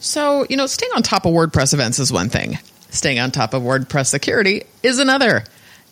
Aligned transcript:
So, 0.00 0.46
you 0.48 0.56
know, 0.56 0.66
staying 0.66 0.92
on 0.94 1.02
top 1.02 1.26
of 1.26 1.32
WordPress 1.32 1.74
events 1.74 1.98
is 1.98 2.12
one 2.12 2.28
thing, 2.28 2.58
staying 2.90 3.18
on 3.18 3.30
top 3.30 3.54
of 3.54 3.62
WordPress 3.62 4.06
security 4.06 4.64
is 4.82 4.98
another. 4.98 5.44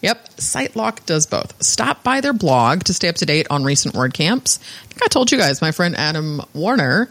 Yep, 0.03 0.29
SiteLock 0.37 1.07
does 1.07 1.27
both. 1.27 1.61
Stop 1.63 2.05
by 2.05 2.21
their 2.21 2.35
blog 2.35 2.85
to 2.85 2.95
stay 2.95 3.09
up 3.09 3.17
to 3.17 3.27
date 3.27 3.47
on 3.51 3.65
recent 3.65 3.95
WordCamps. 3.95 4.59
I 4.59 4.87
think 4.89 5.03
I 5.03 5.09
told 5.09 5.33
you 5.33 5.39
guys, 5.39 5.61
my 5.61 5.73
friend 5.73 5.97
Adam 5.97 6.43
Warner 6.55 7.09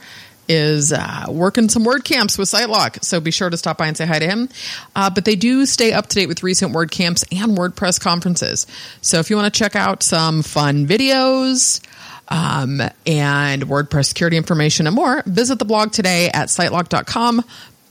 is 0.48 0.94
uh, 0.94 1.26
working 1.28 1.68
some 1.70 1.84
WordCamps 1.84 2.38
with 2.38 2.48
SiteLock, 2.48 3.04
so 3.04 3.20
be 3.20 3.32
sure 3.32 3.50
to 3.50 3.58
stop 3.58 3.80
by 3.80 3.88
and 3.88 3.98
say 3.98 4.06
hi 4.06 4.20
to 4.20 4.28
him. 4.28 4.50
Uh, 4.96 5.10
but 5.10 5.26
they 5.26 5.36
do 5.36 5.66
stay 5.66 5.92
up 5.92 6.08
to 6.08 6.16
date 6.16 6.28
with 6.28 6.44
recent 6.44 6.74
WordCamps 6.74 7.26
and 7.32 7.58
WordPress 7.58 8.00
conferences. 8.00 8.68
So 9.02 9.20
if 9.20 9.30
you 9.30 9.36
want 9.36 9.52
to 9.52 9.58
check 9.58 9.76
out 9.76 10.04
some 10.04 10.44
fun 10.44 10.88
videos, 10.88 11.82
um, 12.28 12.82
and 13.06 13.64
WordPress 13.64 14.06
security 14.06 14.38
information 14.38 14.88
and 14.88 14.96
more, 14.96 15.24
visit 15.26 15.60
the 15.60 15.66
blog 15.66 15.92
today 15.92 16.30
at 16.34 16.48
sitelock.com 16.48 17.44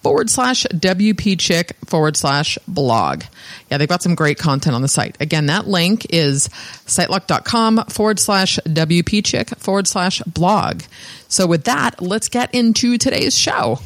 forward 0.04 0.28
slash 0.28 0.66
WPChick 0.70 1.72
forward 1.86 2.16
slash 2.16 2.58
blog. 2.68 3.24
Yeah, 3.70 3.78
they've 3.78 3.88
got 3.88 4.02
some 4.02 4.14
great 4.14 4.38
content 4.38 4.76
on 4.76 4.82
the 4.82 4.88
site. 4.88 5.16
Again, 5.18 5.46
that 5.46 5.66
link 5.66 6.06
is 6.10 6.48
sitelock.com 6.86 7.86
forward 7.88 8.20
slash 8.20 8.58
WPChick 8.66 9.56
forward 9.58 9.88
slash 9.88 10.20
blog. 10.22 10.82
So 11.28 11.46
with 11.46 11.64
that, 11.64 12.02
let's 12.02 12.28
get 12.28 12.54
into 12.54 12.98
today's 12.98 13.36
show. 13.36 13.80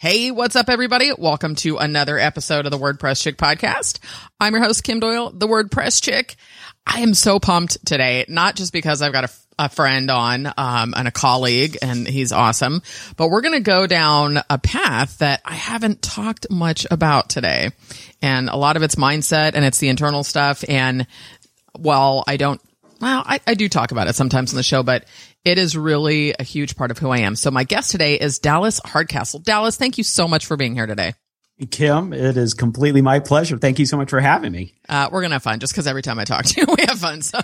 Hey, 0.00 0.30
what's 0.30 0.56
up, 0.56 0.70
everybody? 0.70 1.12
Welcome 1.12 1.56
to 1.56 1.76
another 1.76 2.18
episode 2.18 2.64
of 2.64 2.70
the 2.70 2.78
WordPress 2.78 3.22
Chick 3.22 3.36
podcast. 3.36 3.98
I'm 4.40 4.54
your 4.54 4.62
host, 4.62 4.82
Kim 4.82 4.98
Doyle, 4.98 5.30
the 5.30 5.46
WordPress 5.46 6.02
Chick. 6.02 6.36
I 6.86 7.00
am 7.00 7.12
so 7.12 7.38
pumped 7.38 7.84
today, 7.84 8.24
not 8.26 8.56
just 8.56 8.72
because 8.72 9.02
I've 9.02 9.12
got 9.12 9.24
a, 9.24 9.30
a 9.58 9.68
friend 9.68 10.10
on 10.10 10.46
um, 10.56 10.94
and 10.96 11.06
a 11.06 11.10
colleague, 11.10 11.76
and 11.82 12.08
he's 12.08 12.32
awesome, 12.32 12.80
but 13.18 13.28
we're 13.28 13.42
going 13.42 13.58
to 13.58 13.60
go 13.60 13.86
down 13.86 14.38
a 14.48 14.56
path 14.56 15.18
that 15.18 15.42
I 15.44 15.52
haven't 15.52 16.00
talked 16.00 16.50
much 16.50 16.86
about 16.90 17.28
today. 17.28 17.68
And 18.22 18.48
a 18.48 18.56
lot 18.56 18.76
of 18.76 18.82
it's 18.82 18.94
mindset 18.94 19.52
and 19.52 19.66
it's 19.66 19.80
the 19.80 19.90
internal 19.90 20.24
stuff. 20.24 20.64
And 20.66 21.06
while 21.78 22.24
I 22.26 22.38
don't 22.38 22.62
well, 23.00 23.22
I, 23.24 23.40
I 23.46 23.54
do 23.54 23.68
talk 23.68 23.92
about 23.92 24.08
it 24.08 24.14
sometimes 24.14 24.52
on 24.52 24.56
the 24.56 24.62
show, 24.62 24.82
but 24.82 25.06
it 25.44 25.58
is 25.58 25.76
really 25.76 26.34
a 26.38 26.42
huge 26.42 26.76
part 26.76 26.90
of 26.90 26.98
who 26.98 27.10
I 27.10 27.18
am. 27.18 27.36
So 27.36 27.50
my 27.50 27.64
guest 27.64 27.90
today 27.90 28.18
is 28.18 28.38
Dallas 28.38 28.80
Hardcastle. 28.84 29.40
Dallas, 29.40 29.76
thank 29.76 29.98
you 29.98 30.04
so 30.04 30.28
much 30.28 30.46
for 30.46 30.56
being 30.56 30.74
here 30.74 30.86
today. 30.86 31.14
Kim, 31.70 32.14
it 32.14 32.38
is 32.38 32.54
completely 32.54 33.02
my 33.02 33.18
pleasure. 33.18 33.58
Thank 33.58 33.78
you 33.78 33.84
so 33.84 33.98
much 33.98 34.08
for 34.08 34.18
having 34.18 34.50
me. 34.50 34.74
Uh, 34.88 35.10
we're 35.12 35.20
going 35.20 35.30
to 35.30 35.34
have 35.34 35.42
fun 35.42 35.60
just 35.60 35.74
because 35.74 35.86
every 35.86 36.00
time 36.00 36.18
I 36.18 36.24
talk 36.24 36.46
to 36.46 36.60
you, 36.60 36.66
we 36.78 36.84
have 36.86 36.98
fun. 36.98 37.20
So 37.20 37.38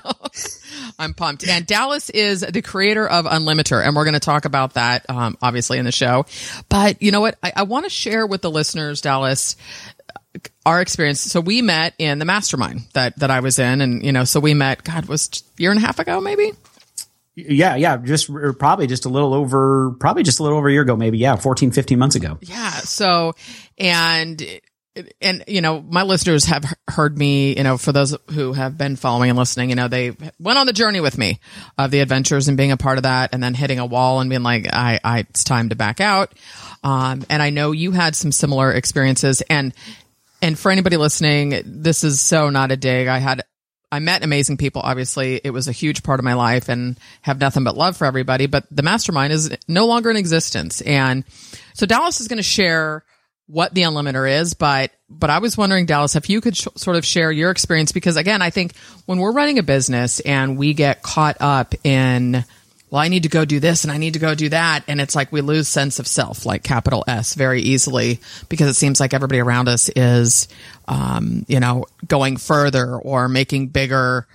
I'm 0.98 1.12
pumped. 1.12 1.46
And 1.46 1.66
Dallas 1.66 2.08
is 2.08 2.40
the 2.40 2.62
creator 2.62 3.06
of 3.06 3.26
Unlimiter, 3.26 3.84
and 3.84 3.94
we're 3.94 4.04
going 4.04 4.14
to 4.14 4.20
talk 4.20 4.46
about 4.46 4.74
that, 4.74 5.04
um, 5.10 5.36
obviously, 5.42 5.78
in 5.78 5.84
the 5.84 5.92
show. 5.92 6.24
But 6.70 7.02
you 7.02 7.10
know 7.10 7.20
what? 7.20 7.36
I, 7.42 7.52
I 7.56 7.62
want 7.64 7.84
to 7.84 7.90
share 7.90 8.26
with 8.26 8.40
the 8.40 8.50
listeners, 8.50 9.02
Dallas, 9.02 9.56
our 10.64 10.80
experience. 10.80 11.20
So 11.20 11.40
we 11.40 11.60
met 11.60 11.94
in 11.98 12.18
the 12.18 12.24
mastermind 12.24 12.86
that, 12.94 13.18
that 13.18 13.30
I 13.30 13.40
was 13.40 13.58
in. 13.58 13.82
And, 13.82 14.02
you 14.02 14.12
know, 14.12 14.24
so 14.24 14.40
we 14.40 14.54
met, 14.54 14.82
God, 14.82 15.06
was 15.06 15.44
a 15.58 15.62
year 15.62 15.72
and 15.72 15.78
a 15.78 15.84
half 15.84 15.98
ago, 15.98 16.22
maybe? 16.22 16.52
Yeah, 17.36 17.76
yeah, 17.76 17.98
just 17.98 18.30
probably 18.58 18.86
just 18.86 19.04
a 19.04 19.10
little 19.10 19.34
over, 19.34 19.90
probably 20.00 20.22
just 20.22 20.40
a 20.40 20.42
little 20.42 20.56
over 20.56 20.68
a 20.68 20.72
year 20.72 20.80
ago, 20.80 20.96
maybe. 20.96 21.18
Yeah, 21.18 21.36
14, 21.36 21.70
15 21.70 21.98
months 21.98 22.16
ago. 22.16 22.38
Yeah. 22.40 22.70
So, 22.70 23.34
and, 23.76 24.42
and, 25.20 25.44
you 25.46 25.60
know, 25.60 25.82
my 25.82 26.02
listeners 26.02 26.46
have 26.46 26.64
heard 26.88 27.18
me, 27.18 27.54
you 27.54 27.62
know, 27.62 27.76
for 27.76 27.92
those 27.92 28.16
who 28.30 28.54
have 28.54 28.78
been 28.78 28.96
following 28.96 29.28
and 29.28 29.38
listening, 29.38 29.68
you 29.68 29.76
know, 29.76 29.86
they 29.86 30.16
went 30.40 30.58
on 30.58 30.66
the 30.66 30.72
journey 30.72 31.00
with 31.00 31.18
me 31.18 31.38
of 31.76 31.90
the 31.90 32.00
adventures 32.00 32.48
and 32.48 32.56
being 32.56 32.72
a 32.72 32.78
part 32.78 32.96
of 32.96 33.02
that 33.02 33.34
and 33.34 33.42
then 33.42 33.52
hitting 33.52 33.78
a 33.78 33.86
wall 33.86 34.20
and 34.20 34.30
being 34.30 34.42
like, 34.42 34.66
I, 34.72 34.98
I, 35.04 35.18
it's 35.20 35.44
time 35.44 35.68
to 35.68 35.76
back 35.76 36.00
out. 36.00 36.32
Um, 36.82 37.22
and 37.28 37.42
I 37.42 37.50
know 37.50 37.72
you 37.72 37.90
had 37.90 38.16
some 38.16 38.32
similar 38.32 38.72
experiences 38.72 39.42
and, 39.42 39.74
and 40.40 40.58
for 40.58 40.70
anybody 40.70 40.96
listening, 40.96 41.60
this 41.66 42.02
is 42.02 42.20
so 42.20 42.48
not 42.48 42.72
a 42.72 42.76
dig. 42.76 43.08
I 43.08 43.18
had 43.18 43.44
I 43.90 44.00
met 44.00 44.24
amazing 44.24 44.56
people. 44.56 44.82
Obviously, 44.82 45.40
it 45.42 45.50
was 45.50 45.68
a 45.68 45.72
huge 45.72 46.02
part 46.02 46.18
of 46.18 46.24
my 46.24 46.34
life 46.34 46.68
and 46.68 46.98
have 47.22 47.40
nothing 47.40 47.64
but 47.64 47.76
love 47.76 47.96
for 47.96 48.04
everybody. 48.04 48.46
But 48.46 48.64
the 48.70 48.82
mastermind 48.82 49.32
is 49.32 49.56
no 49.68 49.86
longer 49.86 50.10
in 50.10 50.16
existence. 50.16 50.80
And 50.80 51.24
so 51.74 51.86
Dallas 51.86 52.20
is 52.20 52.28
going 52.28 52.38
to 52.38 52.42
share 52.42 53.04
what 53.46 53.74
the 53.74 53.82
unlimiter 53.82 54.28
is. 54.40 54.54
But, 54.54 54.90
but 55.08 55.30
I 55.30 55.38
was 55.38 55.56
wondering, 55.56 55.86
Dallas, 55.86 56.16
if 56.16 56.28
you 56.28 56.40
could 56.40 56.56
sh- 56.56 56.66
sort 56.74 56.96
of 56.96 57.04
share 57.04 57.30
your 57.30 57.50
experience, 57.52 57.92
because 57.92 58.16
again, 58.16 58.42
I 58.42 58.50
think 58.50 58.76
when 59.06 59.18
we're 59.18 59.32
running 59.32 59.60
a 59.60 59.62
business 59.62 60.18
and 60.18 60.58
we 60.58 60.74
get 60.74 61.02
caught 61.02 61.36
up 61.40 61.74
in 61.84 62.44
well, 62.90 63.02
I 63.02 63.08
need 63.08 63.24
to 63.24 63.28
go 63.28 63.44
do 63.44 63.58
this 63.58 63.82
and 63.82 63.92
I 63.92 63.98
need 63.98 64.12
to 64.12 64.20
go 64.20 64.34
do 64.34 64.48
that. 64.50 64.84
And 64.86 65.00
it's 65.00 65.16
like 65.16 65.32
we 65.32 65.40
lose 65.40 65.68
sense 65.68 65.98
of 65.98 66.06
self, 66.06 66.46
like 66.46 66.62
capital 66.62 67.04
S, 67.08 67.34
very 67.34 67.60
easily 67.60 68.20
because 68.48 68.68
it 68.68 68.74
seems 68.74 69.00
like 69.00 69.12
everybody 69.12 69.40
around 69.40 69.68
us 69.68 69.88
is, 69.88 70.46
um, 70.88 71.44
you 71.48 71.60
know, 71.60 71.84
going 72.06 72.36
further 72.36 72.96
or 72.96 73.28
making 73.28 73.68
bigger, 73.68 74.26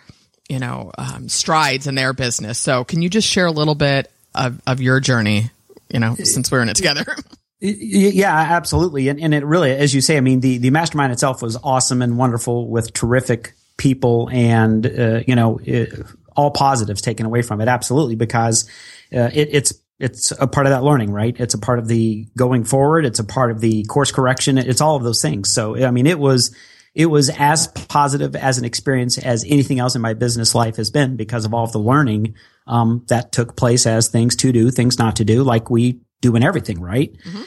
you 0.50 0.60
know, 0.60 0.92
um, 0.98 1.30
strides 1.30 1.88
in 1.88 1.96
their 1.96 2.14
business. 2.14 2.60
So 2.60 2.84
can 2.84 3.02
you 3.02 3.10
just 3.10 3.28
share 3.28 3.46
a 3.46 3.52
little 3.52 3.76
bit 3.76 4.12
of, 4.36 4.62
of 4.68 4.82
your 4.82 5.00
journey, 5.00 5.52
you 5.90 6.00
know, 6.00 6.16
since 6.16 6.52
we're 6.52 6.62
in 6.62 6.70
it 6.70 6.76
together? 6.76 7.06
Yeah, 7.64 8.36
absolutely. 8.36 9.08
And, 9.10 9.20
and 9.20 9.36
it 9.36 9.46
really, 9.46 9.70
as 9.70 9.94
you 9.94 10.02
say, 10.02 10.18
I 10.18 10.22
mean, 10.22 10.40
the, 10.40 10.58
the 10.58 10.72
mastermind 10.72 11.12
itself 11.12 11.44
was 11.44 11.58
awesome 11.64 12.02
and 12.02 12.18
wonderful 12.18 12.68
with 12.68 12.92
terrific 12.92 13.54
people 13.78 14.32
and, 14.32 14.84
uh, 14.84 15.22
you 15.28 15.36
know, 15.36 15.60
it, 15.64 15.94
all 16.36 16.50
positives 16.50 17.04
taken 17.04 17.28
away 17.28 17.44
from 17.44 17.62
it. 17.62 17.68
Absolutely. 17.68 18.16
Because, 18.16 18.68
uh, 19.14 19.30
it, 19.32 19.50
it's, 19.52 19.74
it's 20.02 20.32
a 20.32 20.48
part 20.48 20.66
of 20.66 20.72
that 20.72 20.84
learning, 20.84 21.12
right? 21.12 21.40
It's 21.40 21.54
a 21.54 21.60
part 21.60 21.80
of 21.80 21.88
the 21.88 22.28
going 22.36 22.64
forward. 22.64 23.06
It's 23.06 23.20
a 23.20 23.24
part 23.24 23.52
of 23.52 23.62
the 23.62 23.84
course 23.86 24.12
correction. 24.12 24.58
It's 24.58 24.82
all 24.82 24.96
of 24.96 25.04
those 25.04 25.22
things. 25.22 25.54
So, 25.54 25.84
I 25.86 25.92
mean, 25.92 26.08
it 26.08 26.20
was, 26.20 26.56
it 26.94 27.06
was 27.06 27.30
as 27.30 27.68
positive 27.68 28.36
as 28.36 28.58
an 28.58 28.66
experience 28.66 29.18
as 29.18 29.46
anything 29.48 29.80
else 29.80 29.96
in 29.96 30.02
my 30.02 30.14
business 30.14 30.54
life 30.54 30.76
has 30.76 30.90
been 30.90 31.16
because 31.16 31.46
of 31.46 31.54
all 31.54 31.64
of 31.64 31.72
the 31.72 31.80
learning, 31.80 32.36
um, 32.68 33.06
that 33.08 33.32
took 33.32 33.56
place 33.56 33.86
as 33.86 34.08
things 34.08 34.36
to 34.38 34.52
do, 34.52 34.72
things 34.72 34.98
not 34.98 35.18
to 35.18 35.26
do, 35.26 35.44
like 35.44 35.70
we 35.70 36.02
do 36.22 36.36
in 36.36 36.44
everything, 36.44 36.80
right? 36.80 37.16
Mm-hmm. 37.26 37.42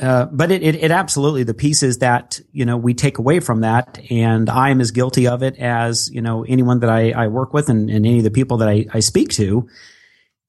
Uh, 0.00 0.26
but 0.26 0.52
it, 0.52 0.62
it, 0.62 0.76
it, 0.76 0.90
absolutely 0.92 1.42
the 1.42 1.54
pieces 1.54 1.98
that 1.98 2.40
you 2.52 2.64
know 2.64 2.76
we 2.76 2.94
take 2.94 3.18
away 3.18 3.40
from 3.40 3.62
that, 3.62 3.98
and 4.10 4.48
I 4.48 4.70
am 4.70 4.80
as 4.80 4.92
guilty 4.92 5.26
of 5.26 5.42
it 5.42 5.58
as 5.58 6.08
you 6.12 6.22
know 6.22 6.44
anyone 6.44 6.80
that 6.80 6.90
I, 6.90 7.10
I 7.10 7.26
work 7.26 7.52
with 7.52 7.68
and, 7.68 7.90
and, 7.90 8.06
any 8.06 8.18
of 8.18 8.24
the 8.24 8.30
people 8.30 8.58
that 8.58 8.68
I, 8.68 8.86
I 8.92 9.00
speak 9.00 9.30
to, 9.30 9.68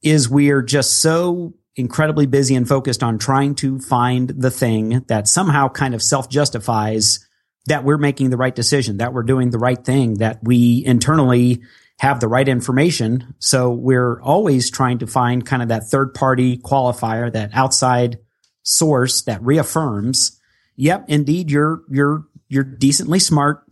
is 0.01 0.29
we 0.29 0.51
are 0.51 0.61
just 0.61 1.01
so 1.01 1.53
incredibly 1.75 2.25
busy 2.25 2.55
and 2.55 2.67
focused 2.67 3.03
on 3.03 3.17
trying 3.17 3.55
to 3.55 3.79
find 3.79 4.29
the 4.29 4.51
thing 4.51 5.03
that 5.07 5.27
somehow 5.27 5.69
kind 5.69 5.93
of 5.93 6.01
self 6.01 6.29
justifies 6.29 7.25
that 7.67 7.83
we're 7.83 7.97
making 7.97 8.29
the 8.29 8.37
right 8.37 8.55
decision, 8.55 8.97
that 8.97 9.13
we're 9.13 9.23
doing 9.23 9.49
the 9.49 9.59
right 9.59 9.83
thing, 9.83 10.15
that 10.15 10.39
we 10.41 10.83
internally 10.85 11.61
have 11.99 12.19
the 12.19 12.27
right 12.27 12.47
information. 12.47 13.35
So 13.39 13.71
we're 13.71 14.21
always 14.21 14.71
trying 14.71 14.99
to 14.99 15.07
find 15.07 15.45
kind 15.45 15.61
of 15.61 15.69
that 15.69 15.83
third 15.89 16.13
party 16.13 16.57
qualifier, 16.57 17.31
that 17.31 17.51
outside 17.53 18.19
source 18.63 19.23
that 19.23 19.41
reaffirms, 19.43 20.39
yep, 20.75 21.05
indeed, 21.07 21.51
you're, 21.51 21.81
you're, 21.89 22.25
you're 22.47 22.63
decently 22.63 23.19
smart. 23.19 23.63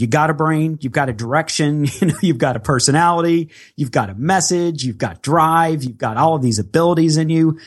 You 0.00 0.06
got 0.06 0.30
a 0.30 0.34
brain, 0.34 0.78
you've 0.80 0.92
got 0.92 1.08
a 1.08 1.12
direction, 1.12 1.84
you 2.00 2.06
know, 2.08 2.16
you've 2.22 2.38
got 2.38 2.56
a 2.56 2.60
personality, 2.60 3.50
you've 3.76 3.90
got 3.90 4.10
a 4.10 4.14
message, 4.14 4.84
you've 4.84 4.98
got 4.98 5.22
drive, 5.22 5.84
you've 5.84 5.98
got 5.98 6.16
all 6.16 6.36
of 6.36 6.42
these 6.42 6.58
abilities 6.58 7.16
in 7.16 7.28
you. 7.28 7.58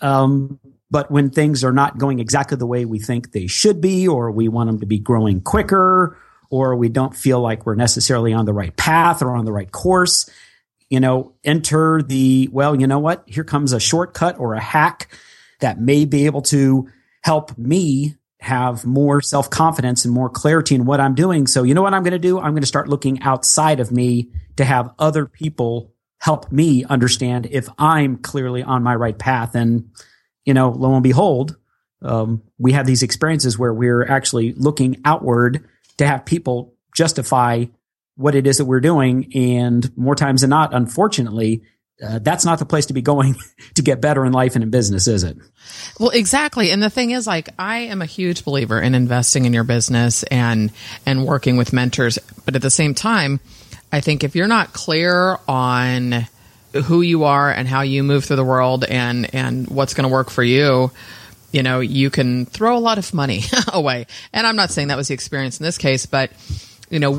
Um, 0.00 0.58
but 0.90 1.10
when 1.10 1.30
things 1.30 1.64
are 1.64 1.72
not 1.72 1.98
going 1.98 2.20
exactly 2.20 2.56
the 2.56 2.66
way 2.66 2.84
we 2.84 2.98
think 2.98 3.32
they 3.32 3.46
should 3.46 3.80
be, 3.80 4.06
or 4.06 4.30
we 4.30 4.48
want 4.48 4.68
them 4.68 4.80
to 4.80 4.86
be 4.86 4.98
growing 4.98 5.40
quicker, 5.40 6.16
or 6.50 6.76
we 6.76 6.88
don't 6.88 7.16
feel 7.16 7.40
like 7.40 7.66
we're 7.66 7.74
necessarily 7.74 8.32
on 8.32 8.44
the 8.44 8.52
right 8.52 8.76
path 8.76 9.22
or 9.22 9.34
on 9.34 9.44
the 9.44 9.52
right 9.52 9.72
course, 9.72 10.30
you 10.88 11.00
know, 11.00 11.32
enter 11.42 12.00
the, 12.02 12.48
well, 12.52 12.80
you 12.80 12.86
know 12.86 13.00
what? 13.00 13.24
Here 13.26 13.44
comes 13.44 13.72
a 13.72 13.80
shortcut 13.80 14.38
or 14.38 14.54
a 14.54 14.60
hack 14.60 15.08
that 15.60 15.80
may 15.80 16.04
be 16.04 16.26
able 16.26 16.42
to 16.42 16.88
help 17.22 17.56
me 17.58 18.14
have 18.44 18.84
more 18.84 19.20
self 19.20 19.50
confidence 19.50 20.04
and 20.04 20.12
more 20.12 20.28
clarity 20.28 20.74
in 20.74 20.84
what 20.84 21.00
I'm 21.00 21.14
doing. 21.14 21.46
So, 21.46 21.62
you 21.62 21.74
know 21.74 21.82
what 21.82 21.94
I'm 21.94 22.02
going 22.02 22.12
to 22.12 22.18
do? 22.18 22.38
I'm 22.38 22.52
going 22.52 22.62
to 22.62 22.66
start 22.66 22.88
looking 22.88 23.22
outside 23.22 23.80
of 23.80 23.90
me 23.90 24.30
to 24.56 24.64
have 24.64 24.92
other 24.98 25.26
people 25.26 25.92
help 26.18 26.52
me 26.52 26.84
understand 26.84 27.46
if 27.50 27.68
I'm 27.78 28.18
clearly 28.18 28.62
on 28.62 28.82
my 28.82 28.94
right 28.94 29.18
path. 29.18 29.54
And, 29.54 29.90
you 30.44 30.54
know, 30.54 30.70
lo 30.70 30.94
and 30.94 31.02
behold, 31.02 31.56
um, 32.02 32.42
we 32.58 32.72
have 32.72 32.86
these 32.86 33.02
experiences 33.02 33.58
where 33.58 33.72
we're 33.72 34.04
actually 34.04 34.52
looking 34.52 35.00
outward 35.04 35.66
to 35.98 36.06
have 36.06 36.24
people 36.24 36.74
justify 36.94 37.64
what 38.16 38.34
it 38.34 38.46
is 38.46 38.58
that 38.58 38.66
we're 38.66 38.80
doing. 38.80 39.32
And 39.34 39.96
more 39.96 40.14
times 40.14 40.42
than 40.42 40.50
not, 40.50 40.74
unfortunately, 40.74 41.62
uh, 42.04 42.18
that's 42.20 42.44
not 42.44 42.58
the 42.58 42.64
place 42.64 42.86
to 42.86 42.92
be 42.92 43.02
going 43.02 43.36
to 43.74 43.82
get 43.82 44.00
better 44.00 44.24
in 44.24 44.32
life 44.32 44.54
and 44.54 44.64
in 44.64 44.70
business, 44.70 45.06
is 45.06 45.24
it? 45.24 45.36
Well, 45.98 46.10
exactly. 46.10 46.70
And 46.70 46.82
the 46.82 46.90
thing 46.90 47.10
is, 47.12 47.26
like, 47.26 47.48
I 47.58 47.78
am 47.78 48.02
a 48.02 48.06
huge 48.06 48.44
believer 48.44 48.80
in 48.80 48.94
investing 48.94 49.44
in 49.44 49.52
your 49.52 49.64
business 49.64 50.22
and 50.24 50.72
and 51.06 51.26
working 51.26 51.56
with 51.56 51.72
mentors. 51.72 52.18
But 52.44 52.56
at 52.56 52.62
the 52.62 52.70
same 52.70 52.94
time, 52.94 53.40
I 53.92 54.00
think 54.00 54.24
if 54.24 54.36
you're 54.36 54.48
not 54.48 54.72
clear 54.72 55.38
on 55.48 56.26
who 56.72 57.02
you 57.02 57.24
are 57.24 57.50
and 57.50 57.68
how 57.68 57.82
you 57.82 58.02
move 58.02 58.24
through 58.24 58.36
the 58.36 58.44
world 58.44 58.84
and 58.84 59.32
and 59.34 59.68
what's 59.68 59.94
going 59.94 60.08
to 60.08 60.12
work 60.12 60.30
for 60.30 60.42
you, 60.42 60.90
you 61.52 61.62
know, 61.62 61.80
you 61.80 62.10
can 62.10 62.46
throw 62.46 62.76
a 62.76 62.80
lot 62.80 62.98
of 62.98 63.14
money 63.14 63.42
away. 63.72 64.06
And 64.32 64.46
I'm 64.46 64.56
not 64.56 64.70
saying 64.70 64.88
that 64.88 64.96
was 64.96 65.08
the 65.08 65.14
experience 65.14 65.60
in 65.60 65.64
this 65.64 65.78
case, 65.78 66.06
but 66.06 66.30
you 66.90 66.98
know, 66.98 67.16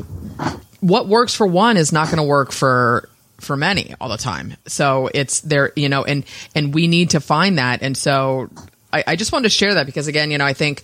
what 0.80 1.08
works 1.08 1.34
for 1.34 1.46
one 1.46 1.76
is 1.76 1.92
not 1.92 2.06
going 2.06 2.18
to 2.18 2.22
work 2.22 2.52
for 2.52 3.08
for 3.38 3.56
many 3.56 3.94
all 4.00 4.08
the 4.08 4.16
time. 4.16 4.54
So 4.66 5.10
it's 5.12 5.40
there, 5.40 5.72
you 5.76 5.88
know, 5.88 6.04
and 6.04 6.24
and 6.54 6.74
we 6.74 6.86
need 6.86 7.10
to 7.10 7.20
find 7.20 7.58
that. 7.58 7.82
And 7.82 7.96
so 7.96 8.50
I, 8.92 9.04
I 9.08 9.16
just 9.16 9.32
wanted 9.32 9.44
to 9.44 9.50
share 9.50 9.74
that 9.74 9.86
because 9.86 10.08
again, 10.08 10.30
you 10.30 10.38
know, 10.38 10.44
I 10.44 10.52
think 10.52 10.82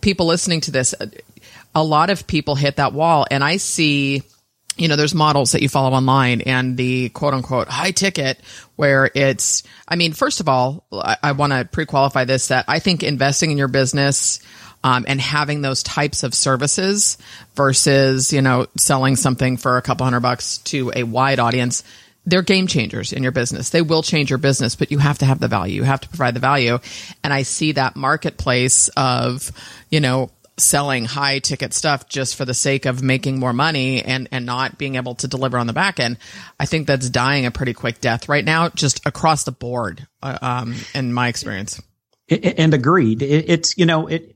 people 0.00 0.26
listening 0.26 0.60
to 0.62 0.70
this, 0.70 0.94
a 1.74 1.82
lot 1.82 2.10
of 2.10 2.26
people 2.26 2.54
hit 2.54 2.76
that 2.76 2.92
wall, 2.92 3.26
and 3.30 3.42
I 3.42 3.56
see. 3.56 4.22
You 4.78 4.88
know, 4.88 4.96
there's 4.96 5.14
models 5.14 5.52
that 5.52 5.62
you 5.62 5.70
follow 5.70 5.96
online 5.96 6.42
and 6.42 6.76
the 6.76 7.08
quote 7.08 7.32
unquote 7.32 7.66
high 7.66 7.92
ticket 7.92 8.38
where 8.76 9.10
it's, 9.14 9.62
I 9.88 9.96
mean, 9.96 10.12
first 10.12 10.40
of 10.40 10.50
all, 10.50 10.84
I, 10.92 11.16
I 11.22 11.32
want 11.32 11.54
to 11.54 11.64
pre 11.64 11.86
qualify 11.86 12.26
this 12.26 12.48
that 12.48 12.66
I 12.68 12.78
think 12.78 13.02
investing 13.02 13.50
in 13.50 13.56
your 13.56 13.68
business, 13.68 14.38
um, 14.84 15.04
and 15.08 15.20
having 15.20 15.62
those 15.62 15.82
types 15.82 16.22
of 16.22 16.34
services 16.34 17.18
versus 17.54 18.32
you 18.32 18.42
know 18.42 18.66
selling 18.76 19.16
something 19.16 19.56
for 19.56 19.76
a 19.76 19.82
couple 19.82 20.04
hundred 20.04 20.20
bucks 20.20 20.58
to 20.58 20.92
a 20.94 21.02
wide 21.02 21.38
audience 21.38 21.82
they're 22.26 22.42
game 22.42 22.66
changers 22.66 23.12
in 23.12 23.22
your 23.22 23.32
business. 23.32 23.70
They 23.70 23.82
will 23.82 24.02
change 24.02 24.30
your 24.30 24.38
business, 24.38 24.74
but 24.74 24.90
you 24.90 24.98
have 24.98 25.18
to 25.18 25.24
have 25.24 25.38
the 25.38 25.48
value. 25.48 25.76
You 25.76 25.82
have 25.84 26.00
to 26.00 26.08
provide 26.08 26.34
the 26.34 26.40
value. 26.40 26.78
And 27.22 27.32
I 27.32 27.42
see 27.42 27.72
that 27.72 27.94
marketplace 27.94 28.88
of, 28.96 29.52
you 29.90 30.00
know, 30.00 30.30
selling 30.58 31.04
high 31.04 31.38
ticket 31.38 31.72
stuff 31.72 32.08
just 32.08 32.34
for 32.34 32.44
the 32.44 32.54
sake 32.54 32.86
of 32.86 33.02
making 33.02 33.38
more 33.38 33.52
money 33.52 34.02
and, 34.02 34.28
and 34.32 34.46
not 34.46 34.78
being 34.78 34.96
able 34.96 35.14
to 35.16 35.28
deliver 35.28 35.58
on 35.58 35.66
the 35.66 35.72
back 35.72 36.00
end. 36.00 36.18
I 36.58 36.66
think 36.66 36.86
that's 36.86 37.08
dying 37.10 37.46
a 37.46 37.50
pretty 37.50 37.74
quick 37.74 38.00
death 38.00 38.28
right 38.28 38.44
now, 38.44 38.70
just 38.70 39.06
across 39.06 39.44
the 39.44 39.52
board, 39.52 40.06
uh, 40.22 40.38
um, 40.40 40.74
in 40.94 41.12
my 41.12 41.28
experience. 41.28 41.80
And 42.28 42.74
agreed. 42.74 43.22
It's, 43.22 43.78
you 43.78 43.86
know, 43.86 44.08
it, 44.08 44.35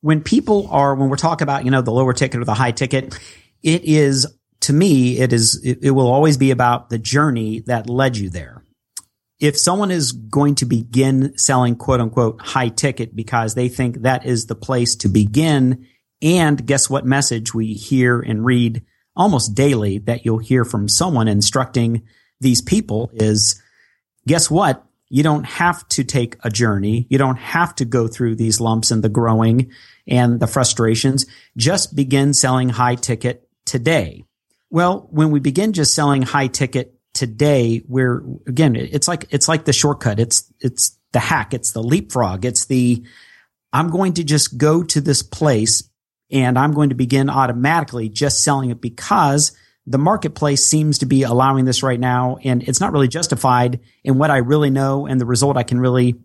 when 0.00 0.22
people 0.22 0.68
are, 0.70 0.94
when 0.94 1.08
we're 1.08 1.16
talking 1.16 1.44
about, 1.44 1.64
you 1.64 1.70
know, 1.70 1.82
the 1.82 1.90
lower 1.90 2.12
ticket 2.12 2.40
or 2.40 2.44
the 2.44 2.54
high 2.54 2.72
ticket, 2.72 3.18
it 3.62 3.84
is, 3.84 4.26
to 4.60 4.72
me, 4.72 5.18
it 5.18 5.32
is, 5.32 5.60
it, 5.64 5.78
it 5.82 5.90
will 5.90 6.08
always 6.08 6.36
be 6.36 6.50
about 6.50 6.90
the 6.90 6.98
journey 6.98 7.60
that 7.66 7.88
led 7.88 8.16
you 8.16 8.30
there. 8.30 8.62
If 9.40 9.56
someone 9.56 9.90
is 9.90 10.12
going 10.12 10.56
to 10.56 10.66
begin 10.66 11.38
selling 11.38 11.76
quote 11.76 12.00
unquote 12.00 12.40
high 12.40 12.68
ticket 12.68 13.14
because 13.14 13.54
they 13.54 13.68
think 13.68 14.02
that 14.02 14.26
is 14.26 14.46
the 14.46 14.56
place 14.56 14.96
to 14.96 15.08
begin, 15.08 15.86
and 16.20 16.66
guess 16.66 16.90
what 16.90 17.06
message 17.06 17.54
we 17.54 17.74
hear 17.74 18.20
and 18.20 18.44
read 18.44 18.82
almost 19.14 19.54
daily 19.54 19.98
that 19.98 20.24
you'll 20.24 20.38
hear 20.38 20.64
from 20.64 20.88
someone 20.88 21.28
instructing 21.28 22.02
these 22.40 22.62
people 22.62 23.10
is 23.14 23.62
guess 24.26 24.50
what? 24.50 24.84
You 25.10 25.22
don't 25.22 25.44
have 25.44 25.88
to 25.88 26.04
take 26.04 26.36
a 26.42 26.50
journey. 26.50 27.06
You 27.08 27.18
don't 27.18 27.38
have 27.38 27.74
to 27.76 27.84
go 27.84 28.08
through 28.08 28.36
these 28.36 28.60
lumps 28.60 28.90
and 28.90 29.02
the 29.02 29.08
growing 29.08 29.72
and 30.06 30.38
the 30.38 30.46
frustrations. 30.46 31.26
Just 31.56 31.96
begin 31.96 32.34
selling 32.34 32.68
high 32.68 32.96
ticket 32.96 33.48
today. 33.64 34.24
Well, 34.70 35.08
when 35.10 35.30
we 35.30 35.40
begin 35.40 35.72
just 35.72 35.94
selling 35.94 36.22
high 36.22 36.48
ticket 36.48 36.94
today, 37.14 37.82
we're 37.88 38.22
again, 38.46 38.76
it's 38.76 39.08
like, 39.08 39.26
it's 39.30 39.48
like 39.48 39.64
the 39.64 39.72
shortcut. 39.72 40.20
It's, 40.20 40.52
it's 40.60 40.98
the 41.12 41.20
hack. 41.20 41.54
It's 41.54 41.72
the 41.72 41.82
leapfrog. 41.82 42.44
It's 42.44 42.66
the, 42.66 43.02
I'm 43.72 43.90
going 43.90 44.14
to 44.14 44.24
just 44.24 44.58
go 44.58 44.82
to 44.82 45.00
this 45.00 45.22
place 45.22 45.88
and 46.30 46.58
I'm 46.58 46.72
going 46.72 46.90
to 46.90 46.94
begin 46.94 47.30
automatically 47.30 48.10
just 48.10 48.44
selling 48.44 48.70
it 48.70 48.82
because 48.82 49.52
the 49.88 49.98
marketplace 49.98 50.66
seems 50.66 50.98
to 50.98 51.06
be 51.06 51.22
allowing 51.22 51.64
this 51.64 51.82
right 51.82 51.98
now. 51.98 52.36
And 52.44 52.62
it's 52.62 52.80
not 52.80 52.92
really 52.92 53.08
justified 53.08 53.80
in 54.04 54.18
what 54.18 54.30
I 54.30 54.38
really 54.38 54.68
know 54.68 55.06
and 55.06 55.18
the 55.18 55.26
result 55.26 55.56
I 55.56 55.62
can 55.62 55.80
really 55.80 56.16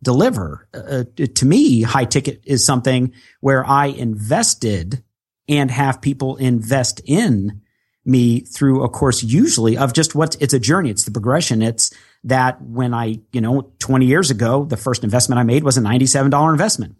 deliver. 0.00 0.68
Uh, 0.72 1.02
to 1.34 1.44
me, 1.44 1.82
high 1.82 2.04
ticket 2.04 2.42
is 2.44 2.64
something 2.64 3.12
where 3.40 3.66
I 3.66 3.86
invested 3.86 5.02
and 5.48 5.68
have 5.68 6.00
people 6.00 6.36
invest 6.36 7.00
in 7.04 7.62
me 8.04 8.40
through 8.40 8.84
a 8.84 8.88
course 8.88 9.24
usually 9.24 9.76
of 9.76 9.92
just 9.92 10.14
what 10.14 10.36
it's 10.40 10.54
a 10.54 10.60
journey. 10.60 10.90
It's 10.90 11.04
the 11.04 11.10
progression. 11.10 11.60
It's 11.60 11.92
that 12.24 12.62
when 12.62 12.94
I, 12.94 13.18
you 13.32 13.40
know, 13.40 13.72
20 13.80 14.06
years 14.06 14.30
ago, 14.30 14.64
the 14.64 14.76
first 14.76 15.02
investment 15.02 15.40
I 15.40 15.42
made 15.42 15.64
was 15.64 15.76
a 15.76 15.80
$97 15.80 16.52
investment 16.52 16.96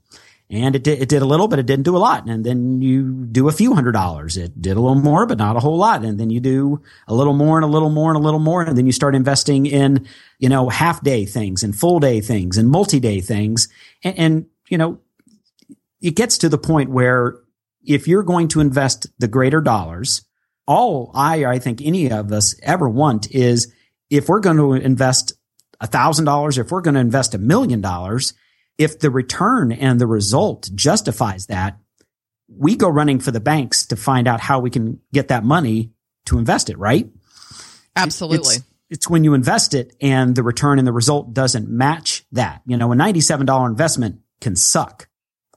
and 0.51 0.75
it 0.75 0.83
did, 0.83 1.03
it 1.03 1.11
did 1.11 1.21
a 1.21 1.27
little, 1.27 1.47
but 1.47 1.59
it 1.59 1.67
didn't 1.67 1.85
do 1.85 1.97
a 1.97 1.99
lot. 1.99 2.27
And 2.27 2.43
then 2.43 2.81
you 2.81 3.27
do 3.27 3.49
a 3.49 3.53
few 3.53 3.75
hundred 3.75 3.93
dollars. 3.93 4.39
It 4.39 4.61
did 4.61 4.79
a 4.79 4.81
little 4.81 5.01
more, 5.01 5.27
but 5.27 5.37
not 5.37 5.57
a 5.57 5.61
whole 5.61 5.77
lot. 5.77 6.05
And 6.05 6.19
then 6.19 6.31
you 6.31 6.41
do 6.41 6.83
a 7.07 7.15
little 7.15 7.35
more 7.35 7.59
and 7.59 7.65
a 7.65 7.69
little 7.69 7.91
more 7.91 8.11
and 8.11 8.19
a 8.19 8.25
little 8.25 8.41
more. 8.41 8.63
And 8.63 8.77
then 8.77 8.87
you 8.87 8.93
start 8.93 9.15
investing 9.15 9.67
in, 9.67 10.07
you 10.39 10.49
know, 10.49 10.71
half 10.71 11.03
day 11.03 11.27
things 11.27 11.63
and 11.63 11.77
full 11.77 12.01
day 12.01 12.23
things 12.23 12.57
and 12.57 12.71
multi 12.71 12.99
day 12.99 13.21
things. 13.21 13.69
And, 14.03 14.19
and, 14.19 14.47
you 14.71 14.79
know, 14.79 15.01
it 16.01 16.17
gets 16.17 16.39
to 16.39 16.49
the 16.49 16.59
point 16.59 16.91
where 16.91 17.37
if 17.85 18.09
you're 18.09 18.23
going 18.23 18.49
to 18.49 18.61
invest 18.61 19.07
the 19.19 19.29
greater 19.29 19.61
dollars, 19.61 20.23
all 20.67 21.11
I, 21.15 21.45
I 21.45 21.59
think 21.59 21.83
any 21.83 22.11
of 22.11 22.33
us 22.33 22.55
ever 22.63 22.89
want 22.89 23.31
is 23.33 23.71
if 24.09 24.29
we're 24.31 24.41
going 24.41 24.57
to 24.57 24.73
invest 24.73 25.35
a 25.79 25.87
thousand 25.87 26.25
dollars, 26.25 26.57
if 26.57 26.71
we're 26.71 26.81
going 26.81 26.95
to 26.95 27.01
invest 27.01 27.35
a 27.35 27.39
million 27.39 27.83
dollars, 27.83 28.33
if 28.79 29.01
the 29.01 29.11
return 29.11 29.73
and 29.73 30.01
the 30.01 30.07
result 30.07 30.71
justifies 30.75 31.47
that, 31.47 31.79
we 32.49 32.77
go 32.77 32.89
running 32.89 33.19
for 33.19 33.31
the 33.31 33.41
banks 33.41 33.87
to 33.87 33.97
find 33.97 34.27
out 34.27 34.41
how 34.41 34.61
we 34.61 34.71
can 34.71 35.01
get 35.13 35.29
that 35.29 35.45
money 35.45 35.91
to 36.27 36.39
invest 36.39 36.71
it, 36.71 36.79
right? 36.79 37.11
Absolutely. 37.95 38.57
It's, 38.57 38.65
it's 38.91 39.11
when 39.11 39.25
you 39.25 39.35
invest 39.35 39.75
it 39.75 39.95
and 40.01 40.35
the 40.35 40.43
return 40.43 40.79
and 40.79 40.87
the 40.87 40.93
result 40.93 41.35
doesn't 41.35 41.69
match 41.69 42.25
that. 42.33 42.63
You 42.65 42.77
know, 42.77 42.93
a 42.93 42.97
$97 42.97 43.67
investment 43.67 44.21
can 44.41 44.57
suck. 44.57 45.09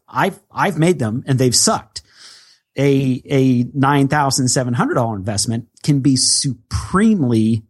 I've, 0.07 0.39
I've 0.51 0.77
made 0.77 0.99
them 0.99 1.23
and 1.27 1.39
they've 1.39 1.55
sucked. 1.55 2.01
A, 2.77 3.21
a 3.25 3.63
$9,700 3.65 5.15
investment 5.15 5.67
can 5.83 5.99
be 5.99 6.15
supremely 6.15 7.63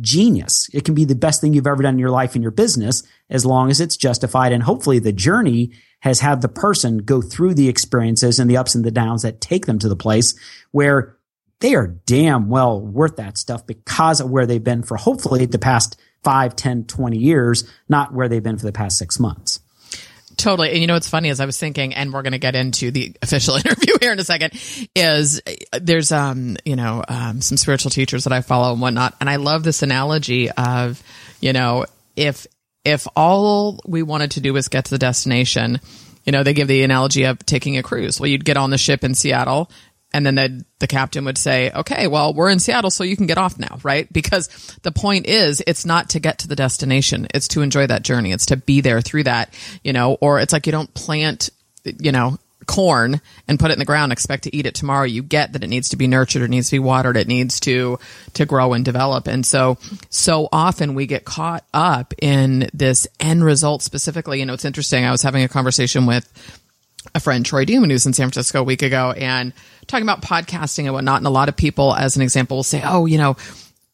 genius. 0.00 0.68
It 0.72 0.84
can 0.84 0.94
be 0.94 1.04
the 1.04 1.14
best 1.14 1.40
thing 1.40 1.54
you've 1.54 1.66
ever 1.66 1.82
done 1.82 1.94
in 1.94 2.00
your 2.00 2.10
life 2.10 2.36
in 2.36 2.42
your 2.42 2.50
business 2.50 3.02
as 3.30 3.46
long 3.46 3.70
as 3.70 3.80
it's 3.80 3.96
justified. 3.96 4.52
And 4.52 4.62
hopefully 4.62 4.98
the 4.98 5.12
journey 5.12 5.72
has 6.00 6.20
had 6.20 6.42
the 6.42 6.48
person 6.48 6.98
go 6.98 7.22
through 7.22 7.54
the 7.54 7.68
experiences 7.68 8.38
and 8.38 8.50
the 8.50 8.56
ups 8.56 8.74
and 8.74 8.84
the 8.84 8.90
downs 8.90 9.22
that 9.22 9.40
take 9.40 9.66
them 9.66 9.78
to 9.78 9.88
the 9.88 9.96
place 9.96 10.34
where 10.70 11.16
they 11.60 11.74
are 11.74 11.86
damn 11.86 12.48
well 12.48 12.80
worth 12.80 13.16
that 13.16 13.38
stuff 13.38 13.66
because 13.66 14.20
of 14.20 14.30
where 14.30 14.46
they've 14.46 14.62
been 14.62 14.82
for 14.82 14.96
hopefully 14.96 15.46
the 15.46 15.58
past 15.58 15.98
5, 16.22 16.56
10, 16.56 16.84
20 16.84 17.16
years, 17.16 17.70
not 17.88 18.12
where 18.12 18.28
they've 18.28 18.42
been 18.42 18.58
for 18.58 18.66
the 18.66 18.72
past 18.72 18.98
six 18.98 19.20
months. 19.20 19.53
Totally. 20.44 20.72
And 20.72 20.78
you 20.78 20.86
know 20.86 20.92
what's 20.92 21.08
funny 21.08 21.30
is 21.30 21.40
I 21.40 21.46
was 21.46 21.58
thinking, 21.58 21.94
and 21.94 22.12
we're 22.12 22.20
going 22.20 22.32
to 22.32 22.38
get 22.38 22.54
into 22.54 22.90
the 22.90 23.16
official 23.22 23.54
interview 23.56 23.94
here 23.98 24.12
in 24.12 24.18
a 24.18 24.24
second, 24.24 24.52
is 24.94 25.40
there's, 25.72 26.12
um, 26.12 26.58
you 26.66 26.76
know, 26.76 27.02
um, 27.08 27.40
some 27.40 27.56
spiritual 27.56 27.90
teachers 27.90 28.24
that 28.24 28.32
I 28.34 28.42
follow 28.42 28.72
and 28.72 28.82
whatnot. 28.82 29.14
And 29.22 29.30
I 29.30 29.36
love 29.36 29.62
this 29.62 29.82
analogy 29.82 30.50
of, 30.50 31.02
you 31.40 31.54
know, 31.54 31.86
if, 32.14 32.46
if 32.84 33.06
all 33.16 33.80
we 33.86 34.02
wanted 34.02 34.32
to 34.32 34.42
do 34.42 34.52
was 34.52 34.68
get 34.68 34.84
to 34.84 34.90
the 34.90 34.98
destination, 34.98 35.80
you 36.24 36.32
know, 36.32 36.42
they 36.42 36.52
give 36.52 36.68
the 36.68 36.82
analogy 36.82 37.24
of 37.24 37.38
taking 37.46 37.78
a 37.78 37.82
cruise. 37.82 38.20
Well, 38.20 38.28
you'd 38.28 38.44
get 38.44 38.58
on 38.58 38.68
the 38.68 38.76
ship 38.76 39.02
in 39.02 39.14
Seattle 39.14 39.70
and 40.14 40.24
then 40.24 40.64
the, 40.78 40.86
captain 40.86 41.24
would 41.24 41.38
say, 41.38 41.72
okay, 41.72 42.06
well, 42.06 42.34
we're 42.34 42.50
in 42.50 42.60
Seattle, 42.60 42.90
so 42.90 43.02
you 43.04 43.16
can 43.16 43.26
get 43.26 43.38
off 43.38 43.58
now, 43.58 43.78
right? 43.82 44.10
Because 44.12 44.48
the 44.82 44.92
point 44.92 45.26
is, 45.26 45.62
it's 45.66 45.84
not 45.84 46.10
to 46.10 46.20
get 46.20 46.38
to 46.40 46.48
the 46.48 46.54
destination. 46.54 47.26
It's 47.34 47.48
to 47.48 47.62
enjoy 47.62 47.86
that 47.86 48.02
journey. 48.02 48.30
It's 48.30 48.46
to 48.46 48.56
be 48.56 48.82
there 48.82 49.00
through 49.00 49.24
that, 49.24 49.52
you 49.82 49.92
know, 49.92 50.18
or 50.20 50.40
it's 50.40 50.52
like 50.52 50.66
you 50.66 50.72
don't 50.72 50.92
plant, 50.92 51.48
you 51.84 52.12
know, 52.12 52.38
corn 52.66 53.20
and 53.48 53.58
put 53.58 53.70
it 53.70 53.72
in 53.72 53.78
the 53.78 53.84
ground, 53.86 54.12
expect 54.12 54.44
to 54.44 54.54
eat 54.54 54.66
it 54.66 54.74
tomorrow. 54.74 55.04
You 55.04 55.22
get 55.22 55.54
that 55.54 55.64
it 55.64 55.68
needs 55.68 55.88
to 55.88 55.96
be 55.96 56.06
nurtured, 56.06 56.42
it 56.42 56.50
needs 56.50 56.68
to 56.68 56.76
be 56.76 56.80
watered, 56.80 57.16
it 57.16 57.26
needs 57.26 57.58
to, 57.60 57.98
to 58.34 58.46
grow 58.46 58.74
and 58.74 58.84
develop. 58.84 59.26
And 59.26 59.44
so, 59.44 59.78
so 60.10 60.48
often 60.52 60.94
we 60.94 61.06
get 61.06 61.24
caught 61.24 61.64
up 61.72 62.12
in 62.22 62.68
this 62.72 63.08
end 63.18 63.42
result 63.42 63.82
specifically. 63.82 64.38
You 64.38 64.46
know, 64.46 64.54
it's 64.54 64.64
interesting. 64.64 65.04
I 65.04 65.10
was 65.10 65.22
having 65.22 65.42
a 65.42 65.48
conversation 65.48 66.06
with 66.06 66.30
a 67.14 67.20
friend, 67.20 67.44
Troy 67.44 67.64
Demon, 67.64 67.90
who's 67.90 68.06
in 68.06 68.12
San 68.12 68.26
Francisco 68.26 68.60
a 68.60 68.64
week 68.64 68.82
ago, 68.82 69.12
and 69.12 69.52
talking 69.86 70.06
about 70.06 70.22
podcasting 70.22 70.84
and 70.84 70.92
whatnot. 70.92 71.18
And 71.18 71.26
a 71.26 71.30
lot 71.30 71.48
of 71.48 71.56
people, 71.56 71.94
as 71.94 72.16
an 72.16 72.22
example, 72.22 72.58
will 72.58 72.64
say, 72.64 72.82
"Oh, 72.84 73.06
you 73.06 73.18
know, 73.18 73.36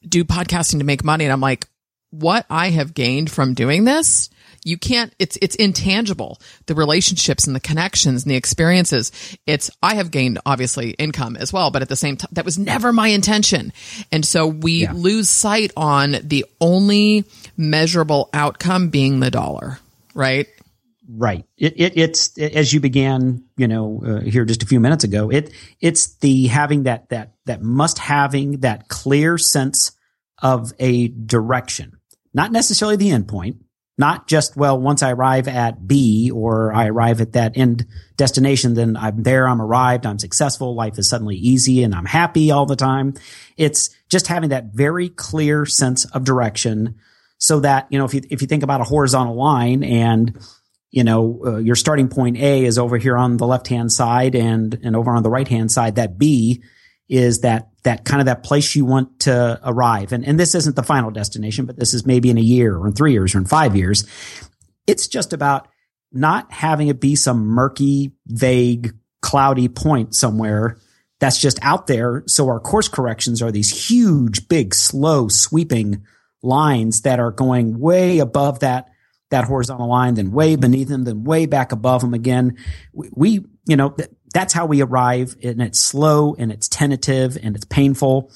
do 0.06 0.24
podcasting 0.24 0.78
to 0.78 0.84
make 0.84 1.04
money." 1.04 1.24
And 1.24 1.32
I'm 1.32 1.40
like, 1.40 1.66
"What 2.10 2.46
I 2.50 2.70
have 2.70 2.94
gained 2.94 3.30
from 3.30 3.54
doing 3.54 3.84
this." 3.84 4.30
You 4.62 4.76
can't, 4.76 5.14
it's, 5.18 5.38
it's 5.40 5.54
intangible. 5.54 6.38
The 6.66 6.74
relationships 6.74 7.46
and 7.46 7.56
the 7.56 7.60
connections 7.60 8.24
and 8.24 8.30
the 8.30 8.36
experiences. 8.36 9.10
It's, 9.46 9.70
I 9.82 9.94
have 9.94 10.10
gained 10.10 10.38
obviously 10.44 10.90
income 10.90 11.36
as 11.36 11.50
well, 11.50 11.70
but 11.70 11.80
at 11.80 11.88
the 11.88 11.96
same 11.96 12.18
time, 12.18 12.28
that 12.32 12.44
was 12.44 12.58
never 12.58 12.92
my 12.92 13.08
intention. 13.08 13.72
And 14.12 14.24
so 14.24 14.46
we 14.46 14.82
yeah. 14.82 14.92
lose 14.92 15.30
sight 15.30 15.72
on 15.76 16.16
the 16.22 16.44
only 16.60 17.24
measurable 17.56 18.28
outcome 18.34 18.90
being 18.90 19.20
the 19.20 19.30
dollar, 19.30 19.78
right? 20.12 20.46
Right. 21.12 21.44
It, 21.56 21.74
it 21.76 21.96
it's 21.96 22.38
it, 22.38 22.54
as 22.54 22.72
you 22.72 22.78
began, 22.78 23.42
you 23.56 23.66
know, 23.66 24.02
uh, 24.06 24.20
here 24.20 24.44
just 24.44 24.62
a 24.62 24.66
few 24.66 24.78
minutes 24.78 25.02
ago. 25.02 25.28
It 25.30 25.52
it's 25.80 26.14
the 26.16 26.46
having 26.46 26.84
that 26.84 27.08
that 27.08 27.32
that 27.46 27.62
must 27.62 27.98
having 27.98 28.60
that 28.60 28.88
clear 28.88 29.36
sense 29.36 29.92
of 30.40 30.72
a 30.78 31.08
direction, 31.08 31.98
not 32.32 32.52
necessarily 32.52 32.96
the 32.96 33.10
end 33.10 33.26
point, 33.26 33.56
not 33.98 34.28
just 34.28 34.56
well 34.56 34.80
once 34.80 35.02
I 35.02 35.10
arrive 35.10 35.48
at 35.48 35.86
B 35.86 36.30
or 36.30 36.72
I 36.72 36.86
arrive 36.86 37.20
at 37.20 37.32
that 37.32 37.56
end 37.56 37.86
destination, 38.16 38.74
then 38.74 38.96
I'm 38.96 39.24
there, 39.24 39.48
I'm 39.48 39.60
arrived, 39.60 40.06
I'm 40.06 40.18
successful, 40.18 40.76
life 40.76 40.96
is 40.96 41.08
suddenly 41.08 41.36
easy, 41.36 41.82
and 41.82 41.92
I'm 41.92 42.06
happy 42.06 42.52
all 42.52 42.66
the 42.66 42.76
time. 42.76 43.14
It's 43.56 43.90
just 44.08 44.28
having 44.28 44.50
that 44.50 44.66
very 44.72 45.08
clear 45.08 45.66
sense 45.66 46.04
of 46.04 46.22
direction, 46.22 47.00
so 47.38 47.60
that 47.60 47.88
you 47.90 47.98
know 47.98 48.04
if 48.04 48.14
you 48.14 48.22
if 48.30 48.42
you 48.42 48.46
think 48.46 48.62
about 48.62 48.80
a 48.80 48.84
horizontal 48.84 49.34
line 49.34 49.82
and 49.82 50.38
you 50.90 51.04
know, 51.04 51.40
uh, 51.44 51.56
your 51.58 51.76
starting 51.76 52.08
point 52.08 52.36
A 52.36 52.64
is 52.64 52.78
over 52.78 52.98
here 52.98 53.16
on 53.16 53.36
the 53.36 53.46
left 53.46 53.68
hand 53.68 53.92
side 53.92 54.34
and, 54.34 54.78
and 54.82 54.96
over 54.96 55.12
on 55.12 55.22
the 55.22 55.30
right 55.30 55.46
hand 55.46 55.70
side, 55.70 55.96
that 55.96 56.18
B 56.18 56.62
is 57.08 57.40
that, 57.40 57.68
that 57.84 58.04
kind 58.04 58.20
of 58.20 58.26
that 58.26 58.42
place 58.42 58.74
you 58.74 58.84
want 58.84 59.20
to 59.20 59.60
arrive. 59.64 60.12
And, 60.12 60.24
and 60.24 60.38
this 60.38 60.54
isn't 60.54 60.76
the 60.76 60.82
final 60.82 61.10
destination, 61.10 61.66
but 61.66 61.78
this 61.78 61.94
is 61.94 62.06
maybe 62.06 62.30
in 62.30 62.38
a 62.38 62.42
year 62.42 62.76
or 62.76 62.86
in 62.86 62.92
three 62.92 63.12
years 63.12 63.34
or 63.34 63.38
in 63.38 63.46
five 63.46 63.76
years. 63.76 64.06
It's 64.86 65.06
just 65.06 65.32
about 65.32 65.68
not 66.12 66.52
having 66.52 66.88
it 66.88 67.00
be 67.00 67.14
some 67.14 67.46
murky, 67.46 68.12
vague, 68.26 68.94
cloudy 69.22 69.68
point 69.68 70.14
somewhere 70.14 70.78
that's 71.20 71.38
just 71.38 71.58
out 71.62 71.86
there. 71.86 72.24
So 72.26 72.48
our 72.48 72.58
course 72.58 72.88
corrections 72.88 73.42
are 73.42 73.52
these 73.52 73.88
huge, 73.88 74.48
big, 74.48 74.74
slow, 74.74 75.28
sweeping 75.28 76.04
lines 76.42 77.02
that 77.02 77.20
are 77.20 77.30
going 77.30 77.78
way 77.78 78.18
above 78.18 78.60
that 78.60 78.88
that 79.30 79.44
horizontal 79.44 79.88
line, 79.88 80.14
then 80.14 80.32
way 80.32 80.56
beneath 80.56 80.88
them, 80.88 81.04
then 81.04 81.24
way 81.24 81.46
back 81.46 81.72
above 81.72 82.00
them 82.00 82.14
again. 82.14 82.56
We, 82.92 83.08
we 83.12 83.44
you 83.66 83.76
know, 83.76 83.90
th- 83.90 84.10
that's 84.32 84.52
how 84.52 84.66
we 84.66 84.82
arrive 84.82 85.36
and 85.42 85.62
it's 85.62 85.80
slow 85.80 86.34
and 86.38 86.52
it's 86.52 86.68
tentative 86.68 87.38
and 87.42 87.56
it's 87.56 87.64
painful. 87.64 88.32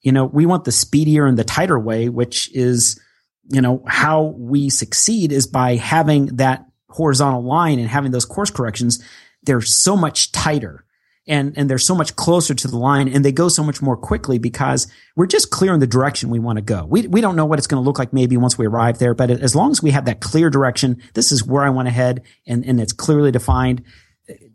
You 0.00 0.12
know, 0.12 0.24
we 0.24 0.46
want 0.46 0.64
the 0.64 0.72
speedier 0.72 1.26
and 1.26 1.38
the 1.38 1.44
tighter 1.44 1.78
way, 1.78 2.08
which 2.08 2.52
is, 2.54 3.00
you 3.48 3.60
know, 3.60 3.84
how 3.86 4.34
we 4.36 4.68
succeed 4.68 5.32
is 5.32 5.46
by 5.46 5.76
having 5.76 6.26
that 6.36 6.66
horizontal 6.88 7.44
line 7.44 7.78
and 7.78 7.88
having 7.88 8.10
those 8.10 8.24
course 8.24 8.50
corrections. 8.50 9.02
They're 9.44 9.60
so 9.60 9.96
much 9.96 10.32
tighter 10.32 10.84
and 11.32 11.56
and 11.56 11.70
they're 11.70 11.78
so 11.78 11.94
much 11.94 12.14
closer 12.14 12.54
to 12.54 12.68
the 12.68 12.76
line 12.76 13.08
and 13.08 13.24
they 13.24 13.32
go 13.32 13.48
so 13.48 13.64
much 13.64 13.80
more 13.80 13.96
quickly 13.96 14.38
because 14.38 14.86
we're 15.16 15.26
just 15.26 15.50
clear 15.50 15.72
in 15.72 15.80
the 15.80 15.86
direction 15.86 16.28
we 16.28 16.38
want 16.38 16.58
to 16.58 16.62
go. 16.62 16.84
We 16.84 17.06
we 17.06 17.22
don't 17.22 17.36
know 17.36 17.46
what 17.46 17.58
it's 17.58 17.66
going 17.66 17.82
to 17.82 17.86
look 17.86 17.98
like 17.98 18.12
maybe 18.12 18.36
once 18.36 18.58
we 18.58 18.66
arrive 18.66 18.98
there, 18.98 19.14
but 19.14 19.30
as 19.30 19.56
long 19.56 19.70
as 19.70 19.82
we 19.82 19.92
have 19.92 20.04
that 20.04 20.20
clear 20.20 20.50
direction, 20.50 21.02
this 21.14 21.32
is 21.32 21.42
where 21.42 21.64
I 21.64 21.70
want 21.70 21.88
to 21.88 21.92
head 21.92 22.22
and 22.46 22.64
and 22.66 22.78
it's 22.78 22.92
clearly 22.92 23.30
defined, 23.30 23.82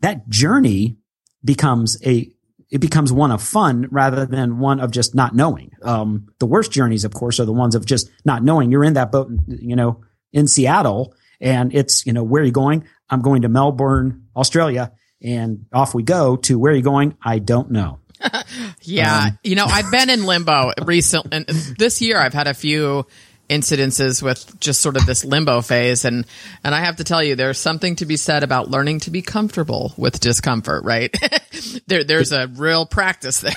that 0.01 0.29
journey 0.29 0.97
becomes 1.43 1.97
a 2.05 2.31
it 2.69 2.79
becomes 2.79 3.11
one 3.11 3.31
of 3.31 3.41
fun 3.41 3.87
rather 3.89 4.27
than 4.27 4.59
one 4.59 4.79
of 4.79 4.91
just 4.91 5.15
not 5.15 5.33
knowing. 5.33 5.71
Um, 5.81 6.27
the 6.39 6.45
worst 6.45 6.71
journeys, 6.71 7.05
of 7.05 7.13
course, 7.13 7.39
are 7.39 7.45
the 7.45 7.53
ones 7.53 7.73
of 7.73 7.85
just 7.85 8.11
not 8.23 8.43
knowing. 8.43 8.71
You're 8.71 8.83
in 8.83 8.93
that 8.93 9.11
boat, 9.11 9.31
you 9.47 9.75
know, 9.75 10.03
in 10.31 10.47
Seattle, 10.47 11.15
and 11.41 11.73
it's 11.73 12.05
you 12.05 12.13
know 12.13 12.23
where 12.23 12.43
are 12.43 12.45
you 12.45 12.51
going? 12.51 12.85
I'm 13.09 13.23
going 13.23 13.41
to 13.41 13.49
Melbourne, 13.49 14.27
Australia 14.35 14.91
and 15.21 15.65
off 15.73 15.93
we 15.93 16.03
go 16.03 16.35
to 16.37 16.59
where 16.59 16.73
are 16.73 16.75
you 16.75 16.81
going? 16.81 17.17
I 17.21 17.39
don't 17.39 17.71
know. 17.71 17.99
yeah. 18.81 19.27
Um, 19.27 19.39
you 19.43 19.55
know, 19.55 19.65
I've 19.65 19.91
been 19.91 20.09
in 20.09 20.25
limbo 20.25 20.71
recently. 20.83 21.37
And 21.37 21.47
this 21.47 22.01
year 22.01 22.17
I've 22.19 22.33
had 22.33 22.47
a 22.47 22.53
few 22.53 23.05
incidences 23.49 24.21
with 24.21 24.59
just 24.59 24.81
sort 24.81 24.97
of 24.97 25.05
this 25.05 25.23
limbo 25.23 25.61
phase. 25.61 26.05
And, 26.05 26.25
and 26.63 26.75
I 26.75 26.81
have 26.81 26.97
to 26.97 27.03
tell 27.03 27.23
you, 27.23 27.35
there's 27.35 27.59
something 27.59 27.95
to 27.97 28.05
be 28.05 28.17
said 28.17 28.43
about 28.43 28.69
learning 28.69 29.01
to 29.01 29.11
be 29.11 29.21
comfortable 29.21 29.93
with 29.97 30.19
discomfort, 30.19 30.83
right? 30.83 31.15
there, 31.87 32.03
there's 32.03 32.31
a 32.31 32.47
real 32.47 32.85
practice 32.85 33.41
there. 33.41 33.53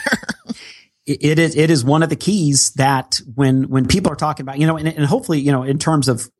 it 1.06 1.38
is 1.38 1.56
it 1.56 1.70
is 1.70 1.84
one 1.84 2.02
of 2.02 2.08
the 2.08 2.14
keys 2.16 2.72
that 2.72 3.20
when 3.34 3.68
when 3.68 3.88
people 3.88 4.12
are 4.12 4.16
talking 4.16 4.44
about 4.44 4.58
you 4.58 4.66
know 4.66 4.76
and, 4.76 4.86
and, 4.86 5.06
hopefully 5.06 5.40
you 5.40 5.50
know 5.50 5.62
in 5.62 5.78
terms 5.78 6.08
of 6.08 6.30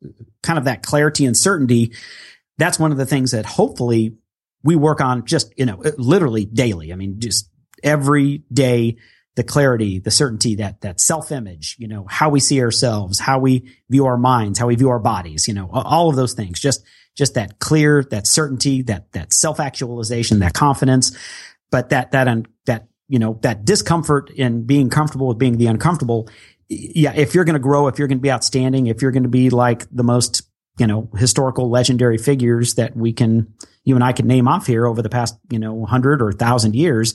kind 0.43 0.59
of 0.59 0.65
that 0.65 0.83
clarity 0.83 1.25
and 1.25 1.35
certainty 1.35 1.93
that's 2.57 2.79
one 2.79 2.91
of 2.91 2.97
the 2.97 3.05
things 3.05 3.31
that 3.31 3.45
hopefully 3.45 4.15
we 4.63 4.75
work 4.75 5.01
on 5.01 5.25
just, 5.25 5.53
you 5.57 5.65
know, 5.65 5.81
literally 5.97 6.45
daily. 6.45 6.93
I 6.93 6.95
mean, 6.95 7.19
just 7.19 7.49
every 7.83 8.43
day, 8.51 8.97
the 9.35 9.43
clarity, 9.43 9.99
the 9.99 10.11
certainty, 10.11 10.55
that, 10.55 10.81
that 10.81 10.99
self 10.99 11.31
image, 11.31 11.77
you 11.79 11.87
know, 11.87 12.05
how 12.09 12.29
we 12.29 12.39
see 12.39 12.61
ourselves, 12.61 13.19
how 13.19 13.39
we 13.39 13.71
view 13.89 14.05
our 14.05 14.17
minds, 14.17 14.59
how 14.59 14.67
we 14.67 14.75
view 14.75 14.89
our 14.89 14.99
bodies, 14.99 15.47
you 15.47 15.53
know, 15.53 15.69
all 15.71 16.09
of 16.09 16.15
those 16.15 16.33
things, 16.33 16.59
just, 16.59 16.83
just 17.15 17.35
that 17.35 17.59
clear, 17.59 18.03
that 18.11 18.27
certainty, 18.27 18.81
that, 18.83 19.11
that 19.13 19.33
self 19.33 19.59
actualization, 19.59 20.39
that 20.39 20.53
confidence, 20.53 21.17
but 21.69 21.89
that, 21.89 22.11
that, 22.11 22.45
that, 22.65 22.87
you 23.07 23.19
know, 23.19 23.39
that 23.41 23.65
discomfort 23.65 24.29
in 24.31 24.65
being 24.65 24.89
comfortable 24.89 25.27
with 25.27 25.37
being 25.37 25.57
the 25.57 25.67
uncomfortable. 25.67 26.29
Yeah. 26.69 27.13
If 27.13 27.35
you're 27.35 27.43
going 27.43 27.55
to 27.55 27.59
grow, 27.59 27.87
if 27.87 27.99
you're 27.99 28.07
going 28.07 28.17
to 28.19 28.21
be 28.21 28.31
outstanding, 28.31 28.87
if 28.87 29.01
you're 29.01 29.11
going 29.11 29.23
to 29.23 29.29
be 29.29 29.49
like 29.49 29.85
the 29.91 30.03
most, 30.03 30.43
you 30.81 30.87
know, 30.87 31.07
historical 31.15 31.69
legendary 31.69 32.17
figures 32.17 32.73
that 32.73 32.97
we 32.97 33.13
can, 33.13 33.53
you 33.83 33.93
and 33.93 34.03
I 34.03 34.13
can 34.13 34.25
name 34.25 34.47
off 34.47 34.65
here 34.65 34.87
over 34.87 35.03
the 35.03 35.09
past, 35.09 35.37
you 35.51 35.59
know, 35.59 35.85
hundred 35.85 36.23
or 36.23 36.33
thousand 36.33 36.75
years, 36.75 37.13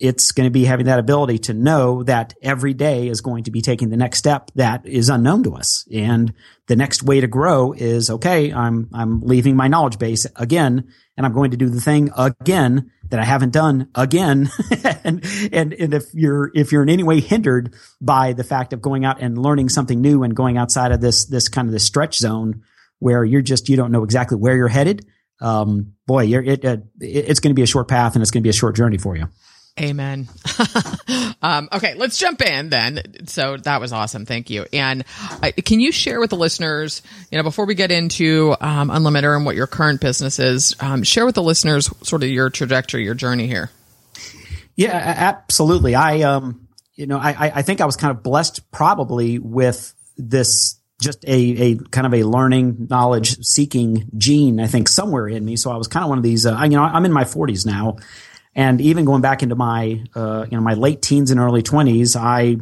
it's 0.00 0.32
going 0.32 0.46
to 0.46 0.50
be 0.50 0.64
having 0.64 0.86
that 0.86 0.98
ability 0.98 1.38
to 1.40 1.52
know 1.52 2.02
that 2.04 2.32
every 2.40 2.72
day 2.72 3.08
is 3.08 3.20
going 3.20 3.44
to 3.44 3.50
be 3.50 3.60
taking 3.60 3.90
the 3.90 3.98
next 3.98 4.20
step 4.20 4.50
that 4.54 4.86
is 4.86 5.10
unknown 5.10 5.42
to 5.42 5.54
us. 5.54 5.86
And 5.92 6.32
the 6.66 6.76
next 6.76 7.02
way 7.02 7.20
to 7.20 7.26
grow 7.26 7.74
is, 7.74 8.08
okay, 8.08 8.54
I'm, 8.54 8.88
I'm 8.94 9.20
leaving 9.20 9.54
my 9.54 9.68
knowledge 9.68 9.98
base 9.98 10.26
again, 10.36 10.90
and 11.18 11.26
I'm 11.26 11.34
going 11.34 11.50
to 11.50 11.58
do 11.58 11.68
the 11.68 11.82
thing 11.82 12.10
again 12.16 12.90
that 13.10 13.20
I 13.20 13.24
haven't 13.24 13.52
done 13.52 13.90
again. 13.94 14.50
and, 15.04 15.22
and, 15.52 15.74
and 15.74 15.92
if 15.92 16.04
you're, 16.14 16.50
if 16.54 16.72
you're 16.72 16.82
in 16.82 16.88
any 16.88 17.02
way 17.02 17.20
hindered 17.20 17.74
by 18.00 18.32
the 18.32 18.44
fact 18.44 18.72
of 18.72 18.80
going 18.80 19.04
out 19.04 19.20
and 19.20 19.36
learning 19.36 19.68
something 19.68 20.00
new 20.00 20.22
and 20.22 20.34
going 20.34 20.56
outside 20.56 20.90
of 20.90 21.02
this, 21.02 21.26
this 21.26 21.50
kind 21.50 21.68
of 21.68 21.72
this 21.72 21.84
stretch 21.84 22.16
zone 22.16 22.62
where 23.04 23.22
you're 23.22 23.42
just, 23.42 23.68
you 23.68 23.76
don't 23.76 23.92
know 23.92 24.02
exactly 24.02 24.38
where 24.38 24.56
you're 24.56 24.66
headed, 24.66 25.06
um, 25.42 25.92
boy, 26.06 26.24
it, 26.26 26.64
it, 26.64 26.84
it's 27.00 27.40
going 27.40 27.50
to 27.50 27.54
be 27.54 27.62
a 27.62 27.66
short 27.66 27.86
path 27.86 28.14
and 28.14 28.22
it's 28.22 28.30
going 28.30 28.40
to 28.40 28.44
be 28.44 28.48
a 28.48 28.54
short 28.54 28.74
journey 28.74 28.96
for 28.96 29.14
you. 29.14 29.28
Amen. 29.78 30.26
um, 31.42 31.68
okay, 31.70 31.94
let's 31.96 32.16
jump 32.16 32.40
in 32.40 32.70
then. 32.70 33.26
So 33.26 33.58
that 33.58 33.78
was 33.78 33.92
awesome. 33.92 34.24
Thank 34.24 34.48
you. 34.48 34.64
And 34.72 35.04
uh, 35.42 35.50
can 35.66 35.80
you 35.80 35.92
share 35.92 36.18
with 36.18 36.30
the 36.30 36.36
listeners, 36.36 37.02
you 37.30 37.36
know, 37.36 37.44
before 37.44 37.66
we 37.66 37.74
get 37.74 37.90
into 37.90 38.56
um, 38.58 38.88
Unlimiter 38.88 39.36
and 39.36 39.44
what 39.44 39.54
your 39.54 39.66
current 39.66 40.00
business 40.00 40.38
is, 40.38 40.74
um, 40.80 41.02
share 41.02 41.26
with 41.26 41.34
the 41.34 41.42
listeners 41.42 41.90
sort 42.08 42.22
of 42.22 42.30
your 42.30 42.48
trajectory, 42.48 43.04
your 43.04 43.14
journey 43.14 43.48
here. 43.48 43.70
Yeah, 44.76 44.94
absolutely. 44.94 45.94
I, 45.94 46.22
um, 46.22 46.68
you 46.94 47.06
know, 47.06 47.18
I, 47.18 47.52
I 47.56 47.62
think 47.62 47.82
I 47.82 47.84
was 47.84 47.96
kind 47.96 48.12
of 48.12 48.22
blessed 48.22 48.70
probably 48.70 49.38
with 49.38 49.92
this 50.16 50.78
just 51.00 51.24
a, 51.24 51.32
a 51.32 51.76
kind 51.90 52.06
of 52.06 52.14
a 52.14 52.24
learning, 52.24 52.86
knowledge 52.88 53.44
seeking 53.44 54.08
gene, 54.16 54.60
I 54.60 54.66
think 54.66 54.88
somewhere 54.88 55.28
in 55.28 55.44
me. 55.44 55.56
So 55.56 55.70
I 55.70 55.76
was 55.76 55.88
kind 55.88 56.04
of 56.04 56.08
one 56.08 56.18
of 56.18 56.24
these, 56.24 56.46
uh, 56.46 56.60
you 56.62 56.70
know, 56.70 56.82
I'm 56.82 57.04
in 57.04 57.12
my 57.12 57.24
forties 57.24 57.66
now. 57.66 57.96
And 58.54 58.80
even 58.80 59.04
going 59.04 59.20
back 59.20 59.42
into 59.42 59.56
my, 59.56 60.04
uh, 60.14 60.46
you 60.48 60.56
know, 60.56 60.62
my 60.62 60.74
late 60.74 61.02
teens 61.02 61.30
and 61.30 61.40
early 61.40 61.62
twenties, 61.62 62.14
I 62.14 62.58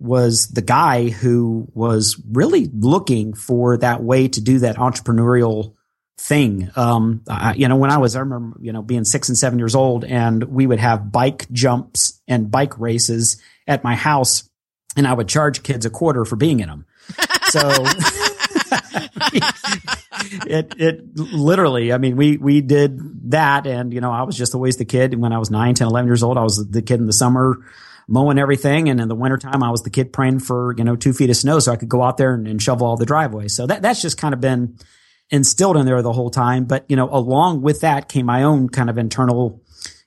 was 0.00 0.48
the 0.48 0.62
guy 0.62 1.08
who 1.08 1.68
was 1.72 2.20
really 2.30 2.68
looking 2.72 3.34
for 3.34 3.76
that 3.78 4.02
way 4.02 4.28
to 4.28 4.40
do 4.40 4.58
that 4.58 4.76
entrepreneurial 4.76 5.74
thing. 6.18 6.70
Um, 6.76 7.22
I, 7.28 7.54
you 7.54 7.68
know, 7.68 7.76
when 7.76 7.90
I 7.90 7.98
was, 7.98 8.16
I 8.16 8.20
remember, 8.20 8.58
you 8.60 8.72
know, 8.72 8.82
being 8.82 9.04
six 9.04 9.28
and 9.28 9.38
seven 9.38 9.58
years 9.58 9.74
old 9.74 10.04
and 10.04 10.42
we 10.44 10.66
would 10.66 10.80
have 10.80 11.12
bike 11.12 11.50
jumps 11.52 12.20
and 12.26 12.50
bike 12.50 12.78
races 12.78 13.40
at 13.66 13.84
my 13.84 13.94
house 13.94 14.48
and 14.96 15.06
I 15.06 15.12
would 15.12 15.28
charge 15.28 15.62
kids 15.62 15.86
a 15.86 15.90
quarter 15.90 16.24
for 16.24 16.36
being 16.36 16.60
in 16.60 16.68
them. 16.68 16.86
So 17.54 17.60
it 20.46 20.74
it 20.76 21.16
literally, 21.16 21.92
I 21.92 21.98
mean, 21.98 22.16
we 22.16 22.36
we 22.36 22.60
did 22.60 23.30
that, 23.30 23.66
and 23.66 23.92
you 23.92 24.00
know, 24.00 24.10
I 24.10 24.22
was 24.22 24.36
just 24.36 24.54
always 24.54 24.76
the 24.76 24.84
kid. 24.84 25.12
And 25.12 25.22
when 25.22 25.32
I 25.32 25.38
was 25.38 25.50
9, 25.50 25.74
10, 25.74 25.86
11 25.86 26.08
years 26.08 26.22
old, 26.22 26.36
I 26.36 26.42
was 26.42 26.68
the 26.68 26.82
kid 26.82 26.98
in 26.98 27.06
the 27.06 27.12
summer 27.12 27.58
mowing 28.08 28.38
everything, 28.38 28.88
and 28.88 29.00
in 29.00 29.08
the 29.08 29.14
wintertime, 29.14 29.62
I 29.62 29.70
was 29.70 29.82
the 29.82 29.90
kid 29.90 30.12
praying 30.12 30.40
for 30.40 30.74
you 30.76 30.82
know 30.82 30.96
two 30.96 31.12
feet 31.12 31.30
of 31.30 31.36
snow 31.36 31.60
so 31.60 31.70
I 31.70 31.76
could 31.76 31.88
go 31.88 32.02
out 32.02 32.16
there 32.16 32.34
and, 32.34 32.48
and 32.48 32.60
shovel 32.60 32.86
all 32.86 32.96
the 32.96 33.06
driveways. 33.06 33.54
So 33.54 33.66
that 33.66 33.82
that's 33.82 34.02
just 34.02 34.18
kind 34.18 34.34
of 34.34 34.40
been 34.40 34.76
instilled 35.30 35.76
in 35.76 35.86
there 35.86 36.02
the 36.02 36.12
whole 36.12 36.30
time. 36.30 36.64
But, 36.64 36.84
you 36.88 36.96
know, 36.96 37.08
along 37.10 37.62
with 37.62 37.80
that 37.80 38.08
came 38.08 38.26
my 38.26 38.42
own 38.42 38.68
kind 38.68 38.90
of 38.90 38.98
internal, 38.98 39.62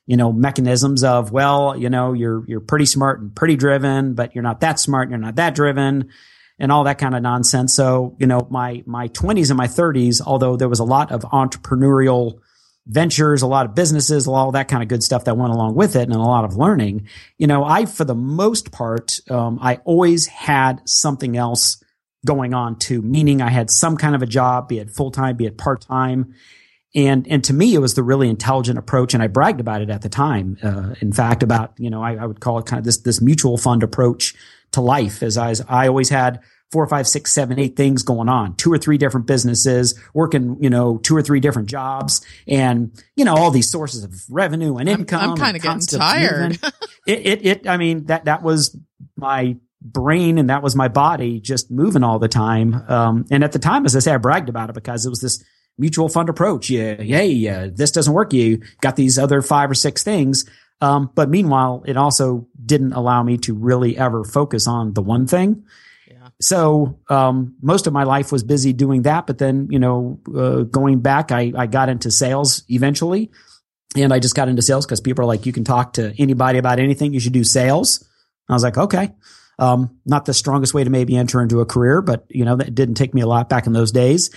you 0.06 0.16
know, 0.16 0.32
mechanisms 0.32 1.04
of, 1.04 1.32
well, 1.32 1.76
you 1.76 1.90
know, 1.90 2.12
you're, 2.12 2.44
you're 2.46 2.60
pretty 2.60 2.86
smart 2.86 3.20
and 3.20 3.34
pretty 3.34 3.56
driven, 3.56 4.14
but 4.14 4.34
you're 4.34 4.44
not 4.44 4.60
that 4.60 4.78
smart 4.78 5.04
and 5.04 5.10
you're 5.10 5.18
not 5.18 5.36
that 5.36 5.54
driven 5.54 6.10
and 6.58 6.72
all 6.72 6.84
that 6.84 6.98
kind 6.98 7.14
of 7.14 7.22
nonsense. 7.22 7.74
So, 7.74 8.16
you 8.18 8.26
know, 8.26 8.46
my, 8.50 8.82
my 8.86 9.06
twenties 9.08 9.50
and 9.50 9.56
my 9.56 9.68
thirties, 9.68 10.20
although 10.20 10.56
there 10.56 10.68
was 10.68 10.80
a 10.80 10.84
lot 10.84 11.12
of 11.12 11.22
entrepreneurial 11.22 12.40
ventures, 12.86 13.42
a 13.42 13.46
lot 13.46 13.66
of 13.66 13.74
businesses, 13.74 14.26
all 14.26 14.52
that 14.52 14.66
kind 14.66 14.82
of 14.82 14.88
good 14.88 15.02
stuff 15.02 15.24
that 15.24 15.36
went 15.36 15.52
along 15.52 15.74
with 15.74 15.94
it 15.94 16.02
and 16.02 16.14
a 16.14 16.18
lot 16.18 16.44
of 16.44 16.56
learning, 16.56 17.06
you 17.36 17.46
know, 17.46 17.62
I, 17.62 17.84
for 17.84 18.04
the 18.04 18.14
most 18.14 18.72
part, 18.72 19.20
um, 19.30 19.58
I 19.60 19.76
always 19.84 20.26
had 20.26 20.80
something 20.88 21.36
else 21.36 21.82
going 22.24 22.54
on 22.54 22.76
too, 22.76 23.02
meaning 23.02 23.42
I 23.42 23.50
had 23.50 23.70
some 23.70 23.96
kind 23.96 24.14
of 24.14 24.22
a 24.22 24.26
job, 24.26 24.68
be 24.68 24.78
it 24.78 24.90
full 24.90 25.10
time, 25.10 25.36
be 25.36 25.46
it 25.46 25.58
part 25.58 25.82
time. 25.82 26.34
And, 26.94 27.28
and 27.28 27.44
to 27.44 27.52
me, 27.52 27.74
it 27.74 27.78
was 27.78 27.94
the 27.94 28.02
really 28.02 28.30
intelligent 28.30 28.78
approach. 28.78 29.12
And 29.12 29.22
I 29.22 29.26
bragged 29.26 29.60
about 29.60 29.82
it 29.82 29.90
at 29.90 30.00
the 30.00 30.08
time. 30.08 30.56
Uh, 30.62 30.94
in 31.00 31.12
fact, 31.12 31.42
about, 31.42 31.74
you 31.76 31.90
know, 31.90 32.02
I, 32.02 32.14
I 32.14 32.24
would 32.24 32.40
call 32.40 32.58
it 32.58 32.66
kind 32.66 32.78
of 32.78 32.84
this, 32.84 32.96
this 33.02 33.20
mutual 33.20 33.58
fund 33.58 33.82
approach 33.82 34.34
to 34.72 34.80
life 34.80 35.22
as 35.22 35.38
I, 35.38 35.54
I 35.68 35.88
always 35.88 36.08
had 36.08 36.40
four, 36.70 36.86
five, 36.86 37.08
six, 37.08 37.32
seven, 37.32 37.58
eight 37.58 37.76
things 37.76 38.02
going 38.02 38.28
on, 38.28 38.54
two 38.56 38.72
or 38.72 38.78
three 38.78 38.98
different 38.98 39.26
businesses, 39.26 39.98
working, 40.12 40.56
you 40.60 40.68
know, 40.68 40.98
two 40.98 41.16
or 41.16 41.22
three 41.22 41.40
different 41.40 41.68
jobs 41.68 42.24
and, 42.46 42.92
you 43.16 43.24
know, 43.24 43.34
all 43.36 43.50
these 43.50 43.70
sources 43.70 44.04
of 44.04 44.12
revenue 44.28 44.76
and 44.76 44.88
income. 44.88 45.20
I'm, 45.20 45.30
I'm 45.30 45.36
kind 45.36 45.56
of 45.56 45.62
getting 45.62 45.80
tired. 45.80 46.58
it, 47.06 47.26
it, 47.26 47.46
it, 47.46 47.68
I 47.68 47.78
mean, 47.78 48.06
that, 48.06 48.26
that 48.26 48.42
was 48.42 48.76
my 49.16 49.56
brain 49.80 50.38
and 50.38 50.50
that 50.50 50.62
was 50.62 50.76
my 50.76 50.88
body 50.88 51.40
just 51.40 51.70
moving 51.70 52.02
all 52.02 52.18
the 52.18 52.28
time. 52.28 52.74
Um, 52.88 53.24
and 53.30 53.42
at 53.42 53.52
the 53.52 53.58
time, 53.58 53.86
as 53.86 53.96
I 53.96 54.00
say, 54.00 54.12
I 54.12 54.18
bragged 54.18 54.48
about 54.48 54.68
it 54.68 54.74
because 54.74 55.06
it 55.06 55.10
was 55.10 55.20
this 55.20 55.42
mutual 55.78 56.08
fund 56.08 56.28
approach. 56.28 56.68
Yeah. 56.68 56.94
Hey, 56.94 57.48
uh, 57.48 57.70
this 57.72 57.92
doesn't 57.92 58.12
work. 58.12 58.32
You 58.32 58.60
got 58.80 58.96
these 58.96 59.18
other 59.18 59.40
five 59.40 59.70
or 59.70 59.74
six 59.74 60.02
things. 60.02 60.44
Um, 60.80 61.10
but 61.14 61.28
meanwhile, 61.28 61.82
it 61.86 61.96
also 61.96 62.46
didn't 62.64 62.92
allow 62.92 63.22
me 63.22 63.38
to 63.38 63.54
really 63.54 63.96
ever 63.96 64.24
focus 64.24 64.66
on 64.66 64.94
the 64.94 65.02
one 65.02 65.26
thing. 65.26 65.64
Yeah. 66.08 66.28
So, 66.40 66.98
um, 67.08 67.56
most 67.60 67.86
of 67.86 67.92
my 67.92 68.04
life 68.04 68.30
was 68.30 68.44
busy 68.44 68.72
doing 68.72 69.02
that. 69.02 69.26
But 69.26 69.38
then, 69.38 69.68
you 69.70 69.78
know, 69.78 70.20
uh, 70.34 70.62
going 70.62 71.00
back, 71.00 71.32
I, 71.32 71.52
I 71.56 71.66
got 71.66 71.88
into 71.88 72.10
sales 72.10 72.62
eventually 72.68 73.30
and 73.96 74.12
I 74.12 74.18
just 74.18 74.34
got 74.34 74.48
into 74.48 74.62
sales 74.62 74.86
because 74.86 75.00
people 75.00 75.24
are 75.24 75.26
like, 75.26 75.46
you 75.46 75.52
can 75.52 75.64
talk 75.64 75.94
to 75.94 76.14
anybody 76.18 76.58
about 76.58 76.78
anything. 76.78 77.12
You 77.12 77.20
should 77.20 77.32
do 77.32 77.44
sales. 77.44 78.06
I 78.48 78.52
was 78.52 78.62
like, 78.62 78.78
okay. 78.78 79.10
Um, 79.58 79.98
not 80.06 80.24
the 80.24 80.34
strongest 80.34 80.72
way 80.74 80.84
to 80.84 80.90
maybe 80.90 81.16
enter 81.16 81.42
into 81.42 81.60
a 81.60 81.66
career, 81.66 82.00
but 82.00 82.24
you 82.28 82.44
know, 82.44 82.56
that 82.56 82.74
didn't 82.74 82.94
take 82.94 83.12
me 83.12 83.22
a 83.22 83.26
lot 83.26 83.48
back 83.48 83.66
in 83.66 83.72
those 83.72 83.90
days. 83.90 84.30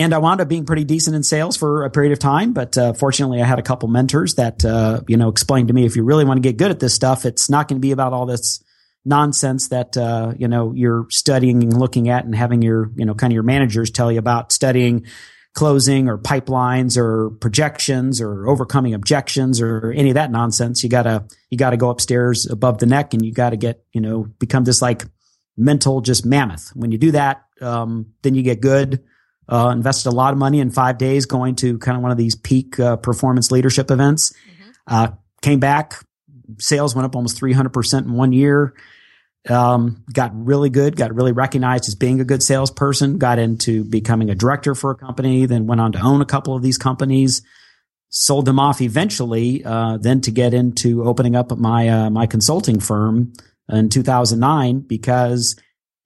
And 0.00 0.14
I 0.14 0.18
wound 0.18 0.40
up 0.40 0.48
being 0.48 0.64
pretty 0.64 0.84
decent 0.84 1.14
in 1.14 1.22
sales 1.22 1.58
for 1.58 1.84
a 1.84 1.90
period 1.90 2.12
of 2.12 2.18
time. 2.18 2.54
But 2.54 2.78
uh, 2.78 2.94
fortunately, 2.94 3.42
I 3.42 3.44
had 3.44 3.58
a 3.58 3.62
couple 3.62 3.86
mentors 3.86 4.36
that, 4.36 4.64
uh, 4.64 5.02
you 5.06 5.18
know, 5.18 5.28
explained 5.28 5.68
to 5.68 5.74
me 5.74 5.84
if 5.84 5.94
you 5.94 6.04
really 6.04 6.24
want 6.24 6.38
to 6.38 6.40
get 6.40 6.56
good 6.56 6.70
at 6.70 6.80
this 6.80 6.94
stuff, 6.94 7.26
it's 7.26 7.50
not 7.50 7.68
going 7.68 7.76
to 7.76 7.86
be 7.86 7.92
about 7.92 8.14
all 8.14 8.24
this 8.24 8.64
nonsense 9.04 9.68
that, 9.68 9.98
uh, 9.98 10.32
you 10.38 10.48
know, 10.48 10.72
you're 10.72 11.04
studying 11.10 11.62
and 11.62 11.78
looking 11.78 12.08
at 12.08 12.24
and 12.24 12.34
having 12.34 12.62
your, 12.62 12.90
you 12.96 13.04
know, 13.04 13.12
kind 13.12 13.30
of 13.30 13.34
your 13.34 13.42
managers 13.42 13.90
tell 13.90 14.10
you 14.10 14.18
about 14.18 14.52
studying 14.52 15.04
closing 15.52 16.08
or 16.08 16.16
pipelines 16.16 16.96
or 16.96 17.28
projections 17.38 18.22
or 18.22 18.48
overcoming 18.48 18.94
objections 18.94 19.60
or 19.60 19.92
any 19.92 20.08
of 20.08 20.14
that 20.14 20.30
nonsense. 20.30 20.82
You 20.82 20.88
gotta, 20.88 21.26
you 21.50 21.58
gotta 21.58 21.76
go 21.76 21.90
upstairs 21.90 22.46
above 22.46 22.78
the 22.78 22.86
neck 22.86 23.12
and 23.12 23.22
you 23.22 23.34
gotta 23.34 23.58
get, 23.58 23.84
you 23.92 24.00
know, 24.00 24.22
become 24.38 24.64
this 24.64 24.80
like 24.80 25.04
mental 25.58 26.00
just 26.00 26.24
mammoth. 26.24 26.70
When 26.74 26.90
you 26.90 26.96
do 26.96 27.10
that, 27.10 27.44
um, 27.60 28.14
then 28.22 28.34
you 28.34 28.42
get 28.42 28.62
good. 28.62 29.04
Uh, 29.50 29.70
invested 29.70 30.08
a 30.08 30.12
lot 30.12 30.32
of 30.32 30.38
money 30.38 30.60
in 30.60 30.70
five 30.70 30.96
days 30.96 31.26
going 31.26 31.56
to 31.56 31.78
kind 31.78 31.96
of 31.96 32.02
one 32.02 32.12
of 32.12 32.18
these 32.18 32.36
peak 32.36 32.78
uh, 32.78 32.96
performance 32.96 33.50
leadership 33.50 33.90
events. 33.90 34.32
Mm-hmm. 34.32 34.70
Uh, 34.86 35.08
came 35.42 35.58
back, 35.58 36.04
sales 36.58 36.94
went 36.94 37.06
up 37.06 37.16
almost 37.16 37.40
300% 37.40 38.02
in 38.02 38.12
one 38.12 38.32
year. 38.32 38.74
Um, 39.48 40.04
got 40.12 40.32
really 40.34 40.68
good, 40.70 40.96
got 40.96 41.14
really 41.14 41.32
recognized 41.32 41.88
as 41.88 41.94
being 41.94 42.20
a 42.20 42.24
good 42.24 42.42
salesperson, 42.42 43.18
got 43.18 43.38
into 43.38 43.84
becoming 43.84 44.30
a 44.30 44.34
director 44.34 44.74
for 44.74 44.90
a 44.90 44.94
company, 44.94 45.46
then 45.46 45.66
went 45.66 45.80
on 45.80 45.92
to 45.92 46.00
own 46.00 46.20
a 46.20 46.26
couple 46.26 46.54
of 46.54 46.62
these 46.62 46.76
companies, 46.76 47.42
sold 48.10 48.44
them 48.44 48.60
off 48.60 48.82
eventually, 48.82 49.64
uh, 49.64 49.96
then 49.96 50.20
to 50.20 50.30
get 50.30 50.52
into 50.52 51.04
opening 51.04 51.36
up 51.36 51.56
my, 51.58 51.88
uh, 51.88 52.10
my 52.10 52.26
consulting 52.26 52.80
firm 52.80 53.32
in 53.70 53.88
2009 53.88 54.80
because 54.80 55.56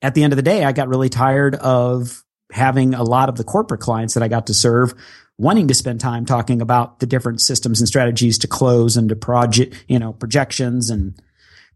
at 0.00 0.14
the 0.14 0.22
end 0.22 0.32
of 0.32 0.36
the 0.36 0.42
day, 0.42 0.64
I 0.64 0.72
got 0.72 0.88
really 0.88 1.08
tired 1.08 1.56
of 1.56 2.23
having 2.54 2.94
a 2.94 3.02
lot 3.02 3.28
of 3.28 3.34
the 3.34 3.42
corporate 3.42 3.80
clients 3.80 4.14
that 4.14 4.22
I 4.22 4.28
got 4.28 4.46
to 4.46 4.54
serve 4.54 4.94
wanting 5.38 5.66
to 5.66 5.74
spend 5.74 5.98
time 5.98 6.24
talking 6.24 6.62
about 6.62 7.00
the 7.00 7.06
different 7.06 7.40
systems 7.40 7.80
and 7.80 7.88
strategies 7.88 8.38
to 8.38 8.46
close 8.46 8.96
and 8.96 9.08
to 9.08 9.16
project, 9.16 9.84
you 9.88 9.98
know, 9.98 10.12
projections 10.12 10.88
and 10.88 11.20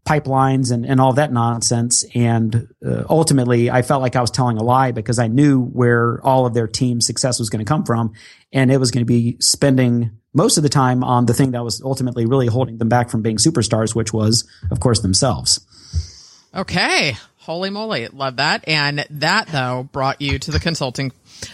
pipelines 0.07 0.71
and, 0.71 0.85
and 0.85 1.01
all 1.01 1.11
that 1.11 1.33
nonsense. 1.33 2.05
And 2.15 2.69
uh, 2.85 3.03
ultimately, 3.09 3.69
I 3.69 3.81
felt 3.81 4.01
like 4.01 4.15
I 4.15 4.21
was 4.21 4.31
telling 4.31 4.57
a 4.57 4.63
lie 4.63 4.93
because 4.93 5.19
I 5.19 5.27
knew 5.27 5.61
where 5.61 6.25
all 6.25 6.45
of 6.45 6.53
their 6.53 6.67
team 6.67 7.01
success 7.01 7.39
was 7.39 7.49
going 7.49 7.59
to 7.63 7.67
come 7.67 7.83
from. 7.83 8.13
And 8.53 8.71
it 8.71 8.77
was 8.77 8.89
going 8.89 9.01
to 9.01 9.05
be 9.05 9.35
spending 9.41 10.11
most 10.33 10.55
of 10.55 10.63
the 10.63 10.69
time 10.69 11.03
on 11.03 11.25
the 11.25 11.33
thing 11.33 11.51
that 11.51 11.63
was 11.65 11.81
ultimately 11.81 12.25
really 12.25 12.47
holding 12.47 12.77
them 12.77 12.87
back 12.87 13.09
from 13.09 13.21
being 13.21 13.35
superstars, 13.35 13.93
which 13.93 14.13
was, 14.13 14.47
of 14.71 14.79
course, 14.79 15.01
themselves. 15.01 15.59
Okay. 16.55 17.17
Holy 17.39 17.69
moly. 17.69 18.07
Love 18.07 18.37
that. 18.37 18.67
And 18.67 19.05
that, 19.09 19.47
though, 19.47 19.87
brought 19.91 20.21
you 20.21 20.39
to 20.39 20.51
the 20.51 20.59
consulting 20.59 21.11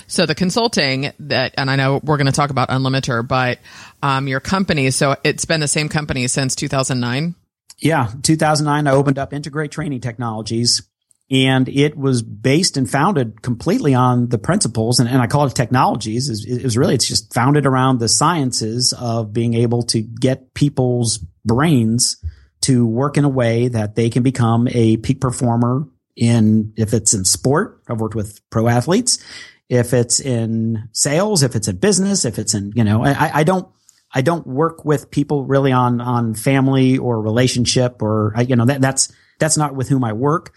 so 0.07 0.25
the 0.25 0.35
consulting 0.35 1.11
that, 1.19 1.53
and 1.57 1.69
I 1.69 1.75
know 1.75 1.99
we're 2.03 2.17
going 2.17 2.27
to 2.27 2.33
talk 2.33 2.49
about 2.49 2.69
Unlimiter, 2.69 3.27
but 3.27 3.59
um, 4.01 4.27
your 4.27 4.39
company, 4.39 4.91
so 4.91 5.15
it's 5.23 5.45
been 5.45 5.59
the 5.59 5.67
same 5.67 5.89
company 5.89 6.27
since 6.27 6.55
2009? 6.55 7.35
Yeah, 7.79 8.09
2009, 8.21 8.87
I 8.87 8.91
opened 8.91 9.19
up 9.19 9.33
Integrate 9.33 9.71
Training 9.71 10.01
Technologies 10.01 10.81
and 11.29 11.67
it 11.67 11.97
was 11.97 12.21
based 12.21 12.77
and 12.77 12.89
founded 12.89 13.41
completely 13.41 13.93
on 13.95 14.29
the 14.29 14.37
principles 14.37 14.99
and, 14.99 15.09
and 15.09 15.21
I 15.21 15.27
call 15.27 15.47
it 15.47 15.55
technologies 15.55 16.29
is 16.29 16.45
it 16.45 16.63
was 16.63 16.77
really 16.77 16.93
it's 16.93 17.07
just 17.07 17.33
founded 17.33 17.65
around 17.65 17.99
the 17.99 18.07
sciences 18.07 18.93
of 18.93 19.33
being 19.33 19.55
able 19.55 19.81
to 19.83 20.01
get 20.01 20.53
people's 20.53 21.17
brains 21.43 22.23
to 22.65 22.85
work 22.85 23.17
in 23.17 23.23
a 23.23 23.29
way 23.29 23.67
that 23.67 23.95
they 23.95 24.09
can 24.09 24.23
become 24.23 24.67
a 24.71 24.97
peak 24.97 25.21
performer 25.21 25.87
in 26.15 26.73
if 26.77 26.93
it's 26.93 27.13
in 27.13 27.25
sport 27.25 27.81
i've 27.89 27.99
worked 27.99 28.15
with 28.15 28.39
pro 28.49 28.67
athletes. 28.67 29.19
If 29.67 29.93
it's 29.93 30.19
in 30.19 30.89
sales, 30.91 31.41
if 31.41 31.55
it's 31.55 31.67
in 31.67 31.77
business, 31.77 32.23
if 32.23 32.37
it's 32.37 32.53
in, 32.53 32.71
you 32.75 32.83
know, 32.83 33.03
I, 33.03 33.39
I 33.39 33.43
don't, 33.43 33.67
I 34.13 34.21
don't 34.21 34.45
work 34.45 34.85
with 34.85 35.09
people 35.09 35.43
really 35.43 35.71
on, 35.71 36.01
on 36.01 36.35
family 36.35 36.99
or 36.99 37.19
relationship 37.19 38.01
or, 38.03 38.35
you 38.47 38.55
know, 38.55 38.65
that, 38.65 38.79
that's, 38.79 39.11
that's 39.39 39.57
not 39.57 39.75
with 39.75 39.89
whom 39.89 40.03
I 40.03 40.13
work, 40.13 40.53